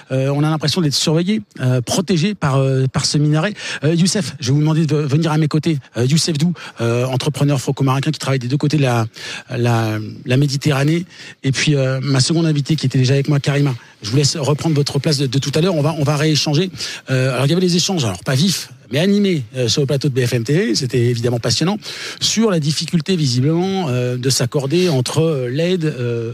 on 0.09 0.43
a 0.43 0.49
l'impression 0.49 0.81
d'être 0.81 0.93
surveillé, 0.93 1.41
protégé 1.85 2.35
par 2.35 2.61
par 2.91 3.05
ce 3.05 3.17
minaret. 3.17 3.53
Youssef, 3.83 4.35
je 4.39 4.47
vais 4.47 4.53
vous 4.53 4.59
demander 4.59 4.85
de 4.85 4.95
venir 4.95 5.31
à 5.31 5.37
mes 5.37 5.47
côtés. 5.47 5.79
Youssef 5.97 6.37
Dou, 6.37 6.53
entrepreneur 6.79 7.59
franco-marocain 7.59 8.11
qui 8.11 8.19
travaille 8.19 8.39
des 8.39 8.47
deux 8.47 8.57
côtés 8.57 8.77
de 8.77 8.83
la 8.83 9.07
la, 9.55 9.97
la 10.25 10.37
Méditerranée, 10.37 11.05
et 11.43 11.51
puis 11.51 11.75
ma 12.01 12.19
seconde 12.19 12.45
invitée 12.45 12.75
qui 12.75 12.85
était 12.85 12.99
déjà 12.99 13.13
avec 13.13 13.29
moi, 13.29 13.39
Karima. 13.39 13.73
Je 14.01 14.11
vous 14.11 14.17
laisse 14.17 14.37
reprendre 14.37 14.75
votre 14.75 14.99
place 14.99 15.17
de, 15.17 15.39
tout 15.39 15.51
à 15.55 15.61
l'heure. 15.61 15.75
On 15.75 15.81
va, 15.81 16.15
rééchanger. 16.15 16.71
Euh, 17.09 17.33
alors, 17.33 17.45
il 17.45 17.49
y 17.49 17.51
avait 17.51 17.61
des 17.61 17.75
échanges, 17.75 18.05
alors 18.05 18.23
pas 18.23 18.35
vifs, 18.35 18.69
mais 18.91 18.99
animés 18.99 19.43
euh, 19.55 19.67
sur 19.67 19.81
le 19.81 19.87
plateau 19.87 20.07
de 20.07 20.13
BFM 20.13 20.43
TV. 20.43 20.75
C'était 20.75 20.99
évidemment 20.99 21.39
passionnant 21.39 21.77
sur 22.21 22.49
la 22.49 22.59
difficulté, 22.59 23.15
visiblement, 23.15 23.87
euh, 23.89 24.17
de 24.17 24.29
s'accorder 24.29 24.89
entre 24.89 25.47
l'aide 25.49 25.93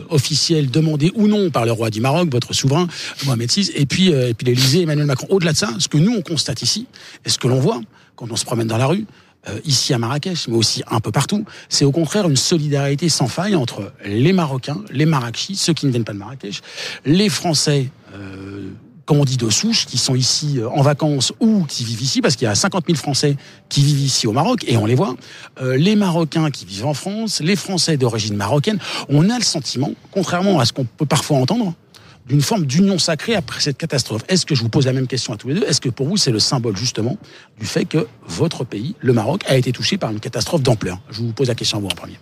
officielle 0.09 0.69
demandée 0.69 1.11
ou 1.15 1.27
non 1.27 1.49
par 1.49 1.65
le 1.65 1.71
roi 1.71 1.89
du 1.89 2.01
Maroc, 2.01 2.29
votre 2.31 2.53
souverain 2.53 2.87
Mohamed 3.25 3.51
VI, 3.51 3.71
et 3.75 3.85
puis, 3.85 4.09
et 4.09 4.33
puis 4.33 4.45
l'Élysée, 4.45 4.83
Emmanuel 4.83 5.07
Macron. 5.07 5.27
Au-delà 5.29 5.53
de 5.53 5.57
ça, 5.57 5.69
ce 5.79 5.87
que 5.87 5.97
nous 5.97 6.13
on 6.15 6.21
constate 6.21 6.61
ici, 6.61 6.85
et 7.25 7.29
ce 7.29 7.39
que 7.39 7.47
l'on 7.47 7.59
voit 7.59 7.81
quand 8.15 8.31
on 8.31 8.35
se 8.35 8.45
promène 8.45 8.67
dans 8.67 8.77
la 8.77 8.87
rue, 8.87 9.05
ici 9.63 9.93
à 9.93 9.97
Marrakech, 9.97 10.47
mais 10.47 10.55
aussi 10.55 10.83
un 10.89 10.99
peu 10.99 11.11
partout, 11.11 11.45
c'est 11.69 11.85
au 11.85 11.91
contraire 11.91 12.27
une 12.27 12.35
solidarité 12.35 13.09
sans 13.09 13.27
faille 13.27 13.55
entre 13.55 13.91
les 14.03 14.33
Marocains, 14.33 14.81
les 14.91 15.05
Marrakechis, 15.05 15.55
ceux 15.55 15.73
qui 15.73 15.85
ne 15.85 15.91
viennent 15.91 16.03
pas 16.03 16.13
de 16.13 16.17
Marrakech, 16.17 16.61
les 17.05 17.29
Français. 17.29 17.89
Euh, 18.13 18.69
comme 19.05 19.19
on 19.19 19.25
dit, 19.25 19.37
de 19.37 19.49
souche, 19.49 19.85
qui 19.85 19.97
sont 19.97 20.15
ici 20.15 20.59
euh, 20.59 20.69
en 20.69 20.81
vacances 20.81 21.31
ou 21.39 21.63
qui 21.65 21.83
vivent 21.83 22.01
ici, 22.01 22.21
parce 22.21 22.35
qu'il 22.35 22.45
y 22.45 22.49
a 22.49 22.55
50 22.55 22.85
000 22.87 22.97
Français 22.97 23.37
qui 23.69 23.83
vivent 23.83 24.01
ici 24.01 24.27
au 24.27 24.31
Maroc, 24.31 24.65
et 24.67 24.77
on 24.77 24.85
les 24.85 24.95
voit, 24.95 25.15
euh, 25.61 25.77
les 25.77 25.95
Marocains 25.95 26.49
qui 26.49 26.65
vivent 26.65 26.87
en 26.87 26.93
France, 26.93 27.39
les 27.41 27.55
Français 27.55 27.97
d'origine 27.97 28.35
marocaine, 28.35 28.79
on 29.09 29.29
a 29.29 29.37
le 29.37 29.43
sentiment, 29.43 29.91
contrairement 30.11 30.59
à 30.59 30.65
ce 30.65 30.73
qu'on 30.73 30.85
peut 30.85 31.05
parfois 31.05 31.37
entendre, 31.37 31.73
d'une 32.27 32.41
forme 32.41 32.65
d'union 32.65 32.97
sacrée 32.97 33.35
après 33.35 33.59
cette 33.59 33.77
catastrophe. 33.77 34.23
Est-ce 34.27 34.45
que 34.45 34.55
je 34.55 34.61
vous 34.63 34.69
pose 34.69 34.85
la 34.85 34.93
même 34.93 35.07
question 35.07 35.33
à 35.33 35.37
tous 35.37 35.47
les 35.49 35.53
deux? 35.55 35.63
Est-ce 35.63 35.79
que 35.81 35.89
pour 35.89 36.07
vous 36.07 36.17
c'est 36.17 36.31
le 36.31 36.39
symbole 36.39 36.75
justement 36.75 37.17
du 37.59 37.65
fait 37.65 37.85
que 37.85 38.07
votre 38.25 38.63
pays, 38.63 38.95
le 38.99 39.13
Maroc, 39.13 39.43
a 39.47 39.55
été 39.55 39.71
touché 39.71 39.97
par 39.97 40.11
une 40.11 40.19
catastrophe 40.19 40.61
d'ampleur? 40.63 40.99
Je 41.11 41.21
vous 41.21 41.31
pose 41.33 41.47
la 41.47 41.55
question 41.55 41.77
à 41.77 41.81
vous 41.81 41.87
en 41.87 41.95
premier. 41.95 42.19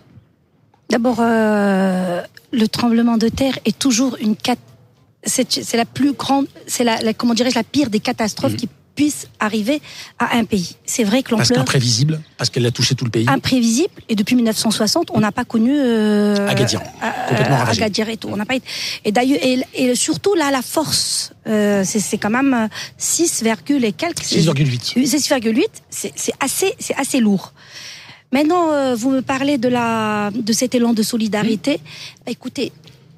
D'abord, 0.90 1.16
euh, 1.20 2.20
le 2.52 2.68
tremblement 2.68 3.16
de 3.16 3.28
terre 3.28 3.58
est 3.64 3.78
toujours 3.78 4.16
une 4.20 4.36
cat. 4.36 4.56
C'est 5.26 5.74
la 5.74 5.86
plus 5.86 6.12
grande, 6.12 6.46
c'est 6.66 6.84
la, 6.84 7.00
la- 7.00 7.14
comment 7.14 7.32
dirais-je, 7.32 7.54
la 7.54 7.64
pire 7.64 7.88
des 7.88 8.00
catastrophes 8.00 8.52
Mhm. 8.52 8.58
qui 8.58 8.68
puissent 8.94 9.28
arriver 9.40 9.80
à 10.18 10.36
un 10.36 10.44
pays. 10.44 10.76
C'est 10.86 11.04
vrai 11.04 11.22
que 11.22 11.30
Parce 11.30 11.48
l'ampleur 11.50 11.64
qu'imprévisible, 11.64 12.20
parce 12.36 12.50
qu'elle 12.50 12.66
a 12.66 12.70
touché 12.70 12.94
tout 12.94 13.04
le 13.04 13.10
pays. 13.10 13.26
imprévisible 13.28 13.92
et 14.08 14.14
depuis 14.14 14.36
1960, 14.36 15.10
on 15.12 15.20
n'a 15.20 15.32
pas 15.32 15.44
connu 15.44 15.72
euh, 15.74 16.48
Agadir, 16.48 16.80
euh, 16.80 17.28
complètement 17.28 17.56
ravagé. 17.56 17.82
Agadir 17.82 18.08
et 18.08 18.16
tout. 18.16 18.28
On 18.30 18.36
n'a 18.36 18.46
pas 18.46 18.54
été- 18.56 18.66
et 19.04 19.12
d'ailleurs 19.12 19.38
et, 19.42 19.60
et 19.74 19.94
surtout 19.94 20.34
là 20.34 20.50
la 20.50 20.62
force, 20.62 21.32
euh, 21.46 21.82
c'est 21.84 22.18
quand 22.18 22.30
même 22.30 22.54
euh, 22.54 22.68
6, 22.98 23.42
et 23.82 23.92
quelques. 23.92 24.22
6,8. 24.22 24.94
6,8, 25.04 25.64
c'est 25.90 26.12
assez, 26.40 26.74
c'est 26.78 26.94
assez 26.96 27.20
lourd. 27.20 27.52
Maintenant, 28.32 28.72
euh, 28.72 28.96
vous 28.96 29.10
me 29.10 29.22
parlez 29.22 29.58
de 29.58 29.68
la, 29.68 30.32
de 30.34 30.52
cet 30.52 30.74
élan 30.74 30.92
de 30.92 31.04
solidarité. 31.04 31.78
Bah, 32.26 32.32
écoutez, 32.32 32.72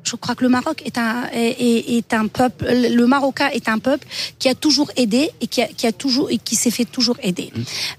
je 0.07 0.15
crois 0.17 0.35
que 0.35 0.45
le 0.45 0.49
Maroc 0.49 0.83
est 0.85 0.99
un, 0.99 1.25
est, 1.33 2.15
un 2.15 2.29
peuple, 2.29 2.65
le 2.67 3.07
Marocain 3.07 3.49
est 3.49 3.69
un 3.69 3.79
peuple 3.79 4.07
qui 4.39 4.49
a 4.49 4.55
toujours 4.55 4.91
aidé 4.97 5.31
et 5.41 5.49
qui 5.49 5.63
a, 5.63 5.67
qui 5.67 5.87
a 5.87 5.93
toujours, 5.93 6.31
et 6.31 6.39
qui 6.39 6.55
s'est 6.55 6.71
fait 6.71 6.85
toujours 6.85 7.17
aider. 7.23 7.53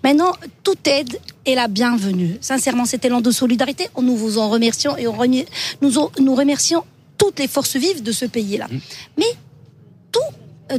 Maintenant, 0.04 0.32
toute 0.64 0.88
aide 0.88 1.20
est 1.46 1.56
la 1.56 1.68
bienvenue. 1.68 2.38
Sincèrement, 2.40 2.86
cet 2.86 3.04
élan 3.04 3.22
de 3.22 3.32
solidarité, 3.32 3.90
nous 4.02 4.16
vous 4.16 4.38
en 4.38 4.50
remercions 4.50 4.96
et 4.98 5.08
on 5.08 5.18
nous, 5.82 5.92
nous 6.20 6.36
remercions 6.36 6.84
toutes 7.18 7.40
les 7.40 7.48
forces 7.48 7.76
vives 7.76 8.04
de 8.04 8.12
ce 8.12 8.26
pays-là. 8.26 8.68
Mais 9.18 9.32
tout 10.12 10.20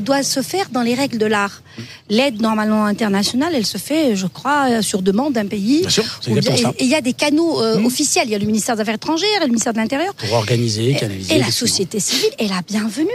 doit 0.00 0.22
se 0.22 0.42
faire 0.42 0.68
dans 0.70 0.82
les 0.82 0.94
règles 0.94 1.18
de 1.18 1.26
l'art. 1.26 1.62
L'aide 2.10 2.40
normalement 2.40 2.84
internationale, 2.84 3.52
elle 3.54 3.64
se 3.66 3.78
fait, 3.78 4.16
je 4.16 4.26
crois, 4.26 4.68
euh, 4.70 4.82
sur 4.82 5.00
demande 5.02 5.32
d'un 5.34 5.46
pays. 5.46 5.80
Bien 5.80 5.88
sûr, 5.90 6.04
bien- 6.26 6.42
ça. 6.56 6.72
Et 6.78 6.84
il 6.84 6.90
y 6.90 6.94
a 6.94 7.00
des 7.00 7.12
canaux 7.14 7.62
euh, 7.62 7.82
officiels. 7.84 8.26
Il 8.26 8.32
y 8.32 8.34
a 8.34 8.38
le 8.38 8.46
ministère 8.46 8.74
des 8.76 8.82
Affaires 8.82 8.94
étrangères, 8.96 9.28
et 9.38 9.44
le 9.44 9.46
ministère 9.48 9.72
de 9.72 9.78
l'Intérieur. 9.78 10.14
Pour 10.14 10.32
organiser, 10.34 10.94
canaliser. 10.94 11.36
Et 11.36 11.38
la 11.38 11.50
société 11.50 12.00
civile 12.00 12.30
est 12.38 12.48
la 12.48 12.60
bienvenue. 12.66 13.08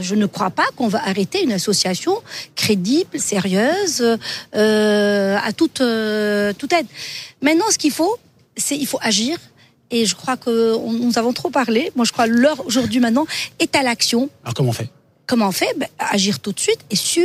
Je 0.00 0.14
ne 0.16 0.26
crois 0.26 0.50
pas 0.50 0.66
qu'on 0.76 0.88
va 0.88 1.06
arrêter 1.06 1.42
une 1.44 1.52
association 1.52 2.16
crédible, 2.56 3.18
sérieuse, 3.18 4.02
euh, 4.56 5.36
à 5.42 5.52
toute, 5.52 5.80
euh, 5.80 6.52
toute 6.56 6.72
aide. 6.72 6.86
Maintenant, 7.42 7.66
ce 7.70 7.78
qu'il 7.78 7.92
faut, 7.92 8.16
c'est 8.56 8.76
il 8.76 8.86
faut 8.86 8.98
agir. 9.02 9.36
Et 9.90 10.06
je 10.06 10.14
crois 10.16 10.36
que 10.36 10.74
on- 10.74 10.92
nous 10.92 11.18
avons 11.18 11.32
trop 11.32 11.50
parlé. 11.50 11.92
Moi, 11.94 12.04
je 12.04 12.12
crois 12.12 12.26
que 12.26 12.32
l'heure 12.32 12.60
aujourd'hui 12.66 12.98
maintenant 13.00 13.26
est 13.60 13.76
à 13.76 13.82
l'action. 13.82 14.28
Alors 14.42 14.54
comment 14.54 14.70
on 14.70 14.72
fait? 14.72 14.88
Comment 15.26 15.48
on 15.48 15.52
fait? 15.52 15.72
Ben, 15.78 15.88
Agir 15.98 16.38
tout 16.40 16.52
de 16.52 16.60
suite 16.60 16.80
et 16.90 16.96
sur 16.96 17.24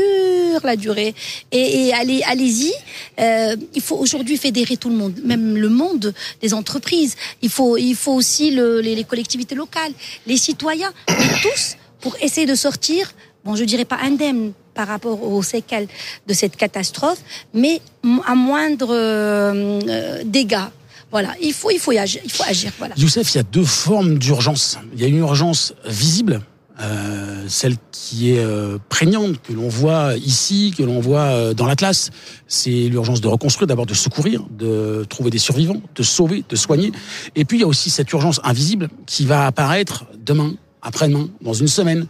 la 0.63 0.75
durée. 0.75 1.13
Et, 1.51 1.91
allez, 1.93 2.21
allez-y. 2.25 2.71
Euh, 3.19 3.55
il 3.75 3.81
faut 3.81 3.97
aujourd'hui 3.97 4.37
fédérer 4.37 4.77
tout 4.77 4.89
le 4.89 4.95
monde, 4.95 5.15
même 5.23 5.57
le 5.57 5.69
monde 5.69 6.13
des 6.41 6.53
entreprises. 6.53 7.15
Il 7.41 7.49
faut, 7.49 7.75
il 7.77 7.95
faut 7.95 8.13
aussi 8.13 8.51
le- 8.51 8.79
les, 8.79 9.03
collectivités 9.03 9.55
locales, 9.55 9.91
les 10.27 10.37
citoyens, 10.37 10.93
tous, 11.41 11.75
pour 11.99 12.15
essayer 12.21 12.47
de 12.47 12.55
sortir. 12.55 13.11
Bon, 13.43 13.55
je 13.55 13.63
dirais 13.65 13.85
pas 13.85 13.97
indemne 14.01 14.53
par 14.73 14.87
rapport 14.87 15.21
aux 15.21 15.43
séquelles 15.43 15.87
de 16.25 16.33
cette 16.33 16.55
catastrophe, 16.55 17.19
mais 17.53 17.81
à 18.25 18.33
moindre 18.35 18.93
euh, 18.93 19.81
euh, 19.89 20.21
dégâts. 20.23 20.69
Voilà, 21.11 21.35
il 21.41 21.53
faut, 21.53 21.71
il 21.71 21.79
faut 21.79 21.91
agir. 21.91 22.21
Il 22.23 22.31
faut 22.31 22.43
agir. 22.43 22.71
Youssef, 22.95 23.33
il 23.33 23.37
y 23.37 23.39
a 23.41 23.43
deux 23.43 23.65
formes 23.65 24.19
d'urgence. 24.19 24.77
Il 24.93 25.01
y 25.01 25.03
a 25.03 25.07
une 25.07 25.17
urgence 25.17 25.73
visible, 25.85 26.41
euh, 26.79 27.18
celle 27.47 27.75
qui 27.91 28.31
est 28.31 28.39
euh, 28.39 28.77
prégnante, 28.89 29.41
que 29.41 29.53
l'on 29.53 29.69
voit 29.69 30.15
ici, 30.17 30.73
que 30.77 30.83
l'on 30.83 30.99
voit 30.99 31.21
euh, 31.21 31.53
dans 31.53 31.65
l'Atlas. 31.65 32.11
C'est 32.47 32.69
l'urgence 32.69 33.21
de 33.21 33.27
reconstruire, 33.27 33.67
d'abord 33.67 33.85
de 33.85 33.93
secourir, 33.93 34.45
de 34.49 35.05
trouver 35.09 35.29
des 35.29 35.37
survivants, 35.37 35.81
de 35.95 36.03
sauver, 36.03 36.43
de 36.47 36.55
soigner. 36.55 36.91
Et 37.35 37.45
puis 37.45 37.57
il 37.57 37.61
y 37.61 37.63
a 37.63 37.67
aussi 37.67 37.89
cette 37.89 38.11
urgence 38.11 38.39
invisible 38.43 38.89
qui 39.05 39.25
va 39.25 39.45
apparaître 39.45 40.05
demain, 40.17 40.53
après-demain, 40.81 41.29
dans 41.41 41.53
une 41.53 41.67
semaine, 41.67 42.07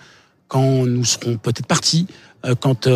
quand 0.48 0.86
nous 0.86 1.06
serons 1.06 1.38
peut-être 1.38 1.68
partis, 1.68 2.08
euh, 2.46 2.56
quand 2.56 2.88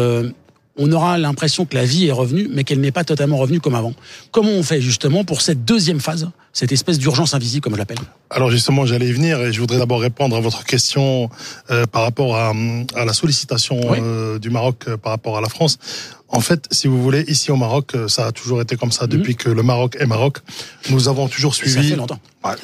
on 0.76 0.91
aura 0.91 1.17
l'impression 1.17 1.65
que 1.65 1.76
la 1.76 1.86
vie 1.86 2.08
est 2.08 2.12
revenue, 2.12 2.48
mais 2.50 2.63
qu'elle 2.63 2.80
n'est 2.80 2.91
pas 2.91 3.04
totalement 3.04 3.38
revenue 3.38 3.60
comme 3.60 3.76
avant. 3.76 3.93
Comment 4.32 4.52
on 4.52 4.63
fait 4.63 4.82
justement 4.82 5.24
pour 5.24 5.41
cette 5.41 5.65
deuxième 5.65 6.00
phase 6.00 6.30
cette 6.54 6.72
espèce 6.72 7.00
d'urgence 7.00 7.34
invisible, 7.34 7.63
comme 7.63 7.74
je 7.74 7.80
l'appelle 7.80 7.98
Alors 8.30 8.52
justement, 8.52 8.86
j'allais 8.86 9.08
y 9.08 9.12
venir 9.12 9.42
et 9.42 9.52
je 9.52 9.60
voudrais 9.60 9.80
d'abord 9.80 10.00
répondre 10.00 10.36
à 10.38 10.39
votre 10.39 10.63
question 10.63 11.30
euh, 11.72 11.86
par 11.86 12.04
rapport 12.04 12.38
à, 12.38 12.54
à 12.96 13.06
la 13.06 13.13
sollicitation 13.13 13.82
euh, 13.84 14.38
du 14.38 14.52
Maroc 14.52 14.84
euh, 14.88 14.96
par 14.96 15.12
rapport 15.12 15.36
à 15.38 15.42
la 15.42 15.50
France. 15.50 15.80
En 16.28 16.39
fait, 16.42 16.66
si 16.72 16.88
vous 16.88 17.00
voulez, 17.02 17.24
ici 17.28 17.52
au 17.52 17.56
Maroc, 17.58 17.94
ça 18.08 18.26
a 18.26 18.32
toujours 18.32 18.60
été 18.60 18.76
comme 18.76 18.92
ça 18.92 19.06
depuis 19.06 19.36
que 19.36 19.50
le 19.50 19.62
Maroc 19.62 19.96
est 20.00 20.08
Maroc. 20.08 20.39
Nous 20.89 21.08
avons 21.08 21.28
toujours 21.28 21.54
Ça 21.54 21.62
suivi. 21.62 21.89
fait 21.89 21.96
longtemps. 21.96 22.20
Ouais, 22.44 22.56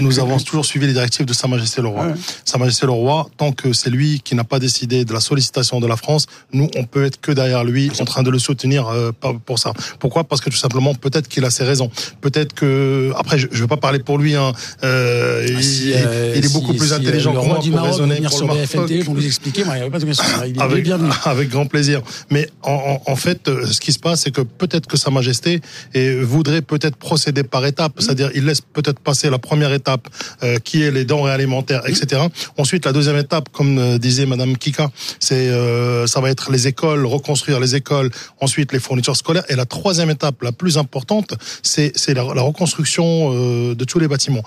nous 0.00 0.18
avons 0.18 0.38
toujours 0.38 0.64
suivi 0.64 0.86
les 0.86 0.94
directives 0.94 1.26
de 1.26 1.32
Sa 1.34 1.46
Majesté 1.46 1.82
le 1.82 1.88
Roi. 1.88 2.06
Ouais. 2.06 2.14
Sa 2.46 2.56
Majesté 2.56 2.86
le 2.86 2.92
Roi, 2.92 3.28
tant 3.36 3.52
que 3.52 3.74
c'est 3.74 3.90
lui 3.90 4.20
qui 4.24 4.34
n'a 4.34 4.44
pas 4.44 4.58
décidé 4.58 5.04
de 5.04 5.12
la 5.12 5.20
sollicitation 5.20 5.78
de 5.78 5.86
la 5.86 5.96
France, 5.96 6.26
nous, 6.54 6.68
on 6.74 6.84
peut 6.84 7.04
être 7.04 7.20
que 7.20 7.30
derrière 7.32 7.64
lui, 7.64 7.92
en 8.00 8.04
train 8.06 8.22
de 8.22 8.30
le 8.30 8.38
soutenir 8.38 8.88
euh, 8.88 9.12
pour 9.44 9.58
ça. 9.58 9.74
Pourquoi? 9.98 10.24
Parce 10.24 10.40
que 10.40 10.48
tout 10.48 10.56
simplement, 10.56 10.94
peut-être 10.94 11.28
qu'il 11.28 11.44
a 11.44 11.50
ses 11.50 11.64
raisons. 11.64 11.90
Peut-être 12.22 12.54
que, 12.54 13.12
après, 13.22 13.38
je 13.38 13.46
ne 13.46 13.54
vais 13.54 13.66
pas 13.66 13.76
parler 13.76 13.98
pour 14.00 14.18
lui. 14.18 14.34
Hein, 14.34 14.52
euh, 14.84 15.46
Si, 15.60 15.92
euh, 15.94 16.34
il 16.36 16.44
est 16.44 16.48
si- 16.48 16.52
beaucoup 16.54 16.74
plus 16.74 16.88
si, 16.88 16.92
euh, 16.92 16.96
intelligent 16.96 17.32
que 17.32 17.36
moi 17.46 17.56
pour 17.60 17.66
Maroc 17.68 17.90
raisonner 17.90 18.20
pour 18.20 18.32
sur 18.32 18.46
le 18.48 18.54
Maroc. 18.54 19.04
Pour 19.04 19.14
nous 19.14 19.26
expliquer. 19.26 19.64
Moi, 19.64 19.74
il 19.74 19.78
n'y 19.78 19.82
avait 19.82 19.90
pas 19.90 19.98
de 19.98 20.04
question. 20.04 20.24
Il 20.46 20.56
est 20.58 20.60
avec, 20.62 20.84
bienvenu. 20.84 21.10
avec 21.24 21.48
grand 21.48 21.66
plaisir. 21.66 22.02
Mais 22.30 22.48
en, 22.62 22.72
en, 23.06 23.12
en 23.12 23.16
fait, 23.16 23.48
euh, 23.48 23.66
ce 23.66 23.80
qui 23.80 23.92
se 23.92 23.98
passe, 23.98 24.22
c'est 24.22 24.30
que 24.30 24.40
peut-être 24.42 24.86
que 24.86 24.96
Sa 24.96 25.10
Majesté 25.10 25.60
voudrait 26.22 26.62
peut-être 26.62 26.96
procéder 26.96 27.42
par 27.44 27.64
étapes, 27.66 27.94
c'est-à-dire 27.98 28.30
il 28.34 28.44
laisse 28.44 28.60
peut-être 28.60 28.98
passer 29.00 29.30
la 29.30 29.38
première 29.38 29.72
étape, 29.72 30.08
euh, 30.42 30.58
qui 30.58 30.82
est 30.82 30.90
les 30.90 31.04
denrées 31.04 31.32
alimentaires, 31.32 31.82
etc. 31.86 32.22
Ensuite, 32.58 32.84
la 32.86 32.92
deuxième 32.92 33.16
étape, 33.18 33.48
comme 33.52 33.78
euh, 33.78 33.98
disait 33.98 34.26
Madame 34.26 34.56
Kika, 34.56 34.90
c'est 35.20 35.48
euh, 35.48 36.06
ça 36.06 36.20
va 36.20 36.30
être 36.30 36.50
les 36.50 36.66
écoles, 36.66 37.06
reconstruire 37.06 37.60
les 37.60 37.74
écoles, 37.76 38.10
ensuite 38.40 38.72
les 38.72 38.80
fournitures 38.80 39.16
scolaires, 39.16 39.44
et 39.48 39.56
la 39.56 39.66
troisième 39.66 40.10
étape, 40.10 40.42
la 40.42 40.52
plus 40.52 40.76
importante, 40.78 41.34
c'est 41.62 41.92
c'est 41.94 42.14
la, 42.14 42.24
la 42.34 42.42
reconstruction 42.42 43.04
euh, 43.32 43.74
de 43.74 43.84
tous 43.84 43.98
les 43.98 44.08
bâtiments 44.08 44.42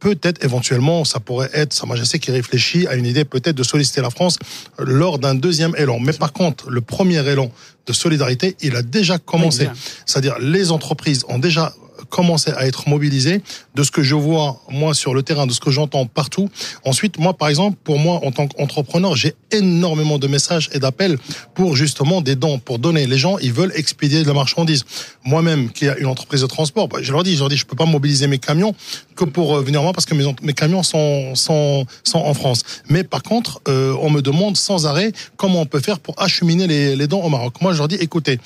peut-être 0.00 0.42
éventuellement, 0.44 1.04
ça 1.04 1.20
pourrait 1.20 1.50
être 1.52 1.72
Sa 1.72 1.86
Majesté 1.86 2.18
qui 2.18 2.30
réfléchit 2.30 2.86
à 2.88 2.94
une 2.94 3.06
idée 3.06 3.24
peut-être 3.24 3.54
de 3.54 3.62
solliciter 3.62 4.00
la 4.00 4.10
France 4.10 4.38
lors 4.78 5.18
d'un 5.18 5.34
deuxième 5.34 5.76
élan. 5.76 6.00
Mais 6.00 6.14
par 6.14 6.32
contre, 6.32 6.70
le 6.70 6.80
premier 6.80 7.24
élan 7.28 7.52
de 7.86 7.92
solidarité, 7.92 8.56
il 8.62 8.76
a 8.76 8.82
déjà 8.82 9.18
commencé. 9.18 9.68
C'est-à-dire 10.06 10.38
les 10.40 10.72
entreprises 10.72 11.24
ont 11.28 11.38
déjà 11.38 11.74
commencé 12.08 12.50
à 12.52 12.66
être 12.66 12.88
mobilisées 12.88 13.42
de 13.74 13.82
ce 13.82 13.90
que 13.90 14.02
je 14.02 14.14
vois 14.14 14.60
moi 14.68 14.94
sur 14.94 15.14
le 15.14 15.22
terrain, 15.22 15.46
de 15.46 15.52
ce 15.52 15.60
que 15.60 15.70
j'entends 15.70 16.06
partout. 16.06 16.48
Ensuite, 16.84 17.18
moi 17.18 17.34
par 17.34 17.48
exemple, 17.48 17.76
pour 17.84 17.98
moi 17.98 18.20
en 18.24 18.32
tant 18.32 18.46
qu'entrepreneur, 18.46 19.16
j'ai 19.16 19.34
énormément 19.50 20.18
de 20.18 20.26
messages 20.26 20.70
et 20.72 20.78
d'appels 20.78 21.18
pour 21.54 21.76
justement 21.76 22.20
des 22.20 22.36
dons, 22.36 22.58
pour 22.58 22.78
donner. 22.78 23.06
Les 23.06 23.18
gens, 23.18 23.38
ils 23.38 23.52
veulent 23.52 23.72
expédier 23.74 24.22
de 24.22 24.28
la 24.28 24.34
marchandise. 24.34 24.84
Moi-même, 25.24 25.70
qui 25.70 25.88
a 25.88 25.96
une 25.98 26.06
entreprise 26.06 26.42
de 26.42 26.46
transport, 26.46 26.88
bah, 26.88 26.98
je 27.02 27.12
leur 27.12 27.22
dis, 27.22 27.34
je 27.34 27.40
leur 27.40 27.48
dis, 27.48 27.56
je 27.56 27.66
peux 27.66 27.76
pas 27.76 27.86
mobiliser 27.86 28.26
mes 28.26 28.38
camions 28.38 28.74
que 29.16 29.24
pour 29.24 29.56
euh, 29.56 29.62
venir 29.62 29.82
moi 29.82 29.92
parce 29.92 30.06
que 30.06 30.14
mes, 30.14 30.54
camions 30.54 30.82
sont, 30.82 31.34
sont, 31.34 31.86
sont 32.04 32.18
en 32.18 32.34
France. 32.34 32.62
Mais 32.88 33.04
par 33.04 33.22
contre, 33.22 33.60
euh, 33.68 33.94
on 34.00 34.10
me 34.10 34.22
demande 34.22 34.56
sans 34.56 34.86
arrêt 34.86 35.12
comment 35.36 35.60
on 35.60 35.66
peut 35.66 35.80
faire 35.80 35.98
pour 35.98 36.20
acheminer 36.20 36.66
les 36.66 37.06
dons 37.06 37.22
au 37.22 37.28
Maroc. 37.28 37.54
Moi, 37.60 37.72
je 37.72 37.78
leur 37.78 37.88
dis, 37.88 37.96
écoutez, 37.96 38.38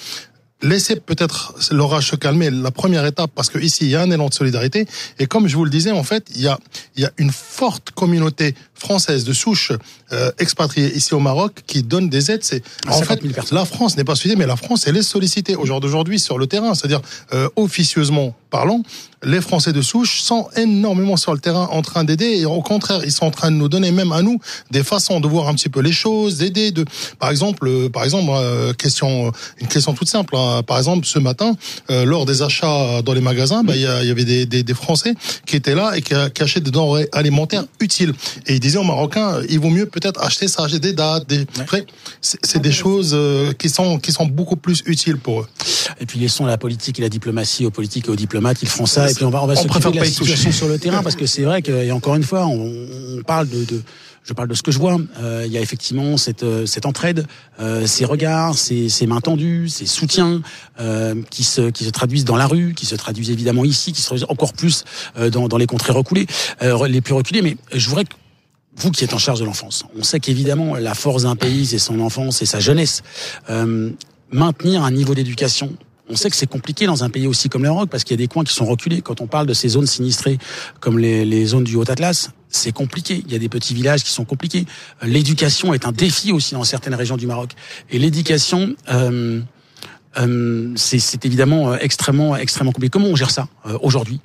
laissez 0.62 0.96
peut-être 0.96 1.54
l'orage 1.70 2.10
se 2.10 2.16
calmer. 2.16 2.50
La 2.50 2.70
première 2.70 3.04
étape, 3.06 3.30
parce 3.34 3.50
que 3.50 3.58
ici 3.58 3.84
il 3.84 3.90
y 3.90 3.96
a 3.96 4.02
un 4.02 4.10
élan 4.10 4.28
de 4.28 4.34
solidarité. 4.34 4.86
Et 5.18 5.26
comme 5.26 5.48
je 5.48 5.56
vous 5.56 5.64
le 5.64 5.70
disais, 5.70 5.90
en 5.90 6.04
fait, 6.04 6.26
il 6.34 6.42
y 6.42 6.48
a, 6.48 6.58
il 6.96 7.02
y 7.02 7.06
a 7.06 7.12
une 7.18 7.30
forte 7.30 7.90
communauté 7.90 8.54
française 8.74 9.24
de 9.24 9.32
souche 9.32 9.72
euh, 10.12 10.30
expatriée 10.38 10.94
ici 10.94 11.14
au 11.14 11.20
Maroc 11.20 11.62
qui 11.66 11.82
donne 11.82 12.08
des 12.08 12.30
aides. 12.30 12.44
C'est 12.44 12.62
en 12.86 12.92
50 12.92 13.06
fait 13.06 13.22
000 13.22 13.34
personnes. 13.34 13.58
la 13.58 13.64
France 13.64 13.96
n'est 13.96 14.04
pas 14.04 14.14
suivie, 14.14 14.36
mais 14.36 14.46
la 14.46 14.56
France 14.56 14.84
elle 14.86 14.96
est 14.96 15.02
sollicitée 15.02 15.56
au 15.56 15.66
jour 15.66 15.80
d'aujourd'hui 15.80 16.18
sur 16.18 16.38
le 16.38 16.46
terrain, 16.46 16.74
c'est-à-dire 16.74 17.00
euh, 17.32 17.48
officieusement 17.56 18.34
parlant, 18.50 18.82
les 19.24 19.40
Français 19.40 19.72
de 19.72 19.82
souche 19.82 20.20
sont 20.20 20.48
énormément 20.56 21.16
sur 21.16 21.32
le 21.32 21.40
terrain 21.40 21.68
en 21.72 21.82
train 21.82 22.04
d'aider 22.04 22.38
et 22.38 22.44
au 22.44 22.60
contraire 22.60 23.00
ils 23.04 23.10
sont 23.10 23.26
en 23.26 23.30
train 23.30 23.50
de 23.50 23.56
nous 23.56 23.68
donner 23.68 23.90
même 23.90 24.12
à 24.12 24.22
nous 24.22 24.38
des 24.70 24.84
façons 24.84 25.18
de 25.18 25.26
voir 25.26 25.48
un 25.48 25.54
petit 25.54 25.68
peu 25.68 25.80
les 25.80 25.92
choses, 25.92 26.38
d'aider. 26.38 26.70
De 26.70 26.84
par 27.18 27.30
exemple, 27.30 27.66
euh, 27.66 27.88
par 27.88 28.04
exemple 28.04 28.30
euh, 28.32 28.72
question 28.74 29.32
une 29.60 29.66
question 29.66 29.92
toute 29.94 30.08
simple. 30.08 30.36
hein. 30.36 30.62
Par 30.62 30.78
exemple, 30.78 31.04
ce 31.06 31.18
matin 31.18 31.56
euh, 31.90 32.04
lors 32.04 32.26
des 32.26 32.42
achats 32.42 33.02
dans 33.02 33.12
les 33.12 33.20
magasins, 33.20 33.64
bah, 33.64 33.74
il 33.74 33.82
y, 33.82 33.86
avait 33.86 34.24
des, 34.24 34.46
des, 34.46 34.62
des 34.62 34.74
Français 34.74 35.14
qui 35.46 35.56
étaient 35.56 35.74
là 35.74 35.96
et 35.96 36.02
qui, 36.02 36.14
qui 36.34 36.42
achetaient 36.42 36.60
des 36.60 36.70
denrées 36.70 37.08
alimentaires 37.12 37.64
utiles 37.80 38.12
et 38.46 38.54
ils 38.54 38.60
disaient 38.60 38.78
aux 38.78 38.84
Marocains 38.84 39.40
il 39.48 39.58
vaut 39.58 39.70
mieux 39.70 39.86
peut-être 39.94 40.20
acheter 40.20 40.48
ça, 40.48 40.64
acheter 40.64 40.80
des 40.80 40.92
dates, 40.92 41.28
des 41.28 41.46
Après, 41.60 41.86
c'est 42.20 42.60
des 42.60 42.72
choses 42.72 43.12
euh, 43.14 43.52
qui 43.52 43.68
sont 43.70 43.98
qui 43.98 44.12
sont 44.12 44.26
beaucoup 44.26 44.56
plus 44.56 44.82
utiles 44.86 45.18
pour 45.18 45.42
eux. 45.42 45.48
Et 46.00 46.06
puis 46.06 46.18
laissons 46.18 46.44
la 46.46 46.58
politique 46.58 46.98
et 46.98 47.02
la 47.02 47.08
diplomatie 47.08 47.64
aux 47.64 47.70
politiques 47.70 48.06
et 48.08 48.10
aux 48.10 48.16
diplomates, 48.16 48.60
ils 48.62 48.68
feront 48.68 48.86
ça. 48.86 49.10
Et 49.10 49.14
puis 49.14 49.24
on 49.24 49.30
va, 49.30 49.42
on 49.42 49.46
va 49.46 49.54
s'occuper 49.54 49.70
préfère 49.70 49.92
de 49.92 49.98
la 49.98 50.04
situation 50.04 50.50
sur 50.52 50.68
le 50.68 50.78
terrain 50.78 51.02
parce 51.02 51.16
que 51.16 51.26
c'est 51.26 51.42
vrai 51.42 51.62
que, 51.62 51.72
et 51.72 51.92
encore 51.92 52.16
une 52.16 52.24
fois, 52.24 52.46
on, 52.46 52.86
on 53.18 53.22
parle 53.22 53.48
de, 53.48 53.64
de 53.64 53.82
je 54.26 54.32
parle 54.32 54.48
de 54.48 54.54
ce 54.54 54.62
que 54.62 54.72
je 54.72 54.78
vois. 54.78 54.98
Euh, 55.20 55.44
il 55.46 55.52
y 55.52 55.58
a 55.58 55.60
effectivement 55.60 56.16
cette, 56.16 56.44
euh, 56.44 56.64
cette 56.64 56.86
entraide, 56.86 57.26
euh, 57.60 57.86
ces 57.86 58.06
regards, 58.06 58.56
ces, 58.56 58.88
ces 58.88 59.06
mains 59.06 59.20
tendues, 59.20 59.68
ces 59.68 59.86
soutiens 59.86 60.40
euh, 60.80 61.14
qui, 61.30 61.44
se, 61.44 61.68
qui 61.70 61.84
se 61.84 61.90
traduisent 61.90 62.24
dans 62.24 62.36
la 62.36 62.46
rue, 62.46 62.72
qui 62.74 62.86
se 62.86 62.94
traduisent 62.96 63.30
évidemment 63.30 63.66
ici, 63.66 63.92
qui 63.92 64.00
se 64.00 64.06
traduisent 64.06 64.26
encore 64.30 64.54
plus 64.54 64.84
euh, 65.18 65.28
dans, 65.28 65.46
dans 65.46 65.58
les 65.58 65.66
contrées 65.66 65.92
reculées, 65.92 66.26
euh, 66.62 66.88
les 66.88 67.02
plus 67.02 67.12
reculées. 67.12 67.42
Mais 67.42 67.56
je 67.74 67.86
voudrais 67.88 68.04
vous 68.76 68.90
qui 68.90 69.04
êtes 69.04 69.14
en 69.14 69.18
charge 69.18 69.40
de 69.40 69.44
l'enfance, 69.44 69.84
on 69.96 70.02
sait 70.02 70.20
qu'évidemment 70.20 70.74
la 70.76 70.94
force 70.94 71.22
d'un 71.22 71.36
pays, 71.36 71.66
c'est 71.66 71.78
son 71.78 72.00
enfance 72.00 72.42
et 72.42 72.46
sa 72.46 72.60
jeunesse. 72.60 73.02
Euh, 73.50 73.90
maintenir 74.30 74.82
un 74.82 74.90
niveau 74.90 75.14
d'éducation. 75.14 75.72
On 76.08 76.16
sait 76.16 76.28
que 76.28 76.36
c'est 76.36 76.48
compliqué 76.48 76.86
dans 76.86 77.02
un 77.02 77.08
pays 77.08 77.26
aussi 77.26 77.48
comme 77.48 77.62
le 77.62 77.70
Maroc 77.70 77.88
parce 77.88 78.04
qu'il 78.04 78.12
y 78.12 78.20
a 78.20 78.22
des 78.24 78.28
coins 78.28 78.44
qui 78.44 78.52
sont 78.52 78.66
reculés. 78.66 79.00
Quand 79.00 79.20
on 79.20 79.26
parle 79.26 79.46
de 79.46 79.54
ces 79.54 79.68
zones 79.68 79.86
sinistrées 79.86 80.38
comme 80.80 80.98
les, 80.98 81.46
zones 81.46 81.64
du 81.64 81.76
Haut-Atlas, 81.76 82.30
c'est 82.50 82.72
compliqué. 82.72 83.22
Il 83.26 83.32
y 83.32 83.36
a 83.36 83.38
des 83.38 83.48
petits 83.48 83.74
villages 83.74 84.02
qui 84.02 84.10
sont 84.10 84.24
compliqués. 84.24 84.66
L'éducation 85.02 85.72
est 85.72 85.86
un 85.86 85.92
défi 85.92 86.30
aussi 86.32 86.54
dans 86.54 86.64
certaines 86.64 86.94
régions 86.94 87.16
du 87.16 87.26
Maroc. 87.26 87.52
Et 87.90 87.98
l'éducation, 87.98 88.74
euh, 88.90 89.40
euh, 90.18 90.72
c'est 90.76 90.98
c'est 90.98 91.24
évidemment 91.24 91.72
euh, 91.72 91.76
extrêmement 91.80 92.36
extrêmement 92.36 92.72
compliqué. 92.72 92.90
Comment 92.90 93.08
on 93.08 93.16
gère 93.16 93.30
ça 93.30 93.48
euh, 93.66 93.78
aujourd'hui? 93.82 94.20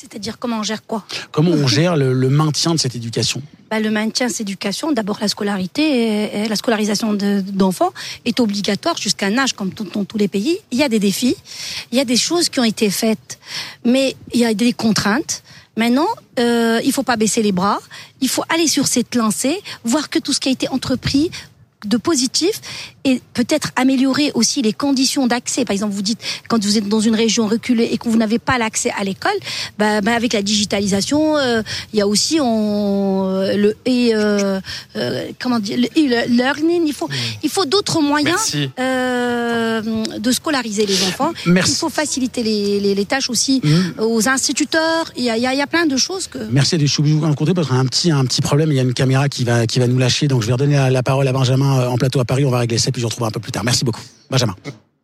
C'est-à-dire 0.00 0.38
comment 0.38 0.60
on 0.60 0.62
gère 0.62 0.82
quoi 0.86 1.04
Comment 1.30 1.50
on 1.50 1.66
gère 1.66 1.94
le, 1.94 2.14
le 2.14 2.30
maintien 2.30 2.72
de 2.74 2.80
cette 2.80 2.94
éducation 2.96 3.42
bah, 3.70 3.80
Le 3.80 3.90
maintien 3.90 4.28
de 4.28 4.30
cette 4.32 4.40
éducation, 4.42 4.92
d'abord 4.92 5.18
la 5.20 5.28
scolarité, 5.28 5.82
et- 5.82 6.44
et 6.44 6.48
la 6.48 6.56
scolarisation 6.56 7.12
de- 7.12 7.42
d'enfants 7.42 7.92
est 8.24 8.40
obligatoire 8.40 8.96
jusqu'à 8.96 9.26
un 9.26 9.36
âge 9.36 9.52
comme 9.52 9.70
dans 9.94 10.04
tous 10.06 10.16
les 10.16 10.28
pays. 10.28 10.56
Il 10.70 10.78
y 10.78 10.82
a 10.82 10.88
des 10.88 10.98
défis, 11.00 11.36
il 11.92 11.98
y 11.98 12.00
a 12.00 12.06
des 12.06 12.16
choses 12.16 12.48
qui 12.48 12.60
ont 12.60 12.64
été 12.64 12.88
faites, 12.88 13.38
mais 13.84 14.16
il 14.32 14.40
y 14.40 14.46
a 14.46 14.54
des 14.54 14.72
contraintes. 14.72 15.42
Maintenant, 15.76 16.08
euh, 16.38 16.80
il 16.82 16.92
faut 16.92 17.02
pas 17.04 17.16
baisser 17.16 17.42
les 17.42 17.52
bras, 17.52 17.78
il 18.22 18.28
faut 18.30 18.42
aller 18.48 18.68
sur 18.68 18.86
cette 18.86 19.14
lancée, 19.14 19.60
voir 19.84 20.08
que 20.08 20.18
tout 20.18 20.32
ce 20.32 20.40
qui 20.40 20.48
a 20.48 20.52
été 20.52 20.66
entrepris 20.68 21.30
de 21.86 21.96
positif 21.96 22.60
et 23.04 23.22
peut-être 23.34 23.70
améliorer 23.76 24.30
aussi 24.34 24.60
les 24.62 24.72
conditions 24.72 25.26
d'accès. 25.26 25.64
Par 25.64 25.72
exemple, 25.72 25.94
vous 25.94 26.02
dites 26.02 26.20
quand 26.48 26.62
vous 26.62 26.76
êtes 26.76 26.88
dans 26.88 27.00
une 27.00 27.14
région 27.14 27.46
reculée 27.46 27.88
et 27.92 27.98
que 27.98 28.08
vous 28.08 28.16
n'avez 28.18 28.38
pas 28.38 28.58
l'accès 28.58 28.90
à 28.98 29.04
l'école, 29.04 29.32
bah, 29.78 30.00
bah, 30.00 30.14
avec 30.14 30.32
la 30.34 30.42
digitalisation, 30.42 31.38
euh, 31.38 31.62
il 31.92 31.98
y 31.98 32.02
a 32.02 32.06
aussi 32.08 32.38
on, 32.40 33.40
le 33.56 33.76
et 33.86 34.14
euh, 34.14 34.60
euh, 34.96 35.28
comment 35.40 35.58
dire 35.58 35.78
le 35.78 35.86
e-learning. 35.96 36.82
Il 36.86 36.92
faut 36.92 37.08
il 37.42 37.48
faut 37.50 37.64
d'autres 37.64 38.00
moyens 38.00 38.56
de 38.76 40.32
scolariser 40.32 40.86
les 40.86 41.02
enfants. 41.04 41.32
Merci. 41.46 41.72
Il 41.72 41.76
faut 41.76 41.88
faciliter 41.88 42.42
les, 42.42 42.80
les, 42.80 42.94
les 42.94 43.04
tâches 43.04 43.30
aussi 43.30 43.60
Mhm. 43.64 43.94
aux 43.98 44.28
instituteurs. 44.28 45.12
Il 45.16 45.24
y 45.24 45.30
a, 45.30 45.36
y 45.36 45.46
a, 45.46 45.54
y 45.54 45.60
a 45.60 45.66
plein 45.66 45.86
de 45.86 45.96
choses 45.96 46.26
que. 46.26 46.38
Merci 46.50 46.76
de 46.78 46.86
vous 46.86 47.20
rencontrer 47.20 47.54
parce 47.54 47.68
qu'on 47.68 47.76
a 47.76 47.78
un 47.78 47.86
petit, 47.86 48.10
un 48.10 48.24
petit 48.24 48.40
problème. 48.40 48.70
Il 48.70 48.76
y 48.76 48.78
a 48.78 48.82
une 48.82 48.94
caméra 48.94 49.28
qui 49.28 49.44
va, 49.44 49.66
qui 49.66 49.78
va 49.78 49.86
nous 49.86 49.98
lâcher. 49.98 50.28
Donc, 50.28 50.42
je 50.42 50.46
vais 50.46 50.52
redonner 50.52 50.88
la 50.90 51.02
parole 51.02 51.26
à 51.28 51.32
Benjamin 51.32 51.69
euh, 51.78 51.88
en 51.88 51.96
plateau 51.96 52.20
à 52.20 52.24
Paris. 52.24 52.44
On 52.44 52.50
va 52.50 52.58
régler 52.58 52.78
ça, 52.78 52.90
puis 52.90 53.00
je 53.00 53.06
retrouve 53.06 53.26
un 53.26 53.30
peu 53.30 53.40
plus 53.40 53.52
tard. 53.52 53.64
Merci 53.64 53.84
beaucoup. 53.84 54.02
Benjamin. 54.30 54.56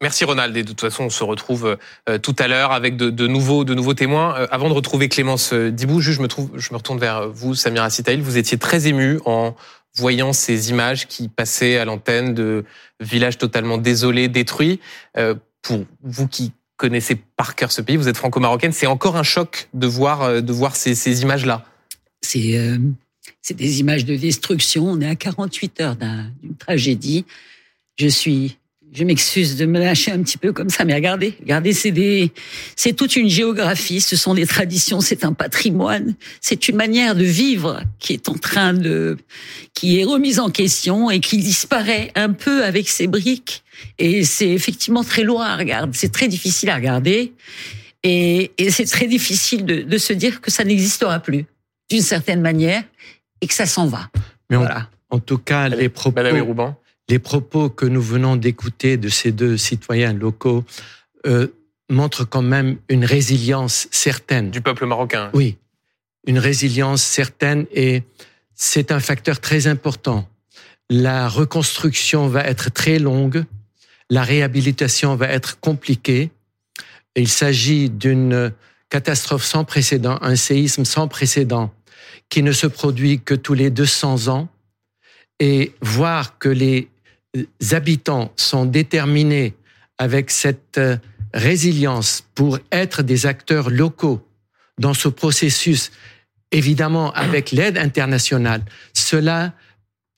Merci 0.02 0.24
Ronald. 0.24 0.56
Et 0.56 0.62
de 0.62 0.68
toute 0.68 0.80
façon, 0.80 1.04
on 1.04 1.10
se 1.10 1.24
retrouve 1.24 1.76
euh, 2.08 2.18
tout 2.18 2.36
à 2.38 2.48
l'heure 2.48 2.72
avec 2.72 2.96
de, 2.96 3.10
de 3.10 3.26
nouveaux, 3.26 3.64
de 3.64 3.74
nouveaux 3.74 3.94
témoins. 3.94 4.36
Euh, 4.36 4.46
avant 4.50 4.68
de 4.68 4.74
retrouver 4.74 5.08
Clémence 5.08 5.52
Dibou, 5.52 6.00
juste, 6.00 6.18
je 6.18 6.22
me 6.22 6.28
trouve, 6.28 6.50
je 6.54 6.72
me 6.72 6.76
retourne 6.76 6.98
vers 6.98 7.28
vous, 7.28 7.54
Samira 7.54 7.90
Sitaïl. 7.90 8.22
Vous 8.22 8.36
étiez 8.36 8.58
très 8.58 8.86
ému 8.86 9.20
en 9.24 9.54
voyant 9.96 10.32
ces 10.32 10.70
images 10.70 11.06
qui 11.06 11.28
passaient 11.28 11.78
à 11.78 11.84
l'antenne 11.86 12.34
de 12.34 12.64
villages 13.00 13.38
totalement 13.38 13.78
désolés, 13.78 14.28
détruits. 14.28 14.80
Pour 15.62 15.84
vous 16.02 16.28
qui 16.28 16.52
connaissez 16.76 17.14
par 17.14 17.54
cœur 17.54 17.72
ce 17.72 17.80
pays, 17.80 17.96
vous 17.96 18.08
êtes 18.08 18.18
franco-marocaine, 18.18 18.72
c'est 18.72 18.86
encore 18.86 19.16
un 19.16 19.22
choc 19.22 19.68
de 19.72 19.86
voir, 19.86 20.42
de 20.42 20.52
voir 20.52 20.76
ces, 20.76 20.94
ces 20.94 21.22
images-là. 21.22 21.64
C'est 22.26 22.58
euh, 22.58 22.78
c'est 23.46 23.54
des 23.54 23.78
images 23.78 24.04
de 24.04 24.16
destruction. 24.16 24.88
On 24.90 25.00
est 25.00 25.06
à 25.06 25.14
48 25.14 25.80
heures 25.80 25.94
d'un- 25.94 26.32
d'une 26.42 26.56
tragédie. 26.56 27.24
Je 27.96 28.08
suis, 28.08 28.56
je 28.92 29.04
m'excuse 29.04 29.54
de 29.56 29.66
me 29.66 29.78
lâcher 29.78 30.10
un 30.10 30.20
petit 30.20 30.36
peu 30.36 30.52
comme 30.52 30.68
ça, 30.68 30.84
mais 30.84 30.94
regardez, 30.96 31.34
regardez, 31.38 31.72
c'est 31.72 31.92
des, 31.92 32.32
c'est 32.74 32.94
toute 32.94 33.14
une 33.14 33.28
géographie. 33.28 34.00
Ce 34.00 34.16
sont 34.16 34.34
des 34.34 34.46
traditions, 34.46 35.00
c'est 35.00 35.24
un 35.24 35.32
patrimoine, 35.32 36.16
c'est 36.40 36.66
une 36.66 36.74
manière 36.74 37.14
de 37.14 37.22
vivre 37.22 37.84
qui 38.00 38.14
est 38.14 38.28
en 38.28 38.34
train 38.34 38.74
de, 38.74 39.16
qui 39.74 40.00
est 40.00 40.04
remise 40.04 40.40
en 40.40 40.50
question 40.50 41.08
et 41.08 41.20
qui 41.20 41.38
disparaît 41.38 42.10
un 42.16 42.32
peu 42.32 42.64
avec 42.64 42.88
ces 42.88 43.06
briques. 43.06 43.62
Et 44.00 44.24
c'est 44.24 44.50
effectivement 44.50 45.04
très 45.04 45.22
loin 45.22 45.46
à 45.46 45.56
regarder. 45.56 45.96
C'est 45.96 46.12
très 46.12 46.26
difficile 46.26 46.68
à 46.68 46.74
regarder. 46.74 47.32
Et, 48.02 48.50
c'est 48.70 48.86
très 48.86 49.06
difficile 49.06 49.64
de, 49.64 49.98
se 49.98 50.12
dire 50.12 50.40
que 50.40 50.50
ça 50.50 50.64
n'existera 50.64 51.20
plus, 51.20 51.44
d'une 51.88 52.02
certaine 52.02 52.40
manière, 52.40 52.82
et 53.46 53.48
que 53.48 53.54
ça 53.54 53.66
s'en 53.66 53.86
va. 53.86 54.10
Mais 54.50 54.56
voilà. 54.56 54.90
en, 55.10 55.20
tout 55.20 55.38
cas, 55.38 55.68
les 55.68 55.88
propos, 55.88 56.20
les 57.08 57.18
propos 57.20 57.70
que 57.70 57.86
nous 57.86 58.02
venons 58.02 58.34
d'écouter 58.34 58.96
de 58.96 59.08
ces 59.08 59.30
deux 59.30 59.56
citoyens 59.56 60.12
locaux 60.12 60.64
euh, 61.28 61.46
montrent 61.88 62.24
quand 62.24 62.42
même 62.42 62.78
une 62.88 63.04
résilience 63.04 63.86
certaine. 63.92 64.50
Du 64.50 64.60
peuple 64.60 64.84
marocain. 64.84 65.30
Oui, 65.32 65.58
une 66.26 66.40
résilience 66.40 67.04
certaine 67.04 67.66
et 67.72 68.02
c'est 68.56 68.90
un 68.90 68.98
facteur 68.98 69.38
très 69.38 69.68
important. 69.68 70.28
La 70.90 71.28
reconstruction 71.28 72.26
va 72.26 72.42
être 72.42 72.72
très 72.72 72.98
longue, 72.98 73.44
la 74.10 74.24
réhabilitation 74.24 75.14
va 75.14 75.28
être 75.28 75.60
compliquée. 75.60 76.30
Il 77.14 77.28
s'agit 77.28 77.90
d'une 77.90 78.52
catastrophe 78.90 79.44
sans 79.44 79.64
précédent, 79.64 80.18
un 80.20 80.34
séisme 80.34 80.84
sans 80.84 81.06
précédent 81.06 81.72
qui 82.28 82.42
ne 82.42 82.52
se 82.52 82.66
produit 82.66 83.20
que 83.20 83.34
tous 83.34 83.54
les 83.54 83.70
200 83.70 84.28
ans 84.28 84.48
et 85.38 85.74
voir 85.80 86.38
que 86.38 86.48
les 86.48 86.88
habitants 87.72 88.32
sont 88.36 88.64
déterminés 88.64 89.54
avec 89.98 90.30
cette 90.30 90.80
résilience 91.34 92.24
pour 92.34 92.58
être 92.72 93.02
des 93.02 93.26
acteurs 93.26 93.70
locaux 93.70 94.26
dans 94.78 94.94
ce 94.94 95.08
processus, 95.08 95.90
évidemment 96.52 97.12
avec 97.12 97.50
l'aide 97.50 97.78
internationale, 97.78 98.62
cela 98.94 99.52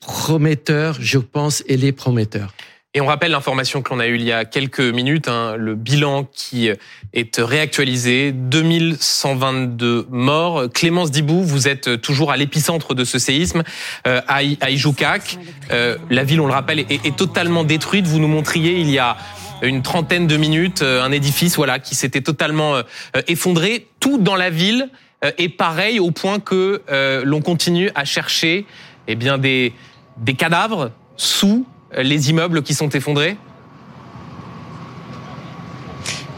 prometteur, 0.01 0.97
je 1.01 1.19
pense, 1.19 1.63
et 1.67 1.77
les 1.77 1.93
prometteurs. 1.93 2.55
Et 2.99 3.01
on 3.01 3.07
rappelle 3.07 3.31
l'information 3.31 3.81
que 3.81 3.95
l'on 3.95 4.01
a 4.01 4.09
eue 4.09 4.17
il 4.17 4.25
y 4.25 4.33
a 4.33 4.45
quelques 4.45 4.81
minutes, 4.81 5.29
hein, 5.29 5.55
le 5.57 5.77
bilan 5.77 6.25
qui 6.33 6.67
est 6.67 7.39
réactualisé, 7.39 8.33
2122 8.33 10.09
morts. 10.11 10.65
Clémence 10.75 11.13
Dibou, 11.13 11.45
vous 11.45 11.69
êtes 11.69 12.01
toujours 12.01 12.33
à 12.33 12.37
l'épicentre 12.37 12.97
de 12.97 13.05
ce 13.05 13.21
séisme, 13.21 13.63
euh, 14.09 14.21
à 14.27 14.43
Ijoukak. 14.43 15.39
Euh, 15.71 15.97
la 16.11 16.25
ville, 16.25 16.41
on 16.41 16.49
le 16.49 16.53
rappelle, 16.53 16.81
est, 16.81 17.17
totalement 17.17 17.63
détruite. 17.63 18.05
Vous 18.09 18.19
nous 18.19 18.27
montriez 18.27 18.81
il 18.81 18.91
y 18.91 18.99
a 18.99 19.17
une 19.63 19.83
trentaine 19.83 20.27
de 20.27 20.37
minutes 20.37 20.83
euh, 20.83 21.01
un 21.01 21.13
édifice 21.13 21.55
voilà, 21.55 21.79
qui 21.79 21.95
s'était 21.95 22.23
totalement 22.23 22.75
euh, 22.75 22.83
effondré. 23.29 23.87
Tout 24.01 24.19
dans 24.19 24.35
la 24.35 24.51
ville 24.51 24.91
est 25.23 25.51
pareil 25.51 26.01
au 26.01 26.11
point 26.11 26.41
que 26.41 26.83
l'on 27.25 27.43
continue 27.43 27.93
à 27.95 28.05
chercher 28.05 28.67
eh 29.07 29.15
bien, 29.15 29.39
des, 29.39 29.73
des 30.17 30.35
cadavres 30.35 30.91
sous 31.17 31.65
les 31.97 32.31
immeubles 32.31 32.63
qui 32.63 32.75
sont 32.75 32.89
effondrés? 32.91 33.37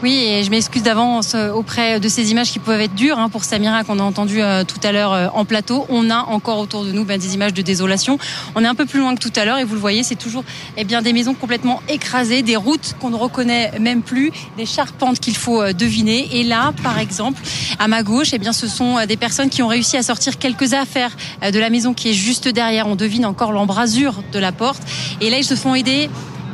Oui, 0.03 0.13
et 0.13 0.43
je 0.43 0.49
m'excuse 0.49 0.81
d'avance 0.81 1.35
euh, 1.35 1.51
auprès 1.51 1.99
de 1.99 2.09
ces 2.09 2.31
images 2.31 2.51
qui 2.51 2.57
peuvent 2.57 2.81
être 2.81 2.95
dures 2.95 3.19
hein, 3.19 3.29
pour 3.29 3.43
Samira 3.43 3.83
qu'on 3.83 3.99
a 3.99 4.03
entendu 4.03 4.41
euh, 4.41 4.63
tout 4.63 4.79
à 4.83 4.91
l'heure 4.91 5.13
euh, 5.13 5.27
en 5.35 5.45
plateau. 5.45 5.85
On 5.89 6.09
a 6.09 6.23
encore 6.23 6.57
autour 6.57 6.85
de 6.85 6.91
nous 6.91 7.05
ben, 7.05 7.19
des 7.19 7.35
images 7.35 7.53
de 7.53 7.61
désolation. 7.61 8.17
On 8.55 8.63
est 8.63 8.67
un 8.67 8.73
peu 8.73 8.87
plus 8.87 8.99
loin 8.99 9.13
que 9.13 9.19
tout 9.19 9.33
à 9.35 9.45
l'heure 9.45 9.59
et 9.59 9.63
vous 9.63 9.75
le 9.75 9.79
voyez, 9.79 10.01
c'est 10.01 10.15
toujours 10.15 10.43
eh 10.75 10.85
des 10.85 11.13
maisons 11.13 11.35
complètement 11.35 11.83
écrasées, 11.87 12.41
des 12.41 12.55
routes 12.55 12.95
qu'on 12.99 13.11
ne 13.11 13.15
reconnaît 13.15 13.77
même 13.79 14.01
plus, 14.01 14.31
des 14.57 14.65
charpentes 14.65 15.19
qu'il 15.19 15.37
faut 15.37 15.71
deviner. 15.71 16.27
Et 16.33 16.43
là, 16.43 16.73
par 16.83 16.97
exemple, 16.97 17.41
à 17.77 17.87
ma 17.87 18.01
gauche, 18.01 18.29
eh 18.33 18.39
bien 18.39 18.53
ce 18.53 18.67
sont 18.67 19.05
des 19.05 19.17
personnes 19.17 19.49
qui 19.49 19.61
ont 19.61 19.67
réussi 19.67 19.97
à 19.97 20.03
sortir 20.03 20.37
quelques 20.37 20.73
affaires 20.73 21.15
de 21.41 21.59
la 21.59 21.69
maison 21.69 21.93
qui 21.93 22.09
est 22.09 22.13
juste 22.13 22.47
derrière. 22.47 22.87
On 22.87 22.95
devine 22.95 23.25
encore 23.25 23.51
l'embrasure 23.51 24.21
de 24.31 24.39
la 24.39 24.51
porte. 24.51 24.81
Et 25.21 25.29
là, 25.29 25.37
ils 25.37 25.45
se 25.45 25.55
font 25.55 25.75
aider 25.75 26.09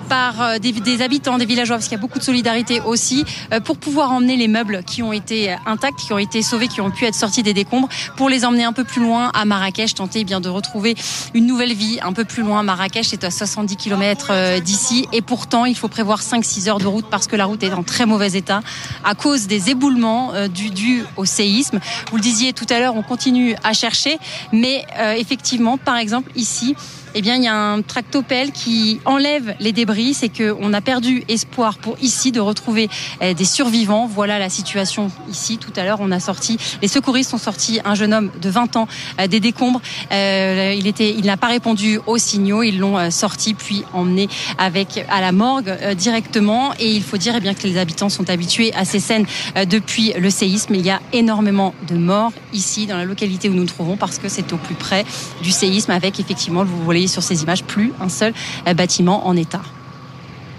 par 0.07 0.41
euh, 0.41 0.59
des, 0.59 1.01
habitants, 1.01 1.37
des 1.37 1.45
villageois, 1.45 1.77
parce 1.77 1.87
qu'il 1.87 1.97
y 1.97 1.99
a 1.99 2.01
beaucoup 2.01 2.19
de 2.19 2.23
solidarité 2.23 2.81
aussi, 2.81 3.25
euh, 3.53 3.59
pour 3.59 3.77
pouvoir 3.77 4.11
emmener 4.11 4.35
les 4.35 4.47
meubles 4.47 4.83
qui 4.85 5.03
ont 5.03 5.13
été 5.13 5.55
intacts, 5.65 5.99
qui 5.99 6.13
ont 6.13 6.17
été 6.17 6.41
sauvés, 6.41 6.67
qui 6.67 6.81
ont 6.81 6.91
pu 6.91 7.05
être 7.05 7.15
sortis 7.15 7.43
des 7.43 7.53
décombres, 7.53 7.89
pour 8.15 8.29
les 8.29 8.45
emmener 8.45 8.63
un 8.63 8.73
peu 8.73 8.83
plus 8.83 9.01
loin 9.01 9.31
à 9.33 9.45
Marrakech, 9.45 9.93
tenter 9.95 10.21
eh 10.21 10.23
bien 10.23 10.41
de 10.41 10.49
retrouver 10.49 10.95
une 11.33 11.45
nouvelle 11.45 11.73
vie 11.73 11.99
un 12.01 12.13
peu 12.13 12.25
plus 12.25 12.43
loin. 12.43 12.63
Marrakech 12.63 13.13
est 13.13 13.23
à 13.23 13.31
70 13.31 13.75
km 13.75 14.27
euh, 14.29 14.59
d'ici, 14.59 15.07
et 15.11 15.21
pourtant 15.21 15.65
il 15.65 15.75
faut 15.75 15.87
prévoir 15.87 16.21
5-6 16.21 16.69
heures 16.69 16.79
de 16.79 16.87
route 16.87 17.05
parce 17.09 17.27
que 17.27 17.35
la 17.35 17.45
route 17.45 17.63
est 17.63 17.73
en 17.73 17.83
très 17.83 18.05
mauvais 18.05 18.31
état 18.33 18.61
à 19.03 19.15
cause 19.15 19.47
des 19.47 19.69
éboulements 19.69 20.31
dus 20.49 21.03
au 21.15 21.25
séisme. 21.25 21.79
Vous 22.09 22.17
le 22.17 22.21
disiez 22.21 22.53
tout 22.53 22.65
à 22.69 22.79
l'heure, 22.79 22.95
on 22.95 23.03
continue 23.03 23.55
à 23.63 23.73
chercher, 23.73 24.17
mais 24.51 24.85
effectivement, 25.17 25.77
par 25.77 25.97
exemple 25.97 26.31
ici, 26.35 26.75
eh 27.17 27.21
bien, 27.21 27.37
il 27.37 27.43
y 27.43 27.47
a 27.47 27.55
un 27.55 27.81
tractopelle 27.81 28.51
qui 28.51 28.99
enlève 29.03 29.55
les 29.59 29.71
débris. 29.71 30.13
C'est 30.13 30.29
qu'on 30.29 30.71
a 30.71 30.81
perdu 30.81 31.23
espoir 31.27 31.79
pour 31.79 31.97
ici 31.99 32.31
de 32.31 32.39
retrouver 32.39 32.89
eh, 33.21 33.33
des 33.33 33.43
survivants. 33.43 34.05
Voilà 34.05 34.37
la 34.37 34.49
situation 34.49 35.09
ici. 35.27 35.57
Tout 35.57 35.73
à 35.77 35.83
l'heure, 35.83 35.97
on 35.99 36.11
a 36.11 36.19
sorti, 36.19 36.59
les 36.79 36.87
secouristes 36.87 37.33
ont 37.33 37.39
sorti 37.39 37.79
un 37.85 37.95
jeune 37.95 38.13
homme 38.13 38.29
de 38.39 38.49
20 38.51 38.75
ans 38.75 38.87
euh, 39.19 39.25
des 39.25 39.39
décombres. 39.39 39.81
Euh, 40.11 40.75
il 40.77 40.85
était, 40.85 41.09
il 41.09 41.25
n'a 41.25 41.37
pas 41.37 41.47
répondu 41.47 41.99
aux 42.05 42.19
signaux. 42.19 42.61
Ils 42.61 42.77
l'ont 42.77 42.99
euh, 42.99 43.09
sorti 43.09 43.55
puis 43.55 43.83
emmené 43.93 44.29
avec 44.59 45.03
à 45.09 45.19
la 45.19 45.31
morgue 45.31 45.75
directement. 45.95 46.73
Et 46.79 46.91
il 46.91 47.01
faut 47.01 47.17
dire 47.17 47.33
eh 47.35 47.39
bien 47.39 47.55
que 47.55 47.65
les 47.65 47.79
habitants 47.79 48.09
sont 48.09 48.29
habitués 48.29 48.71
à 48.75 48.85
ces 48.85 48.99
scènes 48.99 49.25
depuis 49.67 50.13
le 50.15 50.29
séisme. 50.29 50.75
Il 50.75 50.85
y 50.85 50.91
a 50.91 51.01
énormément 51.13 51.73
de 51.87 51.95
morts 51.95 52.33
ici 52.53 52.85
dans 52.85 52.97
la 52.97 53.05
localité 53.05 53.49
où 53.49 53.53
nous 53.53 53.61
nous 53.61 53.65
trouvons 53.65 53.97
parce 53.97 54.19
que 54.19 54.29
c'est 54.29 54.53
au 54.53 54.57
plus 54.57 54.75
près 54.75 55.03
du 55.41 55.49
séisme 55.49 55.89
avec 55.89 56.19
effectivement, 56.19 56.63
vous 56.63 56.83
voyez 56.83 57.06
sur 57.07 57.23
ces 57.23 57.43
images, 57.43 57.63
plus 57.63 57.93
un 57.99 58.09
seul 58.09 58.33
euh, 58.67 58.73
bâtiment 58.73 59.27
en 59.27 59.35
état. 59.35 59.61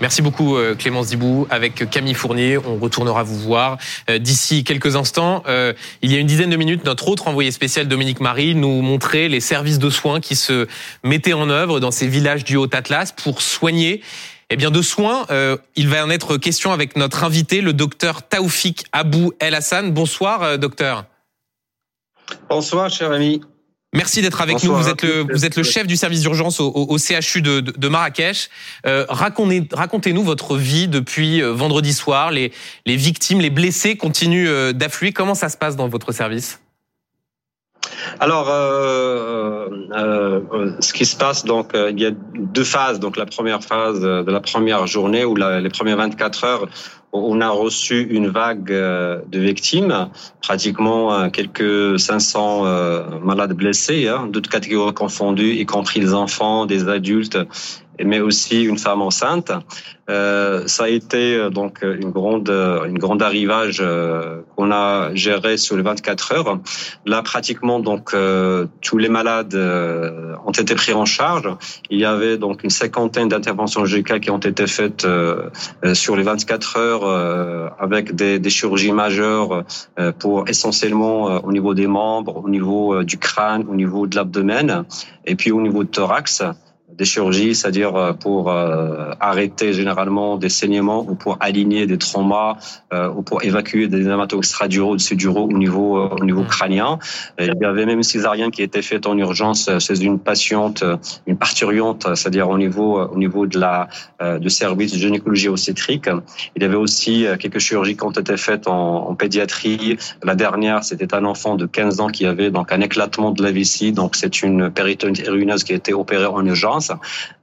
Merci 0.01 0.23
beaucoup 0.23 0.57
euh, 0.57 0.77
Clémence 0.77 1.09
Dibou. 1.09 1.47
Avec 1.51 1.91
Camille 1.91 2.15
Fournier, 2.15 2.57
on 2.57 2.77
retournera 2.77 3.25
vous 3.25 3.39
voir 3.39 3.79
euh, 4.09 4.19
d'ici 4.19 4.63
quelques 4.63 4.95
instants. 4.95 5.43
Il 6.03 6.13
y 6.13 6.17
a 6.17 6.19
une 6.19 6.27
dizaine 6.27 6.51
de 6.51 6.57
minutes, 6.57 6.85
notre 6.85 7.09
autre 7.09 7.29
envoyé 7.29 7.51
spécial 7.51 7.89
Dominique 7.89 8.21
Marie 8.21 8.55
nous 8.55 8.81
montrait 8.81 9.29
les 9.29 9.41
services 9.41 9.79
de 9.79 9.91
soins 9.91 10.21
qui 10.21 10.37
se 10.37 10.69
mettaient 11.03 11.33
en 11.33 11.51
œuvre 11.51 11.81
dans 11.81 11.91
ces 11.91 12.07
villages 12.07 12.45
du 12.45 12.57
Haut-Atlas 12.57 13.13
pour 13.13 13.43
soigner. 13.43 14.03
Eh 14.51 14.57
bien, 14.57 14.71
de 14.71 14.81
soins, 14.81 15.27
il 15.77 15.89
va 15.89 16.07
en 16.07 16.09
être 16.09 16.39
question 16.39 16.73
avec 16.73 16.97
notre 16.97 17.23
invité, 17.23 17.61
le 17.61 17.75
docteur 17.75 18.23
Taoufik 18.23 18.87
Abou 18.93 19.33
El 19.41 19.55
Hassan. 19.55 19.93
Bonsoir, 19.93 20.59
docteur. 20.59 21.05
Bonsoir, 22.49 22.89
cher 22.89 23.13
ami. 23.13 23.43
Merci 23.95 24.21
d'être 24.21 24.43
avec 24.43 24.63
nous. 24.65 24.75
Vous 24.75 24.89
êtes 24.89 25.03
le, 25.03 25.25
vous 25.33 25.47
êtes 25.47 25.57
le 25.57 25.63
chef 25.63 25.87
du 25.87 25.97
service 25.97 26.21
d'urgence 26.21 26.61
au, 26.61 26.71
au, 26.71 26.99
CHU 26.99 27.41
de, 27.41 27.61
de, 27.61 27.89
Marrakech. 27.89 28.51
Euh, 28.87 29.07
Racontez-nous 29.09 30.23
votre 30.23 30.57
vie 30.57 30.89
depuis 30.89 31.43
euh, 31.43 31.53
vendredi 31.53 31.95
soir. 31.95 32.31
Les, 32.31 32.53
les 32.85 32.97
victimes, 32.97 33.41
les 33.41 33.49
blessés 33.49 33.97
continuent 33.97 34.49
euh, 34.49 34.73
d'affluer. 34.75 35.13
Comment 35.13 35.35
ça 35.35 35.49
se 35.49 35.57
passe 35.57 35.75
dans 35.75 35.89
votre 35.89 36.13
service? 36.13 36.61
Alors, 38.21 38.51
euh, 38.51 39.69
euh, 39.97 40.73
ce 40.81 40.93
qui 40.93 41.07
se 41.07 41.17
passe, 41.17 41.47
donc, 41.47 41.71
il 41.75 41.99
y 41.99 42.05
a 42.05 42.11
deux 42.11 42.65
phases. 42.65 43.01
Donc, 43.01 43.17
la 43.17 43.25
première 43.25 43.63
phase 43.63 44.01
de 44.01 44.31
la 44.31 44.41
première 44.41 44.87
journée 44.87 45.25
ou 45.25 45.35
les 45.35 45.71
premières 45.71 45.97
24 45.97 46.45
heures, 46.45 46.69
on 47.13 47.41
a 47.41 47.49
reçu 47.49 48.03
une 48.11 48.29
vague 48.29 48.71
euh, 48.71 49.21
de 49.29 49.39
victimes, 49.39 50.11
pratiquement 50.43 51.15
euh, 51.15 51.29
quelques 51.31 51.99
500 51.99 52.67
euh, 52.67 53.19
malades 53.23 53.55
blessés, 53.55 54.09
hein, 54.09 54.29
toutes 54.33 54.49
catégories 54.49 54.95
confondues, 54.95 55.55
y 55.55 55.67
compris 55.67 56.01
les 56.01 56.15
enfants, 56.15 56.67
des 56.67 56.89
adultes 56.89 57.39
mais 58.05 58.21
aussi 58.21 58.63
une 58.63 58.79
femme 58.79 59.03
enceinte. 59.03 59.53
Euh, 60.09 60.67
ça 60.67 60.85
a 60.85 60.89
été 60.89 61.35
euh, 61.35 61.51
donc 61.51 61.83
une 61.83 62.11
grande, 62.11 62.49
une 62.49 62.99
grande 62.99 63.23
arrivage 63.23 63.79
euh, 63.81 64.41
qu'on 64.57 64.71
a 64.71 65.15
géré 65.15 65.59
sur 65.59 65.77
les 65.77 65.83
24 65.83 66.33
heures. 66.33 66.59
Là, 67.05 67.23
pratiquement 67.23 67.79
donc 67.79 68.15
euh, 68.15 68.67
tous 68.81 68.97
les 68.97 69.11
malades 69.11 69.55
ont 69.55 70.53
été 70.53 70.75
pris 70.75 70.95
en 70.95 71.05
charge. 71.05 71.49
Il 71.91 71.99
y 71.99 72.05
avait 72.05 72.39
donc 72.39 72.65
une 72.65 72.71
cinquantaine 72.71 73.29
d'interventions 73.29 73.85
GK 73.85 74.21
qui 74.21 74.31
ont 74.31 74.39
été 74.39 74.67
faites 74.67 75.07
sur 75.93 76.17
les 76.17 76.23
24 76.23 76.77
heures 76.79 77.75
avec 77.79 78.15
des, 78.15 78.39
des, 78.39 78.51
chirurgies 78.51 78.93
majeures 78.93 79.65
pour 80.19 80.49
essentiellement 80.49 81.25
au 81.45 81.53
niveau 81.53 81.75
des 81.75 81.87
membres, 81.87 82.43
au 82.45 82.49
niveau 82.49 83.03
du 83.03 83.19
crâne, 83.19 83.67
au 83.69 83.75
niveau 83.75 84.07
de 84.07 84.17
l'abdomen 84.17 84.85
et 85.27 85.35
puis 85.35 85.53
au 85.53 85.61
niveau 85.61 85.85
du 85.85 85.91
thorax 85.91 86.43
des 86.99 87.05
chirurgies, 87.05 87.55
c'est-à-dire 87.55 87.95
euh, 87.95 88.13
pour 88.13 88.51
euh, 88.51 89.13
arrêter 89.21 89.73
généralement 89.73 90.37
des 90.37 90.49
saignements 90.49 91.07
ou 91.09 91.15
pour 91.15 91.37
aligner 91.41 91.87
des 91.87 91.97
traumas 91.97 92.57
euh, 92.93 93.09
ou 93.09 93.23
pour 93.23 93.45
évacuer 93.45 93.87
des 93.87 94.03
hématomes 94.03 94.41
extraduraux 94.41 94.97
du 94.97 95.29
au 95.29 95.53
niveau 95.53 95.99
au 95.99 96.25
niveau 96.25 96.43
mmh. 96.43 96.47
crânien. 96.47 96.99
il 97.39 97.55
y 97.61 97.65
avait 97.65 97.87
même 97.87 97.99
une 97.99 98.03
césarienne 98.03 98.51
qui 98.51 98.63
a 98.63 98.65
été 98.65 98.83
faite 98.83 99.07
en 99.07 99.17
urgence 99.17 99.71
chez 99.79 100.03
une 100.03 100.19
patiente, 100.19 100.83
une 101.27 101.37
parturiante, 101.37 102.07
c'est-à-dire 102.17 102.49
au 102.49 102.59
niveau 102.59 103.01
au 103.01 103.17
niveau 103.17 103.47
de 103.47 103.59
la 103.61 103.89
du 104.41 104.51
service 104.51 104.93
de 104.93 104.99
gynécologie 104.99 105.49
obstétrique. 105.49 106.09
Il 106.57 106.63
y 106.63 106.65
avait 106.65 106.77
aussi 106.77 107.27
quelques 107.39 107.59
chirurgies 107.59 107.97
qui 107.97 108.05
ont 108.05 108.11
été 108.11 108.37
faites 108.37 108.67
en, 108.67 109.09
en 109.11 109.15
pédiatrie. 109.15 109.99
La 110.23 110.35
dernière, 110.35 110.83
c'était 110.83 111.15
un 111.15 111.25
enfant 111.25 111.57
de 111.57 111.67
15 111.67 112.01
ans 112.01 112.09
qui 112.09 112.27
avait 112.27 112.51
donc 112.51 112.73
un 112.73 112.81
éclatement 112.81 113.31
de 113.31 113.43
la 113.43 113.53
vessie, 113.53 113.93
donc 113.93 114.17
c'est 114.17 114.43
une 114.43 114.71
péritonite 114.71 115.29
ruineuse 115.29 115.63
qui 115.65 115.73
a 115.73 115.77
été 115.77 115.93
opérée 115.93 116.27
en 116.27 116.45
urgence. 116.45 116.88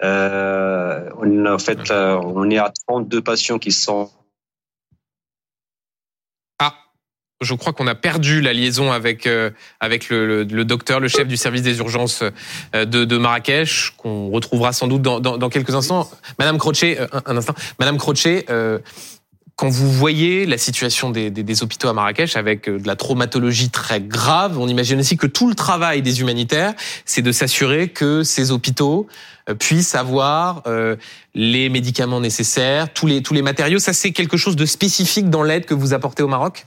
Euh, 0.04 1.10
on, 1.18 1.46
en 1.46 1.60
fait, 1.60 1.92
euh, 1.92 2.20
on 2.24 2.50
est 2.50 2.58
à 2.58 2.72
32 2.88 3.22
patients 3.22 3.60
qui 3.60 3.72
sont 3.72 4.10
ah, 6.60 6.74
je 7.42 7.54
crois 7.54 7.74
qu'on 7.74 7.88
a 7.88 7.96
perdu 7.96 8.42
la 8.42 8.54
liaison 8.54 8.92
avec 8.92 9.28
euh, 9.28 9.50
avec 9.80 10.10
le, 10.10 10.26
le, 10.26 10.44
le, 10.44 10.66
docteur, 10.66 11.00
le 11.00 11.08
chef 11.08 11.28
du 11.28 11.38
service 11.38 11.62
des 11.62 11.80
urgences 11.80 12.24
de, 12.74 12.84
de 12.86 13.18
Marrakech, 13.18 13.94
qu'on 13.98 14.30
retrouvera 14.30 14.74
sans 14.74 14.88
doute 14.88 15.02
dans, 15.02 15.20
dans, 15.20 15.38
dans, 15.38 15.50
quelques 15.50 15.76
instants. 15.76 16.10
Madame 16.40 16.58
Crochet, 16.58 17.00
un, 17.00 17.22
un 17.26 17.38
instant. 17.38 17.56
Madame 17.80 17.98
Crochet, 17.98 18.46
quand 19.56 19.70
vous 19.70 19.90
voyez 19.90 20.46
la 20.46 20.58
situation 20.58 21.12
des, 21.12 21.64
hôpitaux 21.64 21.88
à 21.88 21.94
Marrakech 21.94 22.36
avec 22.36 22.70
de 22.70 22.86
la 22.86 22.96
traumatologie 22.96 23.70
très 23.70 24.02
grave, 24.02 24.60
on 24.60 24.68
imagine 24.68 25.00
aussi 25.00 25.16
que 25.16 25.28
tout 25.28 25.48
le 25.48 25.56
travail 25.56 26.02
des 26.02 26.20
humanitaires, 26.20 26.74
c'est 27.06 27.22
de 27.22 27.32
s'assurer 27.32 27.88
que 27.88 28.24
ces 28.24 28.52
hôpitaux 28.52 29.08
puissent 29.60 29.96
avoir 29.96 30.64
euh, 30.68 30.96
les 31.36 31.70
médicaments 31.70 32.20
nécessaires, 32.20 32.92
tous 32.92 33.08
les 33.08 33.22
tous 33.22 33.34
les 33.34 33.44
matériaux. 33.44 33.80
Ça, 33.80 33.94
c'est 33.94 34.12
quelque 34.12 34.38
chose 34.38 34.56
de 34.56 34.66
spécifique 34.66 35.30
dans 35.30 35.44
l'aide 35.44 35.66
que 35.66 35.74
vous 35.74 35.94
apportez 35.94 36.24
au 36.24 36.28
Maroc? 36.28 36.66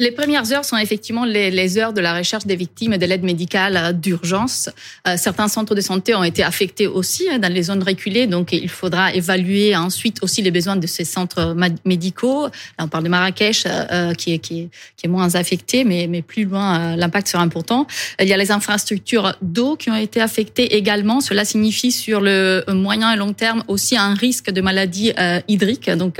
Les 0.00 0.10
premières 0.10 0.52
heures 0.52 0.64
sont 0.64 0.76
effectivement 0.76 1.24
les, 1.24 1.52
les, 1.52 1.78
heures 1.78 1.92
de 1.92 2.00
la 2.00 2.18
recherche 2.18 2.46
des 2.46 2.56
victimes 2.56 2.94
et 2.94 2.98
de 2.98 3.06
l'aide 3.06 3.22
médicale 3.22 3.76
euh, 3.76 3.92
d'urgence. 3.92 4.68
Euh, 5.06 5.16
certains 5.16 5.46
centres 5.46 5.76
de 5.76 5.80
santé 5.80 6.16
ont 6.16 6.24
été 6.24 6.42
affectés 6.42 6.88
aussi 6.88 7.28
hein, 7.30 7.38
dans 7.38 7.52
les 7.52 7.62
zones 7.62 7.84
reculées, 7.84 8.26
donc 8.26 8.52
il 8.52 8.68
faudra 8.68 9.14
évaluer 9.14 9.76
ensuite 9.76 10.20
aussi 10.24 10.42
les 10.42 10.50
besoins 10.50 10.74
de 10.74 10.88
ces 10.88 11.04
centres 11.04 11.54
médicaux. 11.84 12.46
Là, 12.76 12.86
on 12.86 12.88
parle 12.88 13.04
de 13.04 13.08
Marrakech 13.08 13.66
euh, 13.66 13.84
euh, 13.92 14.14
qui, 14.14 14.34
est, 14.34 14.40
qui, 14.40 14.62
est, 14.62 14.68
qui 14.96 15.06
est 15.06 15.08
moins 15.08 15.32
affecté, 15.36 15.84
mais, 15.84 16.08
mais 16.08 16.22
plus 16.22 16.44
loin, 16.44 16.94
euh, 16.94 16.96
l'impact 16.96 17.28
sera 17.28 17.44
important. 17.44 17.86
Il 18.20 18.26
y 18.26 18.32
a 18.32 18.36
les 18.36 18.50
infrastructures 18.50 19.36
d'eau 19.42 19.76
qui 19.76 19.90
ont 19.90 19.96
été 19.96 20.20
affectées 20.20 20.74
également. 20.74 21.20
Cela 21.20 21.44
signifie 21.44 21.92
sur 21.92 22.20
le 22.20 22.64
moyen 22.66 23.12
et 23.12 23.16
long 23.16 23.32
terme 23.32 23.62
aussi 23.68 23.96
un 23.96 24.14
risque 24.14 24.50
de 24.50 24.60
maladie 24.60 25.12
hydrique, 25.46 25.88
donc 25.90 26.16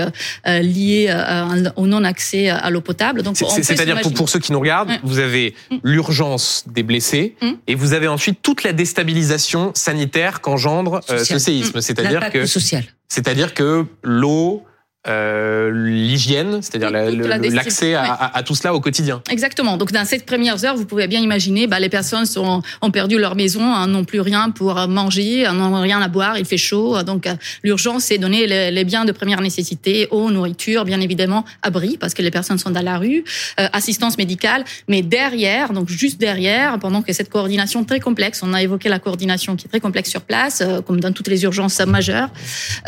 lié 0.47 1.13
au 1.75 1.87
non-accès 1.87 2.51
à 2.51 2.71
l'eau 2.71 2.81
potable. 2.81 3.23
Donc, 3.23 3.37
c'est-à-dire 3.65 4.01
pour, 4.01 4.15
pour, 4.15 4.29
ceux 4.29 4.39
qui 4.39 4.53
nous 4.53 4.61
regardent, 4.61 4.91
mmh. 4.91 5.01
vous 5.03 5.19
avez 5.19 5.55
mmh. 5.71 5.77
l'urgence 5.83 6.65
des 6.67 6.83
blessés 6.83 7.35
mmh. 7.41 7.51
et 7.67 7.75
vous 7.75 7.93
avez 7.93 8.09
ensuite 8.09 8.41
toute 8.43 8.63
la 8.63 8.73
déstabilisation 8.73 9.73
sanitaire 9.75 10.41
qu'engendre 10.41 11.01
euh, 11.11 11.25
ce 11.25 11.39
séisme. 11.39 11.81
C'est-à-dire 11.81 12.31
que 12.31 12.45
c'est-à-dire 13.09 13.55
que 13.55 13.87
l'eau 14.03 14.65
euh, 15.07 15.71
l'hygiène, 15.73 16.61
c'est-à-dire 16.63 16.91
l'accès 16.91 17.95
à, 17.95 18.05
à, 18.05 18.39
à, 18.39 18.43
tout 18.43 18.55
cela 18.55 18.75
au 18.75 18.81
quotidien. 18.81 19.23
Exactement. 19.31 19.77
Donc 19.77 19.93
dans 19.93 20.05
cette 20.05 20.25
premières 20.25 20.65
heures, 20.65 20.77
vous 20.77 20.87
pouvez 20.87 21.07
bien 21.07 21.21
imaginer, 21.21 21.67
bah, 21.67 21.79
les 21.79 21.89
personnes 21.89 22.27
sont, 22.27 22.63
ont 22.81 22.91
perdu 22.91 23.19
leur 23.19 23.37
maison, 23.37 23.63
hein, 23.63 23.87
n'ont 23.87 24.05
plus 24.05 24.21
rien 24.21 24.51
pour 24.51 24.75
manger, 24.89 25.47
n'ont 25.53 25.81
rien 25.81 26.01
à 26.01 26.09
boire, 26.09 26.39
il 26.39 26.45
fait 26.45 26.57
chaud. 26.57 27.03
Donc 27.03 27.27
euh, 27.27 27.35
l'urgence, 27.63 28.05
c'est 28.05 28.19
donner 28.19 28.47
les, 28.47 28.71
les, 28.71 28.85
biens 28.85 29.05
de 29.05 29.13
première 29.13 29.41
nécessité, 29.41 30.09
eau, 30.11 30.31
nourriture, 30.31 30.85
bien 30.85 31.01
évidemment, 31.01 31.45
abri, 31.63 31.97
parce 31.99 32.15
que 32.15 32.23
les 32.23 32.31
personnes 32.31 32.59
sont 32.59 32.71
dans 32.71 32.83
la 32.83 32.99
rue, 32.99 33.25
euh, 33.61 33.69
assistance 33.73 34.19
médicale. 34.19 34.65
Mais 34.89 35.03
derrière, 35.03 35.73
donc 35.73 35.89
juste 35.89 36.19
derrière, 36.19 36.79
pendant 36.79 37.03
que 37.03 37.13
cette 37.13 37.31
coordination 37.31 37.85
très 37.85 38.01
complexe, 38.01 38.43
on 38.43 38.53
a 38.53 38.63
évoqué 38.63 38.89
la 38.89 38.99
coordination 38.99 39.57
qui 39.57 39.67
est 39.67 39.69
très 39.69 39.81
complexe 39.81 40.11
sur 40.11 40.23
place, 40.23 40.61
euh, 40.61 40.81
comme 40.81 41.01
dans 41.01 41.13
toutes 41.13 41.29
les 41.29 41.45
urgences 41.45 41.81
majeures, 41.81 42.31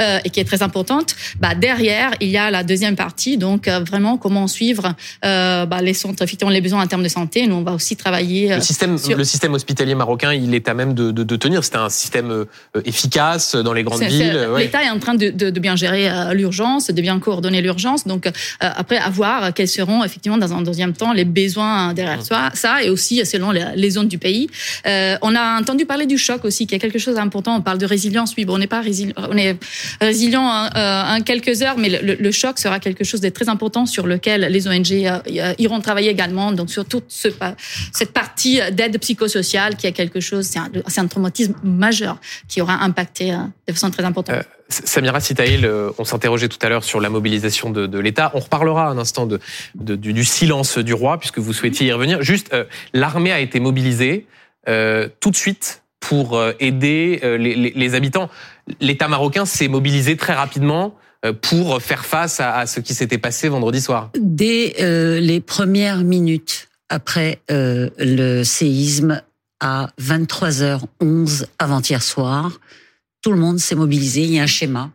euh, 0.01 0.19
et 0.25 0.31
qui 0.31 0.41
est 0.41 0.45
très 0.45 0.63
importante, 0.63 1.15
bah, 1.41 1.55
derrière, 1.55 2.06
il 2.21 2.29
y 2.29 2.37
a 2.37 2.51
la 2.51 2.63
deuxième 2.65 2.97
partie, 2.97 3.37
donc 3.39 3.69
euh, 3.69 3.81
vraiment 3.81 4.17
comment 4.17 4.47
suivre 4.49 4.95
euh, 5.25 5.67
bah, 5.67 5.83
les 5.83 5.95
centres, 5.95 6.23
effectivement, 6.23 6.51
les 6.51 6.61
besoins 6.61 6.83
en 6.83 6.87
termes 6.87 7.03
de 7.03 7.09
santé. 7.09 7.47
Nous, 7.47 7.55
on 7.55 7.63
va 7.63 7.73
aussi 7.73 7.97
travailler. 7.97 8.55
Le 8.55 8.61
système, 8.61 8.99
sur... 8.99 9.17
le 9.17 9.25
système 9.25 9.55
hospitalier 9.55 9.95
marocain, 9.95 10.33
il 10.33 10.55
est 10.55 10.69
à 10.69 10.75
même 10.75 10.95
de, 10.95 11.11
de, 11.11 11.23
de 11.23 11.37
tenir. 11.37 11.65
C'est 11.65 11.77
un 11.77 11.89
système 11.89 12.31
euh, 12.31 12.45
efficace 12.85 13.55
dans 13.55 13.73
les 13.73 13.83
grandes 13.83 14.03
villes. 14.03 14.49
Ouais. 14.53 14.65
L'État 14.65 14.83
est 14.83 14.91
en 14.91 14.99
train 14.99 15.15
de, 15.15 15.51
bien 15.59 15.77
gérer 15.77 16.35
l'urgence, 16.35 16.89
de 16.89 17.03
bien 17.03 17.19
coordonner 17.19 17.63
l'urgence. 17.63 18.07
Donc, 18.07 18.29
après, 18.61 18.99
à 18.99 19.11
voir 19.11 19.53
quels 19.55 19.69
seront 19.69 20.05
effectivement 20.05 20.39
dans 20.39 20.53
un 20.53 20.63
deuxième 20.63 20.93
temps 20.93 21.13
les 21.13 21.25
besoins 21.25 21.95
derrière 21.95 22.21
mmh. 22.21 22.51
ça, 22.55 22.83
et 22.83 22.91
aussi 22.91 23.25
selon 23.25 23.51
les, 23.51 23.65
les 23.75 23.91
zones 23.91 24.09
du 24.09 24.19
pays. 24.19 24.49
Euh, 24.87 25.17
on 25.23 25.35
a 25.35 25.59
entendu 25.59 25.87
parler 25.87 26.07
du 26.07 26.19
choc 26.19 26.45
aussi, 26.45 26.67
qui 26.67 26.75
est 26.75 26.79
quelque 26.79 26.99
chose 26.99 27.17
d'important. 27.17 27.57
On 27.57 27.61
parle 27.61 27.79
de 27.79 27.87
résilience. 27.87 28.35
Oui, 28.37 28.45
bon, 28.45 28.55
on 28.55 28.59
n'est 28.59 28.67
pas 28.67 28.81
résilient, 28.81 29.15
on 29.17 29.37
est 29.37 29.57
résilient 30.01 30.43
en, 30.43 31.17
en 31.17 31.21
quelques 31.23 31.63
heures, 31.63 31.77
mais 31.79 31.96
le, 32.03 32.31
choc 32.31 32.59
sera 32.59 32.81
quelque 32.81 33.05
chose 33.05 33.21
de 33.21 33.29
très 33.29 33.49
important 33.49 33.87
sur 33.87 34.07
lequel 34.07 34.43
les 34.43 34.69
ONG 34.69 34.93
euh, 34.93 35.55
iront 35.59 35.81
travailler 35.81 36.11
également. 36.11 36.53
Donc 36.53 36.71
sur 36.71 36.85
toute 36.85 37.07
ce, 37.09 37.29
cette 37.93 38.13
partie 38.13 38.61
d'aide 38.73 38.99
psychosociale 38.99 39.77
qui 39.77 39.87
est 39.87 39.93
quelque 39.93 40.21
chose, 40.21 40.47
c'est 40.47 41.01
un, 41.01 41.07
traumatisme 41.07 41.55
majeur 41.63 42.19
qui 42.49 42.61
aura 42.61 42.83
impacté 42.85 43.33
euh, 43.33 43.39
de 43.69 43.73
façon 43.73 43.91
très 43.91 44.05
importante. 44.05 44.37
Euh, 44.37 44.43
Samira 44.69 45.21
Sitaïl, 45.21 45.65
euh, 45.65 45.91
on 45.99 46.05
s'interrogeait 46.05 46.49
tout 46.49 46.59
à 46.63 46.69
l'heure 46.69 46.85
sur 46.85 47.01
la 47.01 47.09
mobilisation 47.09 47.71
de, 47.71 47.99
l'État. 47.99 48.33
On 48.35 48.41
reparlera 48.41 48.89
un 48.89 48.99
instant 48.99 49.29
du, 49.75 50.25
silence 50.25 50.79
du 50.79 50.93
roi 50.93 51.19
puisque 51.19 51.39
vous 51.39 51.53
souhaitiez 51.53 51.89
y 51.89 51.93
revenir. 51.93 52.23
Juste, 52.23 52.53
euh, 52.53 52.65
l'armée 52.93 53.33
a 53.33 53.41
été 53.41 53.61
mobilisée 53.61 54.27
euh, 54.69 55.09
tout 55.21 55.31
de 55.31 55.37
suite 55.37 55.83
pour 56.01 56.41
aider 56.61 57.21
les, 57.39 57.95
habitants. 57.95 58.31
L'État 58.81 59.09
marocain 59.09 59.45
s'est 59.45 59.67
mobilisé 59.67 60.17
très 60.17 60.35
rapidement 60.35 60.95
euh, 60.95 61.06
pour 61.43 61.81
faire 61.83 62.05
face 62.05 62.41
à, 62.41 62.67
ce 62.67 62.81
qui 62.81 62.95
s'était 62.95 63.19
passé 63.19 63.49
vendredi 63.49 63.81
soir 63.81 64.11
Dès 64.19 64.77
euh, 64.81 65.21
les 65.21 65.41
premières 65.41 66.05
minutes 66.05 66.69
après 66.89 67.41
euh, 67.51 67.91
le 67.99 68.45
séisme 68.45 69.23
à 69.61 69.89
23h11 70.01 71.47
avant-hier 71.59 72.03
soir, 72.03 72.61
tout 73.23 73.33
le 73.33 73.39
monde 73.39 73.59
s'est 73.59 73.75
mobilisé. 73.75 74.23
Il 74.23 74.33
y 74.33 74.39
a 74.39 74.43
un 74.43 74.47
schéma. 74.47 74.91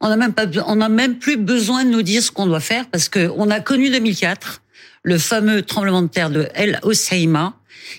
On 0.00 0.08
n'a 0.08 0.16
même 0.16 0.94
même 0.94 1.18
plus 1.18 1.36
besoin 1.36 1.84
de 1.84 1.90
nous 1.90 2.02
dire 2.02 2.22
ce 2.22 2.30
qu'on 2.30 2.46
doit 2.46 2.60
faire 2.60 2.88
parce 2.88 3.08
que 3.08 3.30
on 3.36 3.50
a 3.50 3.60
connu 3.60 3.90
2004, 3.90 4.62
le 5.02 5.18
fameux 5.18 5.62
tremblement 5.62 6.02
de 6.02 6.08
terre 6.08 6.30
de 6.30 6.48
El 6.54 6.78
Hoceima, 6.82 7.54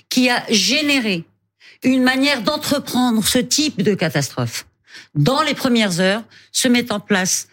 qui 0.09 0.29
a 0.29 0.43
généré 0.49 1.25
une 1.83 2.03
manière 2.03 2.41
d'entreprendre 2.41 3.25
ce 3.25 3.39
type 3.39 3.81
de 3.81 3.93
catastrophe. 3.93 4.65
Dans 5.15 5.41
les 5.41 5.53
premières 5.53 5.99
heures, 5.99 6.23
se 6.51 6.67
met 6.67 6.91
en 6.91 6.99
place 6.99 7.47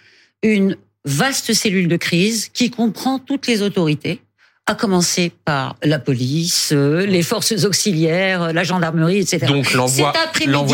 une 0.54 0.76
vaste 1.04 1.52
cellule 1.52 1.88
de 1.88 1.96
crise 1.96 2.48
qui 2.48 2.70
comprend 2.70 3.18
toutes 3.18 3.46
les 3.46 3.62
autorités, 3.62 4.20
à 4.66 4.74
commencer 4.74 5.32
par 5.44 5.76
la 5.82 6.00
police, 6.00 6.70
euh, 6.72 7.06
les 7.06 7.22
forces 7.22 7.64
auxiliaires, 7.64 8.52
la 8.52 8.64
gendarmerie, 8.64 9.18
etc. 9.18 9.46
Donc 9.46 9.72
l'envoi 9.72 10.12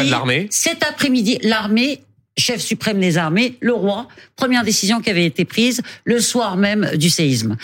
de 0.05 0.11
l'armée. 0.11 0.49
Cet 0.51 0.83
après-midi, 0.83 1.39
l'armée 1.43 2.03
chef 2.39 2.61
suprême 2.61 3.01
des 3.01 3.19
armées, 3.19 3.57
le 3.61 3.75
roi, 3.75 4.09
première 4.37 4.65
décision 4.65 5.01
qui 5.01 5.11
avait 5.11 5.27
été 5.27 5.45
prise 5.45 5.83
le 6.05 6.21
soir 6.21 6.57
même 6.57 6.91
du 6.97 7.11
séisme. 7.11 7.57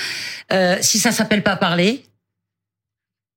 Euh, 0.52 0.76
si 0.80 0.98
ça 0.98 1.12
s'appelle 1.12 1.42
pas 1.42 1.56
parler, 1.56 2.04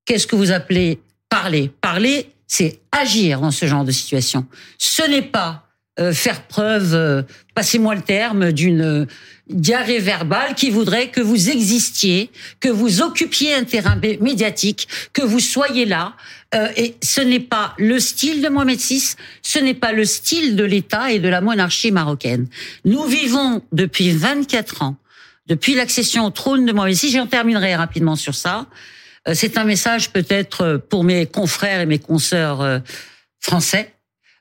qu'est-ce 0.05 0.27
que 0.27 0.35
vous 0.35 0.51
appelez 0.51 0.99
parler? 1.29 1.71
Parler, 1.81 2.29
c'est 2.47 2.81
agir 2.91 3.39
dans 3.39 3.51
ce 3.51 3.65
genre 3.65 3.85
de 3.85 3.91
situation. 3.91 4.45
Ce 4.77 5.09
n'est 5.09 5.21
pas 5.21 5.70
euh, 6.01 6.13
faire 6.13 6.41
preuve, 6.43 6.95
euh, 6.95 7.21
passez-moi 7.53 7.93
le 7.93 8.01
terme, 8.01 8.51
d'une 8.51 8.81
euh, 8.81 9.05
diarrhée 9.49 9.99
verbale 9.99 10.55
qui 10.55 10.71
voudrait 10.71 11.09
que 11.09 11.21
vous 11.21 11.51
existiez, 11.51 12.31
que 12.59 12.69
vous 12.69 13.01
occupiez 13.01 13.53
un 13.53 13.65
terrain 13.65 13.99
médiatique, 14.19 14.87
que 15.13 15.21
vous 15.21 15.39
soyez 15.39 15.85
là. 15.85 16.13
et 16.75 16.95
ce 17.03 17.21
n'est 17.21 17.41
pas 17.41 17.73
le 17.77 17.99
style 17.99 18.41
de 18.41 18.49
Mohamed 18.49 18.79
VI, 18.79 19.15
ce 19.41 19.59
n'est 19.59 19.73
pas 19.75 19.91
le 19.91 20.05
style 20.05 20.55
de 20.55 20.63
l'État 20.63 21.11
et 21.11 21.19
de 21.19 21.27
la 21.27 21.41
monarchie 21.41 21.91
marocaine. 21.91 22.47
Nous 22.85 23.03
vivons 23.03 23.61
depuis 23.71 24.11
24 24.11 24.83
ans, 24.83 24.95
depuis 25.47 25.75
l'accession 25.75 26.25
au 26.25 26.29
trône 26.29 26.65
de 26.65 26.71
Mohamed 26.71 26.95
VI, 26.95 27.11
j'en 27.11 27.27
terminerai 27.27 27.75
rapidement 27.75 28.15
sur 28.15 28.35
ça. 28.35 28.67
C'est 29.33 29.57
un 29.57 29.65
message 29.65 30.11
peut-être 30.11 30.81
pour 30.89 31.03
mes 31.03 31.25
confrères 31.25 31.81
et 31.81 31.85
mes 31.85 31.99
consoeurs 31.99 32.81
français 33.39 33.93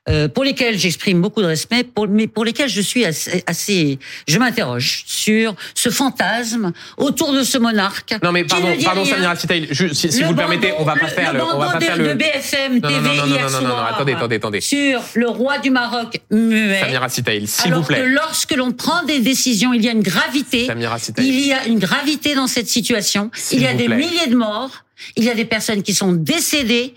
euh, 0.09 0.27
pour 0.27 0.43
lesquels 0.43 0.79
j'exprime 0.79 1.21
beaucoup 1.21 1.43
de 1.43 1.47
respect, 1.47 1.83
pour, 1.83 2.07
mais 2.07 2.25
pour 2.25 2.43
lesquels 2.43 2.69
je 2.69 2.81
suis 2.81 3.05
assez, 3.05 3.43
assez 3.45 3.99
je 4.27 4.39
m'interroge 4.39 5.03
sur 5.05 5.53
ce 5.75 5.89
fantasme 5.89 6.71
autour 6.97 7.33
de 7.33 7.43
ce 7.43 7.59
monarque. 7.59 8.15
Non 8.23 8.31
mais 8.31 8.43
pardon, 8.43 8.69
pardon 8.83 9.05
Samira 9.05 9.35
Sitaïl, 9.35 9.67
si, 9.93 10.11
si 10.11 10.23
vous 10.23 10.31
le 10.31 10.35
permettez, 10.35 10.73
on 10.79 10.83
va 10.83 10.95
pas 10.95 11.05
le, 11.05 11.07
faire 11.07 11.33
le, 11.33 11.43
on 11.43 11.59
va 11.59 11.73
pas 11.73 11.79
faire 11.79 11.97
le 11.97 12.15
BFM 12.15 12.81
TV 12.81 12.93
non, 12.95 13.01
non, 13.01 13.13
non, 13.13 13.27
non, 13.27 13.27
non, 13.27 13.49
non, 13.51 13.67
non, 13.67 13.77
attendez, 13.77 14.13
attendez, 14.13 14.35
attendez. 14.37 14.61
Sur 14.61 15.03
le 15.13 15.29
roi 15.29 15.59
du 15.59 15.69
Maroc 15.69 16.19
muet. 16.31 16.79
Samira 16.79 17.07
Sitaïl, 17.07 17.47
s'il 17.47 17.71
vous 17.71 17.83
plaît. 17.83 17.99
Que 17.99 18.07
lorsque 18.07 18.55
l'on 18.55 18.71
prend 18.71 19.03
des 19.03 19.19
décisions, 19.19 19.71
il 19.71 19.85
y 19.85 19.87
a 19.87 19.91
une 19.91 20.01
gravité. 20.01 20.65
Samira 20.65 20.97
Sitaïl. 20.97 21.27
Il 21.27 21.45
y 21.45 21.53
a 21.53 21.67
une 21.67 21.77
gravité 21.77 22.33
dans 22.33 22.47
cette 22.47 22.67
situation. 22.67 23.29
Il 23.51 23.61
y 23.61 23.67
a 23.67 23.75
des 23.75 23.87
milliers 23.87 24.27
de 24.27 24.35
morts. 24.35 24.83
Il 25.15 25.23
y 25.23 25.29
a 25.29 25.35
des 25.35 25.45
personnes 25.45 25.83
qui 25.83 25.93
sont 25.93 26.11
décédées 26.11 26.95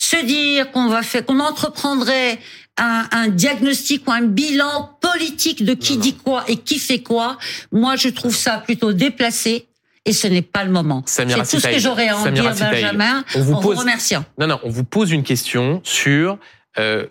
se 0.00 0.24
dire 0.24 0.72
qu'on 0.72 0.88
va 0.88 1.02
faire, 1.02 1.24
qu'on 1.24 1.38
entreprendrait 1.38 2.38
un, 2.78 3.06
un, 3.12 3.28
diagnostic 3.28 4.08
ou 4.08 4.12
un 4.12 4.22
bilan 4.22 4.98
politique 5.00 5.62
de 5.64 5.74
qui 5.74 5.96
non, 5.96 6.00
dit 6.00 6.14
quoi 6.14 6.44
et 6.48 6.56
qui 6.56 6.78
fait 6.78 7.00
quoi, 7.00 7.36
moi 7.70 7.96
je 7.96 8.08
trouve 8.08 8.34
ça 8.34 8.58
plutôt 8.58 8.92
déplacé. 8.92 9.66
Et 10.06 10.14
ce 10.14 10.26
n'est 10.26 10.42
pas 10.42 10.64
le 10.64 10.70
moment. 10.70 11.02
C'est 11.04 11.26
tout 11.26 11.60
ce 11.60 11.68
que 11.68 11.78
j'aurais 11.78 12.08
à 12.08 12.16
en 12.16 12.24
Samira 12.24 12.52
dire, 12.52 12.70
Benjamin, 12.70 13.22
on 13.34 13.42
vous, 13.42 13.60
pose... 13.60 13.74
vous 13.74 13.80
remerciant. 13.80 14.24
Non, 14.38 14.46
non, 14.46 14.58
on 14.62 14.70
vous 14.70 14.82
pose 14.82 15.10
une 15.12 15.22
question 15.22 15.82
sur 15.84 16.38
euh, 16.78 17.06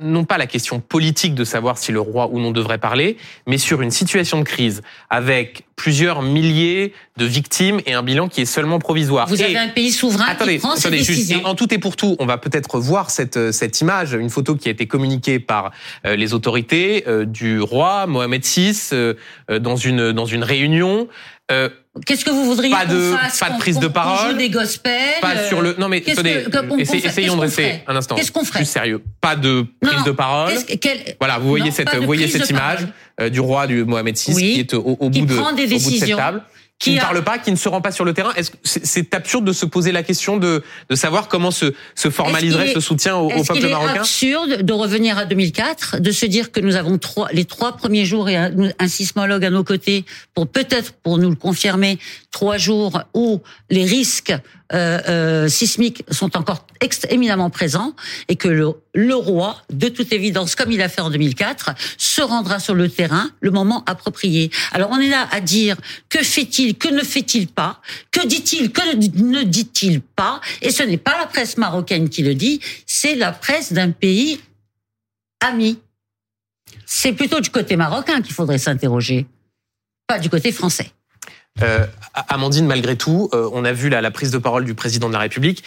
non 0.00 0.24
pas 0.24 0.38
la 0.38 0.46
question 0.46 0.80
politique 0.80 1.34
de 1.34 1.44
savoir 1.44 1.78
si 1.78 1.92
le 1.92 2.00
roi 2.00 2.28
ou 2.32 2.40
non 2.40 2.50
devrait 2.50 2.78
parler, 2.78 3.16
mais 3.46 3.58
sur 3.58 3.80
une 3.80 3.92
situation 3.92 4.38
de 4.40 4.44
crise 4.44 4.82
avec 5.08 5.64
plusieurs 5.76 6.22
milliers 6.22 6.92
de 7.16 7.24
victimes 7.24 7.80
et 7.86 7.92
un 7.94 8.02
bilan 8.02 8.28
qui 8.28 8.40
est 8.40 8.44
seulement 8.46 8.78
provisoire. 8.80 9.28
Vous 9.28 9.40
Et- 9.40 9.44
avez 9.44 9.56
un 9.58 9.68
pays 9.68 9.92
souverain 9.92 10.26
Attendez, 10.28 10.54
qui 10.54 10.58
prend 10.58 10.74
ses 10.74 10.86
attendez, 10.88 10.98
juste, 10.98 11.10
décisions. 11.10 11.40
et 11.42 11.44
en 11.44 11.54
tout 11.54 11.72
et 11.72 11.78
pour 11.78 11.94
tout, 11.96 12.16
on 12.18 12.26
va 12.26 12.38
peut-être 12.38 12.78
voir 12.80 13.10
cette, 13.10 13.52
cette 13.52 13.80
image, 13.80 14.12
une 14.14 14.30
photo 14.30 14.56
qui 14.56 14.68
a 14.68 14.72
été 14.72 14.86
communiquée 14.86 15.38
par 15.38 15.70
euh, 16.06 16.16
les 16.16 16.34
autorités 16.34 17.04
euh, 17.06 17.24
du 17.24 17.60
roi 17.60 18.06
Mohamed 18.06 18.44
VI 18.44 18.76
euh, 18.92 19.14
euh, 19.50 19.58
dans 19.60 19.76
une 19.76 20.10
dans 20.12 20.26
une 20.26 20.42
réunion. 20.42 21.08
Euh, 21.52 21.68
Qu'est-ce 22.06 22.24
que 22.24 22.30
vous 22.30 22.44
voudriez 22.44 22.74
pas 22.74 22.86
de 22.86 23.12
fasse 23.16 23.38
pas 23.38 23.50
de 23.50 23.58
prise 23.58 23.78
de 23.78 23.86
parole, 23.86 24.32
joue 24.32 24.36
des 24.36 24.50
gospels 24.50 24.92
pas 25.20 25.44
sur 25.46 25.62
le 25.62 25.76
non 25.78 25.88
mais 25.88 26.00
qu'est-ce 26.00 26.18
attendez, 26.18 26.42
que- 26.44 26.80
essa- 26.80 26.96
essayons 26.96 27.36
de 27.36 27.42
rester 27.42 27.82
un 27.86 27.94
instant 27.94 28.16
Qu'est-ce 28.16 28.32
qu'on 28.32 28.44
ferait 28.44 28.58
plus 28.60 28.66
sérieux. 28.66 29.00
Pas 29.20 29.36
de 29.36 29.64
prise 29.80 29.98
Non, 29.98 30.02
de 30.04 30.10
parole. 30.10 30.52
quel- 30.80 31.14
Voilà, 31.20 31.38
vous 31.38 31.48
voyez 31.48 31.66
Non, 31.66 31.70
cette 31.70 31.94
vous 31.94 32.04
voyez 32.04 32.26
cette 32.26 32.50
image 32.50 32.78
parole. 32.78 32.92
euh, 33.20 33.28
du 33.28 33.38
roi 33.38 33.68
du 33.68 33.84
Mohamed 33.84 34.16
VI 34.16 34.34
Oui, 34.34 34.54
qui 34.54 34.60
est 34.60 34.74
au, 34.74 34.96
au 34.98 35.08
qui 35.08 35.20
bout 35.20 35.26
de 35.26 35.36
prend 35.40 35.52
des 35.52 35.66
au 35.66 35.78
bout 35.78 35.90
de 35.90 35.96
cette 35.96 36.16
table. 36.16 36.42
Qui, 36.80 36.90
qui 36.90 36.96
ne 36.96 37.00
parle 37.00 37.22
pas, 37.22 37.38
qui 37.38 37.52
ne 37.52 37.56
se 37.56 37.68
rend 37.68 37.80
pas 37.80 37.92
sur 37.92 38.04
le 38.04 38.12
terrain. 38.12 38.32
Est-ce 38.34 38.50
que 38.50 38.56
c'est, 38.64 38.84
c'est 38.84 39.14
absurde 39.14 39.44
de 39.44 39.52
se 39.52 39.64
poser 39.64 39.92
la 39.92 40.02
question 40.02 40.38
de, 40.38 40.62
de 40.90 40.94
savoir 40.96 41.28
comment 41.28 41.52
se, 41.52 41.72
se 41.94 42.10
formaliserait 42.10 42.64
qu'il 42.64 42.74
ce 42.74 42.80
soutien 42.80 43.16
au, 43.16 43.30
au 43.30 43.44
peuple 43.44 43.68
marocain? 43.68 44.00
absurde 44.00 44.62
de 44.62 44.72
revenir 44.72 45.16
à 45.16 45.24
2004, 45.24 46.00
de 46.00 46.10
se 46.10 46.26
dire 46.26 46.50
que 46.50 46.58
nous 46.58 46.74
avons 46.74 46.98
trois, 46.98 47.28
les 47.32 47.44
trois 47.44 47.76
premiers 47.76 48.04
jours 48.04 48.28
et 48.28 48.36
un, 48.36 48.52
un 48.78 48.88
sismologue 48.88 49.44
à 49.44 49.50
nos 49.50 49.62
côtés 49.62 50.04
pour 50.34 50.48
peut-être, 50.48 50.92
pour 50.92 51.18
nous 51.18 51.30
le 51.30 51.36
confirmer, 51.36 51.98
trois 52.32 52.58
jours 52.58 53.00
où 53.14 53.40
les 53.70 53.84
risques 53.84 54.34
euh, 54.72 54.98
euh, 55.08 55.48
sismiques 55.48 56.04
sont 56.10 56.36
encore 56.38 56.66
éminemment 57.10 57.50
présents 57.50 57.94
et 58.28 58.36
que 58.36 58.48
le, 58.48 58.72
le 58.94 59.14
roi, 59.14 59.62
de 59.70 59.88
toute 59.88 60.12
évidence, 60.12 60.54
comme 60.54 60.72
il 60.72 60.80
a 60.80 60.88
fait 60.88 61.02
en 61.02 61.10
2004, 61.10 61.74
se 61.98 62.22
rendra 62.22 62.58
sur 62.58 62.74
le 62.74 62.88
terrain 62.88 63.30
le 63.40 63.50
moment 63.50 63.84
approprié. 63.84 64.50
Alors 64.72 64.88
on 64.90 64.98
est 64.98 65.10
là 65.10 65.28
à 65.30 65.40
dire 65.40 65.76
que 66.08 66.22
fait-il, 66.22 66.76
que 66.76 66.88
ne 66.88 67.02
fait-il 67.02 67.46
pas, 67.48 67.82
que 68.10 68.26
dit-il, 68.26 68.72
que 68.72 68.96
ne 68.96 69.42
dit-il 69.42 70.00
pas, 70.00 70.40
et 70.62 70.70
ce 70.70 70.82
n'est 70.82 70.96
pas 70.96 71.18
la 71.18 71.26
presse 71.26 71.58
marocaine 71.58 72.08
qui 72.08 72.22
le 72.22 72.34
dit, 72.34 72.60
c'est 72.86 73.16
la 73.16 73.32
presse 73.32 73.72
d'un 73.72 73.90
pays 73.90 74.40
ami. 75.40 75.78
C'est 76.86 77.12
plutôt 77.12 77.40
du 77.40 77.50
côté 77.50 77.76
marocain 77.76 78.22
qu'il 78.22 78.32
faudrait 78.32 78.58
s'interroger, 78.58 79.26
pas 80.06 80.18
du 80.18 80.30
côté 80.30 80.52
français. 80.52 80.90
Euh, 81.62 81.86
Amandine, 82.28 82.66
malgré 82.66 82.96
tout, 82.96 83.30
euh, 83.32 83.48
on 83.52 83.64
a 83.64 83.72
vu 83.72 83.88
la, 83.88 84.00
la 84.00 84.10
prise 84.10 84.32
de 84.32 84.38
parole 84.38 84.64
du 84.64 84.74
président 84.74 85.06
de 85.06 85.12
la 85.12 85.20
République 85.20 85.62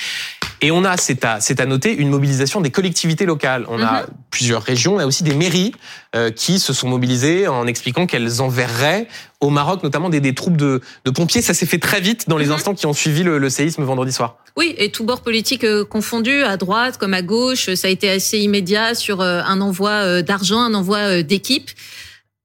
et 0.59 0.69
on 0.69 0.83
a, 0.83 0.97
c'est 0.97 1.23
à, 1.23 1.39
c'est 1.39 1.61
à 1.61 1.65
noter, 1.65 1.95
une 1.95 2.09
mobilisation 2.09 2.59
des 2.59 2.71
collectivités 2.71 3.25
locales. 3.25 3.65
On 3.69 3.81
a 3.81 4.01
Mhm. 4.01 4.07
plusieurs 4.29 4.63
régions, 4.63 4.95
on 4.95 4.99
a 4.99 5.05
aussi 5.05 5.23
des 5.23 5.33
mairies 5.33 5.71
euh, 6.13 6.29
qui 6.29 6.59
se 6.59 6.73
sont 6.73 6.89
mobilisées 6.89 7.47
en 7.47 7.67
expliquant 7.67 8.05
qu'elles 8.05 8.41
enverraient 8.41 9.07
au 9.39 9.49
Maroc 9.49 9.81
notamment 9.81 10.09
des, 10.09 10.19
des 10.19 10.35
troupes 10.35 10.57
de, 10.57 10.81
de 11.05 11.11
pompiers. 11.11 11.41
Ça 11.41 11.53
s'est 11.53 11.65
fait 11.65 11.79
très 11.79 12.01
vite 12.01 12.27
dans 12.27 12.37
les 12.37 12.47
Mhm. 12.47 12.51
instants 12.51 12.73
qui 12.75 12.85
ont 12.85 12.93
suivi 12.93 13.23
le, 13.23 13.37
le 13.37 13.49
séisme 13.49 13.83
vendredi 13.85 14.11
soir. 14.11 14.35
Oui, 14.57 14.75
et 14.77 14.91
tout 14.91 15.05
bord 15.05 15.21
politique 15.21 15.63
euh, 15.63 15.85
confondu, 15.85 16.43
à 16.43 16.57
droite 16.57 16.97
comme 16.97 17.13
à 17.13 17.21
gauche, 17.21 17.73
ça 17.75 17.87
a 17.87 17.91
été 17.91 18.09
assez 18.09 18.39
immédiat 18.39 18.93
sur 18.93 19.21
euh, 19.21 19.41
un 19.45 19.61
envoi 19.61 19.91
euh, 19.91 20.21
d'argent, 20.21 20.59
un 20.59 20.73
envoi 20.73 21.23
d'équipes. 21.23 21.69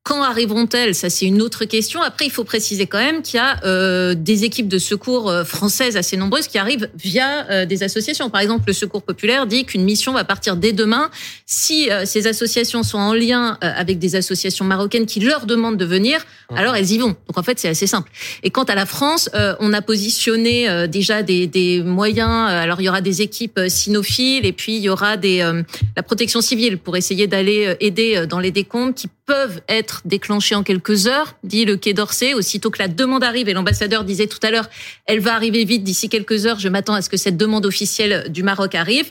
Quand 0.04 0.20
arriveront-elles? 0.22 0.96
Ça, 0.96 1.10
c'est 1.10 1.26
une 1.26 1.40
autre 1.40 1.64
question. 1.64 2.02
Après, 2.02 2.26
il 2.26 2.30
faut 2.30 2.42
préciser 2.42 2.86
quand 2.86 2.98
même 2.98 3.22
qu'il 3.22 3.36
y 3.36 3.40
a 3.40 3.60
euh, 3.64 4.14
des 4.14 4.42
équipes 4.42 4.66
de 4.66 4.78
secours 4.78 5.30
euh, 5.30 5.44
françaises 5.44 5.96
assez 5.96 6.16
nombreuses 6.16 6.48
qui 6.48 6.58
arrivent 6.58 6.90
via 6.96 7.48
euh, 7.50 7.66
des 7.66 7.84
associations. 7.84 8.28
Par 8.28 8.40
exemple, 8.40 8.64
le 8.66 8.72
Secours 8.72 9.02
populaire 9.02 9.46
dit 9.46 9.64
qu'une 9.64 9.84
mission 9.84 10.12
va 10.12 10.24
partir 10.24 10.56
dès 10.56 10.72
demain. 10.72 11.08
Si 11.46 11.88
euh, 11.88 12.04
ces 12.04 12.26
associations 12.26 12.82
sont 12.82 12.98
en 12.98 13.14
lien 13.14 13.58
euh, 13.62 13.72
avec 13.76 14.00
des 14.00 14.16
associations 14.16 14.64
marocaines 14.64 15.06
qui 15.06 15.20
leur 15.20 15.46
demandent 15.46 15.76
de 15.76 15.84
venir, 15.84 16.26
alors 16.56 16.74
elles 16.74 16.90
y 16.90 16.98
vont. 16.98 17.14
Donc 17.28 17.38
en 17.38 17.44
fait, 17.44 17.60
c'est 17.60 17.68
assez 17.68 17.86
simple. 17.86 18.10
Et 18.42 18.50
quant 18.50 18.64
à 18.64 18.74
la 18.74 18.86
France, 18.86 19.30
euh, 19.34 19.54
on 19.60 19.72
a 19.72 19.82
positionné 19.82 20.68
euh, 20.68 20.88
déjà 20.88 21.22
des, 21.22 21.46
des 21.46 21.80
moyens. 21.80 22.50
Alors 22.50 22.80
il 22.80 22.84
y 22.84 22.88
aura 22.88 23.02
des 23.02 23.22
équipes 23.22 23.60
cynophiles 23.68 24.46
et 24.46 24.52
puis 24.52 24.76
il 24.76 24.82
y 24.82 24.88
aura 24.88 25.16
des 25.16 25.42
euh, 25.42 25.62
la 25.96 26.02
protection 26.02 26.40
civile 26.40 26.78
pour 26.78 26.96
essayer 26.96 27.28
d'aller 27.28 27.76
aider 27.78 28.26
dans 28.28 28.40
les 28.40 28.50
décombres 28.50 28.94
qui 28.94 29.06
peuvent 29.32 29.62
être 29.66 30.02
déclenchés 30.04 30.54
en 30.54 30.62
quelques 30.62 31.06
heures, 31.06 31.36
dit 31.42 31.64
le 31.64 31.78
Quai 31.78 31.94
d'Orsay. 31.94 32.34
Aussitôt 32.34 32.70
que 32.70 32.78
la 32.78 32.88
demande 32.88 33.24
arrive, 33.24 33.48
et 33.48 33.54
l'ambassadeur 33.54 34.04
disait 34.04 34.26
tout 34.26 34.38
à 34.42 34.50
l'heure, 34.50 34.68
elle 35.06 35.20
va 35.20 35.34
arriver 35.34 35.64
vite 35.64 35.82
d'ici 35.84 36.10
quelques 36.10 36.44
heures. 36.44 36.58
Je 36.58 36.68
m'attends 36.68 36.92
à 36.92 37.00
ce 37.00 37.08
que 37.08 37.16
cette 37.16 37.38
demande 37.38 37.64
officielle 37.64 38.26
du 38.28 38.42
Maroc 38.42 38.74
arrive. 38.74 39.06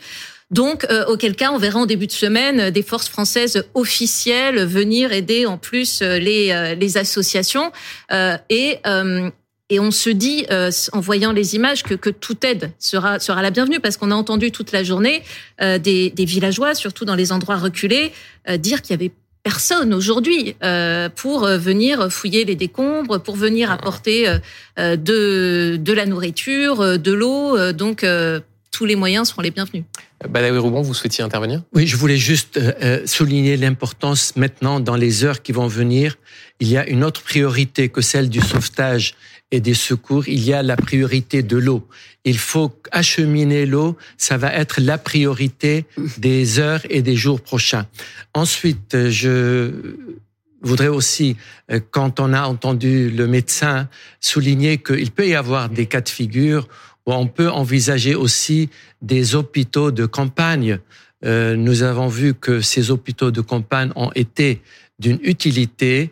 Donc, 0.51 0.85
euh, 0.91 1.05
auquel 1.07 1.35
cas, 1.35 1.51
on 1.51 1.57
verra 1.57 1.79
en 1.79 1.87
début 1.87 2.05
de 2.05 2.11
semaine 2.11 2.59
euh, 2.59 2.69
des 2.69 2.83
forces 2.83 3.09
françaises 3.09 3.65
officielles 3.73 4.63
venir 4.63 5.11
aider 5.11 5.47
en 5.47 5.57
plus 5.57 6.03
euh, 6.03 6.19
les, 6.19 6.97
associations. 6.97 7.71
Et, 8.51 8.77
on 9.79 9.89
se 9.89 10.09
dit, 10.11 10.45
en 10.91 10.99
voyant 10.99 11.31
les 11.31 11.55
images, 11.55 11.81
que, 11.81 11.95
que 11.95 12.11
toute 12.11 12.43
aide 12.43 12.73
sera, 12.77 13.19
sera 13.19 13.41
la 13.41 13.49
bienvenue, 13.49 13.79
parce 13.79 13.97
qu'on 13.97 14.11
a 14.11 14.15
entendu 14.15 14.51
toute 14.51 14.71
la 14.71 14.83
journée 14.83 15.23
des, 15.59 16.09
des 16.09 16.25
villageois, 16.25 16.75
surtout 16.75 17.05
dans 17.05 17.15
les 17.15 17.31
endroits 17.31 17.55
reculés, 17.55 18.11
dire 18.59 18.81
qu'il 18.81 18.91
y 18.91 18.95
avait 18.95 19.13
personne 19.43 19.93
aujourd'hui 19.93 20.55
euh, 20.63 21.09
pour 21.09 21.45
euh, 21.45 21.57
venir 21.57 22.11
fouiller 22.11 22.45
les 22.45 22.55
décombres, 22.55 23.21
pour 23.21 23.35
venir 23.35 23.71
apporter 23.71 24.27
euh, 24.27 24.95
de, 24.95 25.77
de 25.77 25.93
la 25.93 26.05
nourriture, 26.05 26.99
de 26.99 27.11
l'eau. 27.11 27.71
Donc, 27.73 28.03
euh, 28.03 28.39
tous 28.71 28.85
les 28.85 28.95
moyens 28.95 29.29
seront 29.29 29.41
les 29.41 29.51
bienvenus. 29.51 29.83
Badawi 30.27 30.57
Rouban, 30.57 30.81
vous 30.81 30.93
souhaitiez 30.93 31.23
intervenir? 31.23 31.61
Oui, 31.73 31.87
je 31.87 31.97
voulais 31.97 32.17
juste 32.17 32.59
souligner 33.05 33.57
l'importance 33.57 34.35
maintenant, 34.35 34.79
dans 34.79 34.95
les 34.95 35.25
heures 35.25 35.41
qui 35.41 35.51
vont 35.51 35.67
venir, 35.67 36.17
il 36.59 36.69
y 36.69 36.77
a 36.77 36.87
une 36.87 37.03
autre 37.03 37.21
priorité 37.21 37.89
que 37.89 38.01
celle 38.01 38.29
du 38.29 38.39
sauvetage 38.39 39.15
et 39.51 39.59
des 39.59 39.73
secours, 39.73 40.27
il 40.27 40.43
y 40.43 40.53
a 40.53 40.63
la 40.63 40.75
priorité 40.75 41.43
de 41.43 41.57
l'eau. 41.57 41.87
Il 42.23 42.37
faut 42.37 42.71
acheminer 42.91 43.65
l'eau, 43.65 43.97
ça 44.17 44.37
va 44.37 44.53
être 44.53 44.79
la 44.79 44.97
priorité 44.97 45.85
des 46.17 46.59
heures 46.59 46.81
et 46.89 47.01
des 47.01 47.15
jours 47.15 47.41
prochains. 47.41 47.85
Ensuite, 48.33 49.09
je 49.09 49.71
voudrais 50.61 50.87
aussi, 50.87 51.37
euh, 51.71 51.79
quand 51.91 52.19
on 52.19 52.33
a 52.33 52.43
entendu 52.43 53.09
le 53.09 53.27
médecin 53.27 53.89
souligner 54.19 54.77
qu'il 54.77 55.11
peut 55.11 55.27
y 55.27 55.35
avoir 55.35 55.69
des 55.69 55.87
cas 55.87 56.01
de 56.01 56.09
figure 56.09 56.67
où 57.05 57.13
on 57.13 57.27
peut 57.27 57.49
envisager 57.49 58.15
aussi 58.15 58.69
des 59.01 59.35
hôpitaux 59.35 59.91
de 59.91 60.05
campagne. 60.05 60.79
Euh, 61.25 61.55
nous 61.55 61.81
avons 61.83 62.07
vu 62.07 62.33
que 62.33 62.61
ces 62.61 62.91
hôpitaux 62.91 63.31
de 63.31 63.41
campagne 63.41 63.91
ont 63.95 64.11
été 64.13 64.61
d'une 64.99 65.19
utilité 65.23 66.11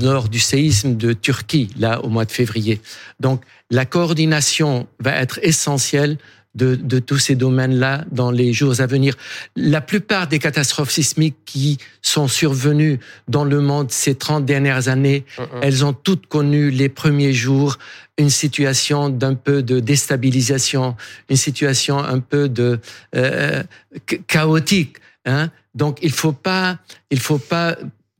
lors 0.00 0.28
du 0.28 0.38
séisme 0.38 0.96
de 0.96 1.12
Turquie, 1.12 1.70
là, 1.78 2.00
au 2.04 2.08
mois 2.08 2.24
de 2.24 2.32
février. 2.32 2.80
Donc, 3.20 3.42
la 3.70 3.84
coordination 3.86 4.86
va 5.00 5.12
être 5.16 5.38
essentielle 5.42 6.18
de, 6.54 6.74
de 6.74 6.98
tous 7.00 7.18
ces 7.18 7.34
domaines-là 7.34 8.06
dans 8.10 8.30
les 8.30 8.54
jours 8.54 8.80
à 8.80 8.86
venir. 8.86 9.14
La 9.56 9.82
plupart 9.82 10.26
des 10.26 10.38
catastrophes 10.38 10.90
sismiques 10.90 11.36
qui 11.44 11.76
sont 12.00 12.28
survenues 12.28 12.98
dans 13.28 13.44
le 13.44 13.60
monde 13.60 13.90
ces 13.90 14.14
30 14.14 14.46
dernières 14.46 14.88
années, 14.88 15.24
elles 15.60 15.84
ont 15.84 15.92
toutes 15.92 16.26
connu 16.28 16.70
les 16.70 16.88
premiers 16.88 17.34
jours 17.34 17.76
une 18.16 18.30
situation 18.30 19.10
d'un 19.10 19.34
peu 19.34 19.62
de 19.62 19.80
déstabilisation, 19.80 20.96
une 21.28 21.36
situation 21.36 21.98
un 21.98 22.20
peu 22.20 22.48
de 22.48 22.80
euh, 23.14 23.62
ch- 24.08 24.22
chaotique. 24.26 24.96
Hein? 25.26 25.50
Donc, 25.74 25.98
il 26.00 26.10
faut 26.12 26.32
pas, 26.32 26.78
il 27.10 27.20
faut 27.20 27.36
pas 27.38 27.76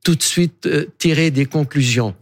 tout 0.07 0.14
de 0.14 0.22
suite 0.22 0.66
euh, 0.66 0.86
tirer 0.98 1.32
des 1.32 1.46
conclusions. 1.46 2.14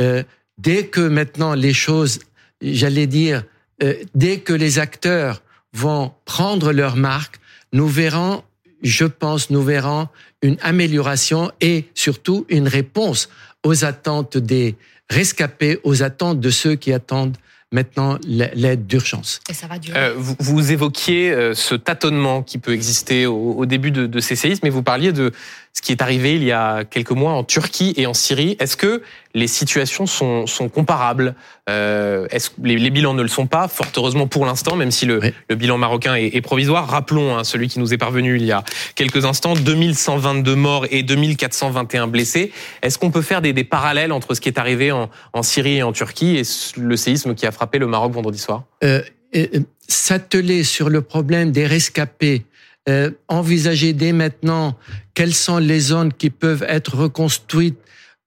Euh, 0.00 0.24
dès 0.58 0.86
que 0.86 1.00
maintenant 1.00 1.54
les 1.54 1.72
choses, 1.72 2.18
j'allais 2.60 3.06
dire, 3.06 3.44
euh, 3.80 3.94
dès 4.16 4.40
que 4.40 4.52
les 4.52 4.80
acteurs 4.80 5.40
vont 5.72 6.10
prendre 6.24 6.72
leur 6.72 6.96
marque, 6.96 7.38
nous 7.72 7.86
verrons, 7.86 8.42
je 8.82 9.04
pense, 9.04 9.50
nous 9.50 9.62
verrons 9.62 10.08
une 10.42 10.56
amélioration 10.62 11.52
et 11.60 11.84
surtout 11.94 12.44
une 12.48 12.66
réponse 12.66 13.28
aux 13.62 13.84
attentes 13.84 14.36
des 14.36 14.74
rescapés, 15.08 15.78
aux 15.84 16.02
attentes 16.02 16.40
de 16.40 16.50
ceux 16.50 16.74
qui 16.74 16.92
attendent 16.92 17.36
maintenant 17.70 18.18
l'aide 18.26 18.86
d'urgence. 18.86 19.40
Et 19.48 19.54
ça 19.54 19.68
va 19.68 19.78
durer. 19.78 19.96
Euh, 19.96 20.14
vous, 20.16 20.34
vous 20.40 20.72
évoquiez 20.72 21.52
ce 21.54 21.76
tâtonnement 21.76 22.42
qui 22.42 22.58
peut 22.58 22.72
exister 22.72 23.26
au, 23.26 23.52
au 23.52 23.66
début 23.66 23.92
de, 23.92 24.06
de 24.06 24.20
ces 24.20 24.34
séismes, 24.34 24.62
mais 24.64 24.70
vous 24.70 24.82
parliez 24.82 25.12
de 25.12 25.32
ce 25.72 25.82
qui 25.82 25.92
est 25.92 26.02
arrivé 26.02 26.34
il 26.34 26.44
y 26.44 26.52
a 26.52 26.84
quelques 26.84 27.12
mois 27.12 27.32
en 27.32 27.44
Turquie 27.44 27.94
et 27.96 28.06
en 28.06 28.14
Syrie. 28.14 28.56
Est-ce 28.58 28.76
que 28.76 29.02
les 29.34 29.46
situations 29.46 30.06
sont, 30.06 30.46
sont 30.46 30.68
comparables? 30.68 31.34
Euh, 31.68 32.26
Est-ce 32.30 32.50
que 32.50 32.54
les, 32.64 32.76
les 32.76 32.90
bilans 32.90 33.14
ne 33.14 33.22
le 33.22 33.28
sont 33.28 33.46
pas? 33.46 33.68
Fort 33.68 33.86
heureusement 33.96 34.26
pour 34.26 34.44
l'instant, 34.44 34.74
même 34.74 34.90
si 34.90 35.06
le, 35.06 35.20
le 35.48 35.54
bilan 35.56 35.78
marocain 35.78 36.14
est, 36.14 36.34
est 36.34 36.40
provisoire. 36.40 36.88
Rappelons 36.88 37.36
hein, 37.36 37.44
celui 37.44 37.68
qui 37.68 37.78
nous 37.78 37.94
est 37.94 37.98
parvenu 37.98 38.36
il 38.36 38.44
y 38.44 38.52
a 38.52 38.64
quelques 38.96 39.24
instants 39.24 39.54
2122 39.54 40.54
morts 40.56 40.86
et 40.90 41.02
2421 41.02 42.08
blessés. 42.08 42.52
Est-ce 42.82 42.98
qu'on 42.98 43.10
peut 43.10 43.22
faire 43.22 43.40
des, 43.40 43.52
des 43.52 43.64
parallèles 43.64 44.12
entre 44.12 44.34
ce 44.34 44.40
qui 44.40 44.48
est 44.48 44.58
arrivé 44.58 44.90
en, 44.90 45.10
en 45.32 45.42
Syrie 45.42 45.76
et 45.76 45.82
en 45.82 45.92
Turquie 45.92 46.36
et 46.38 46.42
le 46.76 46.96
séisme 46.96 47.34
qui 47.34 47.46
a 47.46 47.52
frappé 47.52 47.78
le 47.78 47.86
Maroc 47.86 48.12
vendredi 48.12 48.38
soir? 48.38 48.64
Euh, 48.82 49.02
euh, 49.36 49.46
S'atteler 49.90 50.64
sur 50.64 50.90
le 50.90 51.00
problème 51.00 51.50
des 51.50 51.66
rescapés 51.66 52.44
euh, 52.88 53.10
envisager 53.28 53.92
dès 53.92 54.12
maintenant 54.12 54.78
quelles 55.14 55.34
sont 55.34 55.58
les 55.58 55.80
zones 55.80 56.12
qui 56.12 56.30
peuvent 56.30 56.64
être 56.68 56.96
reconstruites 56.96 57.78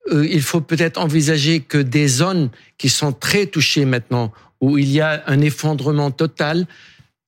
euh, 0.10 0.28
il 0.30 0.42
faut 0.42 0.62
peut-être 0.62 1.00
envisager 1.00 1.60
que 1.60 1.78
des 1.78 2.08
zones 2.08 2.50
qui 2.78 2.90
sont 2.90 3.12
très 3.12 3.46
touchées 3.46 3.86
maintenant, 3.86 4.32
où 4.60 4.78
il 4.78 4.90
y 4.90 5.02
a 5.02 5.24
un 5.28 5.42
effondrement 5.42 6.12
total, 6.12 6.66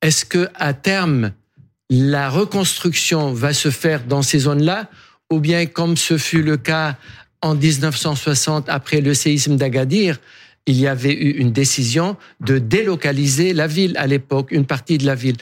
est-ce 0.02 0.26
que 0.26 0.50
à 0.56 0.74
terme 0.74 1.32
la 1.90 2.30
reconstruction 2.30 3.34
va 3.34 3.54
se 3.54 3.70
faire 3.70 4.06
dans 4.06 4.24
ces 4.24 4.40
zones-là, 4.40 4.90
ou 5.32 5.40
bien 5.40 5.66
comme 5.66 5.98
ce 5.98 6.18
fut 6.18 6.42
le 6.42 6.58
cas 6.58 6.98
en 7.42 7.56
1960 7.56 8.70
après 8.70 9.02
le 9.02 9.14
séisme 9.14 9.58
d'Agadir, 9.58 10.20
il 10.66 10.80
y 10.80 10.88
avait 10.88 11.14
eu 11.14 11.32
une 11.32 11.52
décision 11.52 12.16
de 12.40 12.58
délocaliser 12.58 13.54
la 13.54 13.68
ville 13.68 13.96
à 13.98 14.08
l'époque, 14.08 14.52
une 14.52 14.66
partie 14.66 14.98
de 14.98 15.06
la 15.06 15.14
ville. 15.14 15.36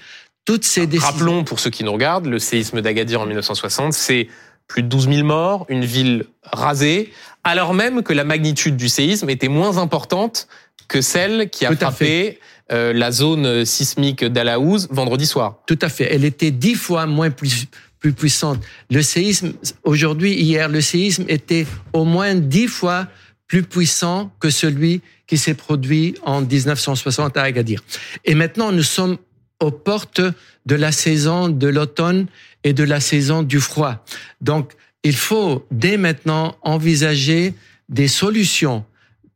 Toutes 0.45 0.65
ces 0.65 0.87
décisions... 0.87 1.11
Rappelons 1.11 1.43
pour 1.43 1.59
ceux 1.59 1.69
qui 1.69 1.83
nous 1.83 1.93
regardent, 1.93 2.25
le 2.25 2.39
séisme 2.39 2.81
d'Agadir 2.81 3.21
en 3.21 3.25
1960, 3.25 3.93
c'est 3.93 4.27
plus 4.67 4.83
de 4.83 4.87
12 4.87 5.09
000 5.09 5.27
morts, 5.27 5.65
une 5.69 5.85
ville 5.85 6.25
rasée, 6.43 7.11
alors 7.43 7.73
même 7.73 8.03
que 8.03 8.13
la 8.13 8.23
magnitude 8.23 8.77
du 8.77 8.89
séisme 8.89 9.29
était 9.29 9.49
moins 9.49 9.77
importante 9.77 10.47
que 10.87 11.01
celle 11.01 11.49
qui 11.49 11.65
a 11.65 11.75
frappé 11.75 12.39
euh, 12.71 12.93
la 12.93 13.11
zone 13.11 13.65
sismique 13.65 14.23
d'Alaouz 14.23 14.87
vendredi 14.91 15.25
soir. 15.25 15.59
Tout 15.67 15.79
à 15.81 15.89
fait. 15.89 16.13
Elle 16.13 16.25
était 16.25 16.51
dix 16.51 16.75
fois 16.75 17.05
moins 17.05 17.29
plus, 17.29 17.65
plus 17.99 18.13
puissante. 18.13 18.59
Le 18.89 19.01
séisme, 19.01 19.53
aujourd'hui, 19.83 20.33
hier, 20.33 20.69
le 20.69 20.81
séisme 20.81 21.25
était 21.27 21.65
au 21.93 22.03
moins 22.03 22.35
dix 22.35 22.67
fois 22.67 23.07
plus 23.47 23.63
puissant 23.63 24.31
que 24.39 24.49
celui 24.49 25.01
qui 25.27 25.37
s'est 25.37 25.53
produit 25.53 26.15
en 26.23 26.41
1960 26.41 27.37
à 27.37 27.43
Agadir. 27.43 27.81
Et 28.25 28.35
maintenant, 28.35 28.71
nous 28.71 28.83
sommes 28.83 29.17
aux 29.61 29.71
portes 29.71 30.21
de 30.65 30.75
la 30.75 30.91
saison 30.91 31.49
de 31.49 31.67
l'automne 31.67 32.27
et 32.63 32.73
de 32.73 32.83
la 32.83 32.99
saison 32.99 33.43
du 33.43 33.59
froid. 33.59 34.03
Donc, 34.41 34.73
il 35.03 35.15
faut 35.15 35.65
dès 35.71 35.97
maintenant 35.97 36.55
envisager 36.61 37.53
des 37.89 38.07
solutions 38.07 38.85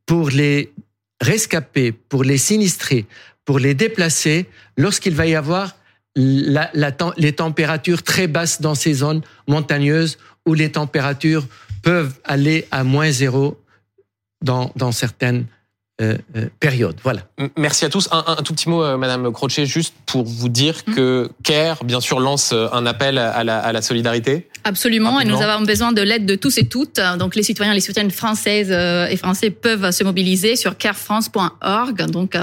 pour 0.05 0.29
les 0.29 0.71
rescapés, 1.21 1.91
pour 1.91 2.23
les 2.23 2.37
sinistrés, 2.37 3.05
pour 3.45 3.59
les 3.59 3.73
déplacer 3.73 4.47
lorsqu'il 4.77 5.15
va 5.15 5.25
y 5.25 5.35
avoir 5.35 5.75
les 6.15 7.33
températures 7.33 8.03
très 8.03 8.27
basses 8.27 8.61
dans 8.61 8.75
ces 8.75 8.93
zones 8.93 9.21
montagneuses 9.47 10.17
où 10.45 10.53
les 10.53 10.71
températures 10.71 11.45
peuvent 11.81 12.13
aller 12.23 12.67
à 12.71 12.83
moins 12.83 13.11
zéro 13.11 13.59
dans, 14.41 14.71
dans 14.75 14.91
certaines 14.91 15.45
euh, 16.01 16.17
euh, 16.35 16.49
période. 16.59 16.97
Voilà. 17.03 17.21
Merci 17.55 17.85
à 17.85 17.89
tous. 17.89 18.09
Un, 18.11 18.21
un 18.27 18.43
tout 18.43 18.53
petit 18.53 18.67
mot, 18.67 18.83
euh, 18.83 18.97
Madame 18.97 19.31
Crochet, 19.31 19.65
juste 19.65 19.93
pour 20.05 20.25
vous 20.25 20.49
dire 20.49 20.75
mmh. 20.85 20.93
que 20.93 21.29
CARE, 21.41 21.85
bien 21.85 22.01
sûr, 22.01 22.19
lance 22.19 22.51
un 22.51 22.85
appel 22.85 23.17
à 23.17 23.45
la, 23.45 23.59
à 23.59 23.71
la 23.71 23.81
solidarité. 23.81 24.49
Absolument, 24.65 25.21
et 25.21 25.25
nous 25.25 25.41
avons 25.41 25.63
besoin 25.63 25.93
de 25.93 26.01
l'aide 26.01 26.25
de 26.25 26.35
tous 26.35 26.57
et 26.57 26.65
toutes. 26.65 26.99
Donc 27.19 27.35
les 27.35 27.43
citoyens 27.43 27.71
et 27.71 27.75
les 27.75 27.81
citoyennes 27.81 28.11
françaises 28.11 28.71
et 28.71 29.15
français 29.15 29.51
peuvent 29.51 29.91
se 29.91 30.03
mobiliser 30.03 30.55
sur 30.55 30.75
carefrance.org. 30.75 32.09
Donc 32.09 32.35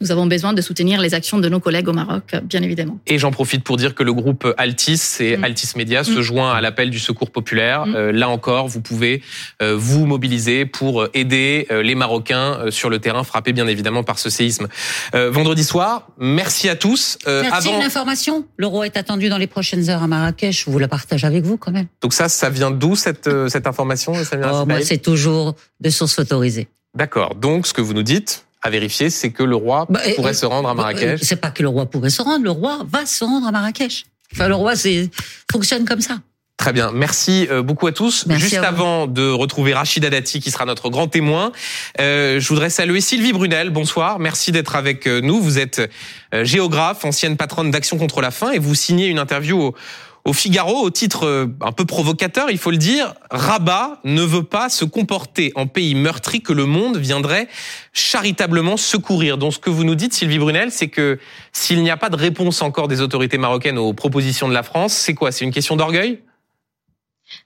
nous 0.00 0.12
avons 0.12 0.26
besoin 0.26 0.52
de 0.52 0.62
soutenir 0.62 1.00
les 1.00 1.14
actions 1.14 1.38
de 1.38 1.48
nos 1.48 1.58
collègues 1.58 1.88
au 1.88 1.92
Maroc, 1.92 2.36
bien 2.44 2.62
évidemment. 2.62 3.00
Et 3.08 3.18
j'en 3.18 3.32
profite 3.32 3.64
pour 3.64 3.76
dire 3.76 3.96
que 3.96 4.04
le 4.04 4.12
groupe 4.12 4.46
Altis 4.56 5.16
et 5.18 5.36
mmh. 5.36 5.44
Altis 5.44 5.72
Media 5.76 6.04
se 6.04 6.22
joint 6.22 6.52
à 6.54 6.60
l'appel 6.60 6.90
du 6.90 7.00
Secours 7.00 7.30
populaire. 7.30 7.86
là 7.86 8.28
encore, 8.28 8.68
vous 8.68 8.80
pouvez 8.80 9.20
vous 9.60 10.06
mobiliser 10.06 10.66
pour 10.66 11.08
aider 11.12 11.66
les 11.70 11.96
Marocains 11.96 12.70
sur 12.70 12.88
le 12.88 12.93
le 12.94 13.00
terrain 13.00 13.24
frappé 13.24 13.52
bien 13.52 13.66
évidemment 13.66 14.04
par 14.04 14.18
ce 14.18 14.30
séisme. 14.30 14.68
Euh, 15.14 15.30
vendredi 15.30 15.64
soir, 15.64 16.08
merci 16.18 16.68
à 16.68 16.76
tous. 16.76 17.18
Euh, 17.26 17.42
merci 17.42 17.68
avant... 17.68 17.78
l'information. 17.78 18.46
Le 18.56 18.66
roi 18.66 18.86
est 18.86 18.96
attendu 18.96 19.28
dans 19.28 19.38
les 19.38 19.46
prochaines 19.46 19.90
heures 19.90 20.02
à 20.02 20.06
Marrakech. 20.06 20.64
Je 20.64 20.70
vous 20.70 20.78
la 20.78 20.88
partage 20.88 21.24
avec 21.24 21.44
vous 21.44 21.56
quand 21.56 21.72
même. 21.72 21.86
Donc 22.00 22.14
ça, 22.14 22.28
ça 22.28 22.50
vient 22.50 22.70
d'où 22.70 22.94
cette, 22.94 23.26
euh, 23.26 23.48
cette 23.48 23.66
information 23.66 24.12
oh, 24.14 24.64
Moi, 24.66 24.82
c'est 24.82 24.98
toujours 24.98 25.54
de 25.80 25.90
sources 25.90 26.18
autorisées. 26.18 26.68
D'accord. 26.94 27.34
Donc 27.34 27.66
ce 27.66 27.74
que 27.74 27.82
vous 27.82 27.94
nous 27.94 28.02
dites, 28.04 28.46
à 28.62 28.70
vérifier, 28.70 29.10
c'est 29.10 29.30
que 29.30 29.42
le 29.42 29.56
roi 29.56 29.86
bah, 29.90 30.00
pourrait 30.16 30.32
se 30.32 30.46
rendre 30.46 30.68
à 30.68 30.74
bah, 30.74 30.82
Marrakech. 30.82 31.20
c'est 31.22 31.36
pas 31.36 31.50
que 31.50 31.62
le 31.62 31.68
roi 31.68 31.84
pourrait 31.86 32.10
se 32.10 32.22
rendre, 32.22 32.44
le 32.44 32.50
roi 32.50 32.78
va 32.88 33.04
se 33.04 33.22
rendre 33.22 33.46
à 33.46 33.52
Marrakech. 33.52 34.06
Enfin, 34.32 34.48
le 34.48 34.54
roi, 34.54 34.74
c'est 34.74 35.10
fonctionne 35.52 35.84
comme 35.84 36.00
ça. 36.00 36.18
Très 36.56 36.72
bien, 36.72 36.92
merci 36.94 37.46
euh, 37.50 37.62
beaucoup 37.62 37.86
à 37.88 37.92
tous. 37.92 38.26
Juste 38.30 38.54
avant 38.54 39.06
de 39.06 39.28
retrouver 39.28 39.74
Rachida 39.74 40.08
Dati 40.08 40.40
qui 40.40 40.50
sera 40.50 40.64
notre 40.64 40.88
grand 40.88 41.08
témoin, 41.08 41.52
euh, 42.00 42.40
je 42.40 42.48
voudrais 42.48 42.70
saluer 42.70 43.00
Sylvie 43.00 43.32
Brunel. 43.32 43.70
Bonsoir, 43.70 44.18
merci 44.18 44.52
d'être 44.52 44.76
avec 44.76 45.06
euh, 45.06 45.20
nous. 45.20 45.40
Vous 45.40 45.58
êtes 45.58 45.90
géographe, 46.32 47.04
ancienne 47.04 47.36
patronne 47.36 47.70
d'Action 47.70 47.98
contre 47.98 48.20
la 48.20 48.30
faim 48.30 48.50
et 48.52 48.58
vous 48.58 48.74
signez 48.74 49.08
une 49.08 49.18
interview 49.18 49.60
au, 49.60 49.74
au 50.24 50.32
Figaro 50.32 50.80
au 50.80 50.90
titre 50.90 51.50
un 51.60 51.72
peu 51.72 51.84
provocateur, 51.84 52.50
il 52.50 52.58
faut 52.58 52.70
le 52.70 52.78
dire. 52.78 53.14
Rabat 53.30 54.00
ne 54.04 54.22
veut 54.22 54.42
pas 54.42 54.68
se 54.68 54.84
comporter 54.84 55.52
en 55.56 55.66
pays 55.66 55.94
meurtri 55.94 56.40
que 56.40 56.52
le 56.52 56.66
monde 56.66 56.96
viendrait 56.96 57.46
charitablement 57.92 58.76
secourir. 58.76 59.38
Donc 59.38 59.52
ce 59.52 59.58
que 59.58 59.70
vous 59.70 59.84
nous 59.84 59.96
dites, 59.96 60.14
Sylvie 60.14 60.38
Brunel, 60.38 60.70
c'est 60.70 60.88
que 60.88 61.18
s'il 61.52 61.82
n'y 61.82 61.90
a 61.90 61.96
pas 61.96 62.08
de 62.08 62.16
réponse 62.16 62.62
encore 62.62 62.88
des 62.88 63.00
autorités 63.00 63.38
marocaines 63.38 63.76
aux 63.76 63.92
propositions 63.92 64.48
de 64.48 64.54
la 64.54 64.62
France, 64.62 64.94
c'est 64.94 65.14
quoi? 65.14 65.30
C'est 65.30 65.44
une 65.44 65.52
question 65.52 65.76
d'orgueil? 65.76 66.20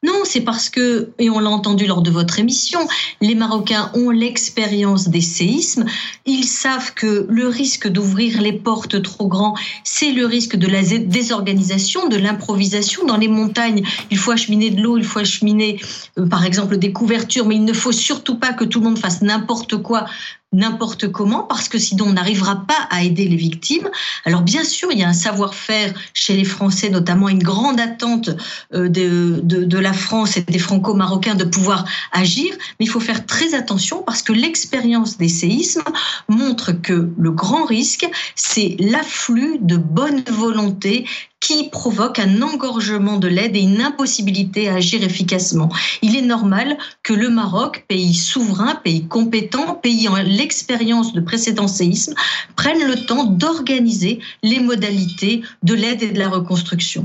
Non, 0.04 0.22
c'est 0.24 0.42
parce 0.42 0.68
que, 0.68 1.10
et 1.18 1.28
on 1.30 1.40
l'a 1.40 1.50
entendu 1.50 1.86
lors 1.86 2.02
de 2.02 2.10
votre 2.10 2.38
émission, 2.38 2.80
les 3.20 3.34
Marocains 3.34 3.90
ont 3.94 4.10
l'expérience 4.10 5.08
des 5.08 5.20
séismes. 5.20 5.84
Ils 6.24 6.44
savent 6.44 6.94
que 6.94 7.26
le 7.28 7.48
risque 7.48 7.88
d'ouvrir 7.88 8.40
les 8.40 8.52
portes 8.52 9.02
trop 9.02 9.26
grand, 9.26 9.54
c'est 9.84 10.12
le 10.12 10.24
risque 10.24 10.56
de 10.56 10.68
la 10.68 10.82
désorganisation, 10.82 12.08
de 12.08 12.16
l'improvisation. 12.16 13.06
Dans 13.06 13.16
les 13.16 13.28
montagnes, 13.28 13.82
il 14.10 14.18
faut 14.18 14.30
acheminer 14.30 14.70
de 14.70 14.80
l'eau, 14.80 14.98
il 14.98 15.04
faut 15.04 15.18
acheminer, 15.18 15.80
euh, 16.18 16.26
par 16.26 16.44
exemple, 16.44 16.76
des 16.76 16.92
couvertures, 16.92 17.46
mais 17.46 17.56
il 17.56 17.64
ne 17.64 17.72
faut 17.72 17.92
surtout 17.92 18.36
pas 18.36 18.52
que 18.52 18.64
tout 18.64 18.78
le 18.78 18.86
monde 18.86 18.98
fasse 18.98 19.22
n'importe 19.22 19.76
quoi 19.82 20.06
n'importe 20.52 21.08
comment 21.12 21.42
parce 21.42 21.68
que 21.68 21.78
sinon 21.78 22.06
on 22.08 22.12
n'arrivera 22.14 22.64
pas 22.66 22.88
à 22.90 23.02
aider 23.02 23.28
les 23.28 23.36
victimes. 23.36 23.88
Alors 24.24 24.42
bien 24.42 24.64
sûr, 24.64 24.90
il 24.90 24.98
y 24.98 25.02
a 25.02 25.08
un 25.08 25.12
savoir-faire 25.12 25.92
chez 26.14 26.36
les 26.36 26.44
Français, 26.44 26.88
notamment 26.88 27.28
une 27.28 27.42
grande 27.42 27.78
attente 27.80 28.30
euh, 28.74 28.88
de, 28.88 29.40
de, 29.42 29.64
de 29.64 29.78
la 29.78 29.92
France 29.92 30.36
et 30.36 30.42
des 30.42 30.58
Franco-Marocains 30.58 31.34
de 31.34 31.44
pouvoir 31.44 31.84
agir, 32.12 32.54
mais 32.78 32.86
il 32.86 32.88
faut 32.88 33.00
faire 33.00 33.26
très 33.26 33.54
attention 33.54 34.02
parce 34.02 34.22
que 34.22 34.32
l'expérience 34.32 35.18
des 35.18 35.28
séismes 35.28 35.82
montre 36.28 36.72
que 36.72 37.10
le 37.18 37.30
grand 37.30 37.64
risque, 37.64 38.08
c'est 38.34 38.76
l'afflux 38.78 39.58
de 39.60 39.76
bonne 39.76 40.22
volonté 40.30 41.06
qui 41.40 41.68
provoque 41.70 42.18
un 42.18 42.42
engorgement 42.42 43.16
de 43.16 43.28
l'aide 43.28 43.56
et 43.56 43.60
une 43.60 43.80
impossibilité 43.80 44.68
à 44.68 44.74
agir 44.74 45.02
efficacement. 45.02 45.68
Il 46.02 46.16
est 46.16 46.22
normal 46.22 46.76
que 47.02 47.12
le 47.12 47.30
Maroc, 47.30 47.84
pays 47.88 48.14
souverain, 48.14 48.74
pays 48.76 49.06
compétent, 49.06 49.74
pays 49.74 50.08
en 50.08 50.16
l'expérience 50.16 51.12
de 51.12 51.20
précédents 51.20 51.68
séismes, 51.68 52.14
prenne 52.56 52.86
le 52.86 53.06
temps 53.06 53.24
d'organiser 53.24 54.20
les 54.42 54.60
modalités 54.60 55.42
de 55.62 55.74
l'aide 55.74 56.02
et 56.02 56.10
de 56.10 56.18
la 56.18 56.28
reconstruction. 56.28 57.04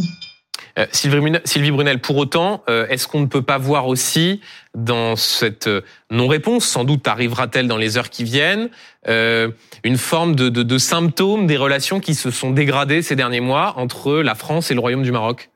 Euh, 0.79 0.85
Sylvie 0.91 1.71
Brunel, 1.71 1.99
pour 1.99 2.17
autant, 2.17 2.63
euh, 2.67 2.87
est-ce 2.87 3.07
qu'on 3.07 3.19
ne 3.19 3.27
peut 3.27 3.41
pas 3.41 3.57
voir 3.57 3.87
aussi 3.87 4.41
dans 4.75 5.15
cette 5.15 5.67
euh, 5.67 5.81
non-réponse, 6.09 6.65
sans 6.65 6.83
doute 6.83 7.07
arrivera-t-elle 7.07 7.67
dans 7.67 7.77
les 7.77 7.97
heures 7.97 8.09
qui 8.09 8.23
viennent, 8.23 8.69
une 9.05 9.97
forme 9.97 10.35
de, 10.35 10.47
de, 10.47 10.63
de 10.63 10.77
symptômes 10.77 11.45
des 11.45 11.57
relations 11.57 11.99
qui 11.99 12.15
se 12.15 12.31
sont 12.31 12.51
dégradées 12.51 13.01
ces 13.01 13.15
derniers 13.15 13.41
mois 13.41 13.73
entre 13.77 14.13
la 14.15 14.33
France 14.33 14.71
et 14.71 14.73
le 14.73 14.79
Royaume 14.79 15.03
du 15.03 15.11
Maroc? 15.11 15.49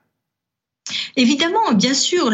Évidemment, 1.16 1.74
bien 1.74 1.94
sûr, 1.94 2.30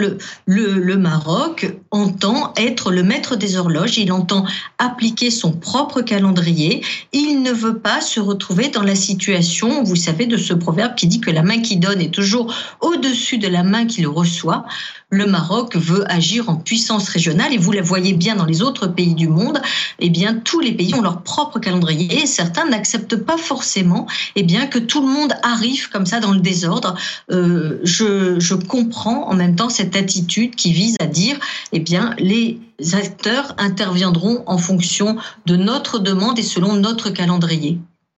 le, 0.45 0.97
Maroc 0.97 1.73
entend 1.91 2.53
être 2.55 2.91
le 2.91 3.03
maître 3.03 3.35
des 3.35 3.57
horloges, 3.57 3.97
il 3.97 4.11
entend 4.11 4.45
appliquer 4.77 5.31
son 5.31 5.51
propre 5.51 6.01
calendrier, 6.01 6.83
il 7.11 7.41
ne 7.41 7.51
veut 7.51 7.79
pas 7.79 8.01
se 8.01 8.19
retrouver 8.19 8.69
dans 8.69 8.83
la 8.83 8.95
situation, 8.95 9.83
vous 9.83 9.95
savez, 9.95 10.25
de 10.25 10.37
ce 10.37 10.53
proverbe 10.53 10.95
qui 10.95 11.07
dit 11.07 11.19
que 11.19 11.31
la 11.31 11.43
main 11.43 11.61
qui 11.61 11.77
donne 11.77 12.01
est 12.01 12.13
toujours 12.13 12.53
au-dessus 12.81 13.37
de 13.37 13.47
la 13.47 13.63
main 13.63 13.85
qui 13.85 14.01
le 14.01 14.09
reçoit 14.09 14.65
le 15.13 15.27
Maroc 15.27 15.75
veut 15.75 16.03
agir 16.11 16.49
en 16.49 16.55
puissance 16.55 17.07
régionale 17.07 17.53
et 17.53 17.57
vous 17.57 17.71
la 17.71 17.81
voyez 17.81 18.13
bien 18.13 18.35
dans 18.35 18.45
les 18.45 18.61
autres 18.61 18.87
pays 18.87 19.13
du 19.13 19.27
monde, 19.27 19.61
eh 19.99 20.09
bien 20.09 20.33
tous 20.33 20.59
les 20.59 20.73
pays 20.73 20.93
ont 20.95 21.01
leur 21.01 21.21
propre 21.21 21.59
calendrier 21.59 22.23
et 22.23 22.25
certains 22.25 22.65
n'acceptent 22.65 23.15
pas 23.15 23.37
forcément 23.37 24.07
eh 24.35 24.43
bien 24.43 24.65
que 24.65 24.79
tout 24.79 25.01
le 25.01 25.07
monde 25.07 25.33
arrive 25.43 25.89
comme 25.89 26.05
ça 26.05 26.19
dans 26.19 26.31
le 26.31 26.39
désordre. 26.39 26.95
Euh, 27.31 27.79
je, 27.83 28.39
je 28.39 28.55
comprends 28.55 29.29
en 29.29 29.35
même 29.35 29.55
temps 29.55 29.69
cette 29.69 29.95
attitude 29.95 30.55
qui 30.55 30.73
vise 30.73 30.95
à 30.99 31.05
dire 31.05 31.37
eh 31.71 31.79
bien 31.79 32.15
les 32.17 32.59
acteurs 32.93 33.53
interviendront 33.59 34.43
en 34.47 34.57
fonction 34.57 35.17
de 35.45 35.55
notre 35.55 35.99
demande 35.99 36.39
et 36.39 36.43
selon 36.43 36.73
notre 36.73 37.11
calendrier. 37.11 37.79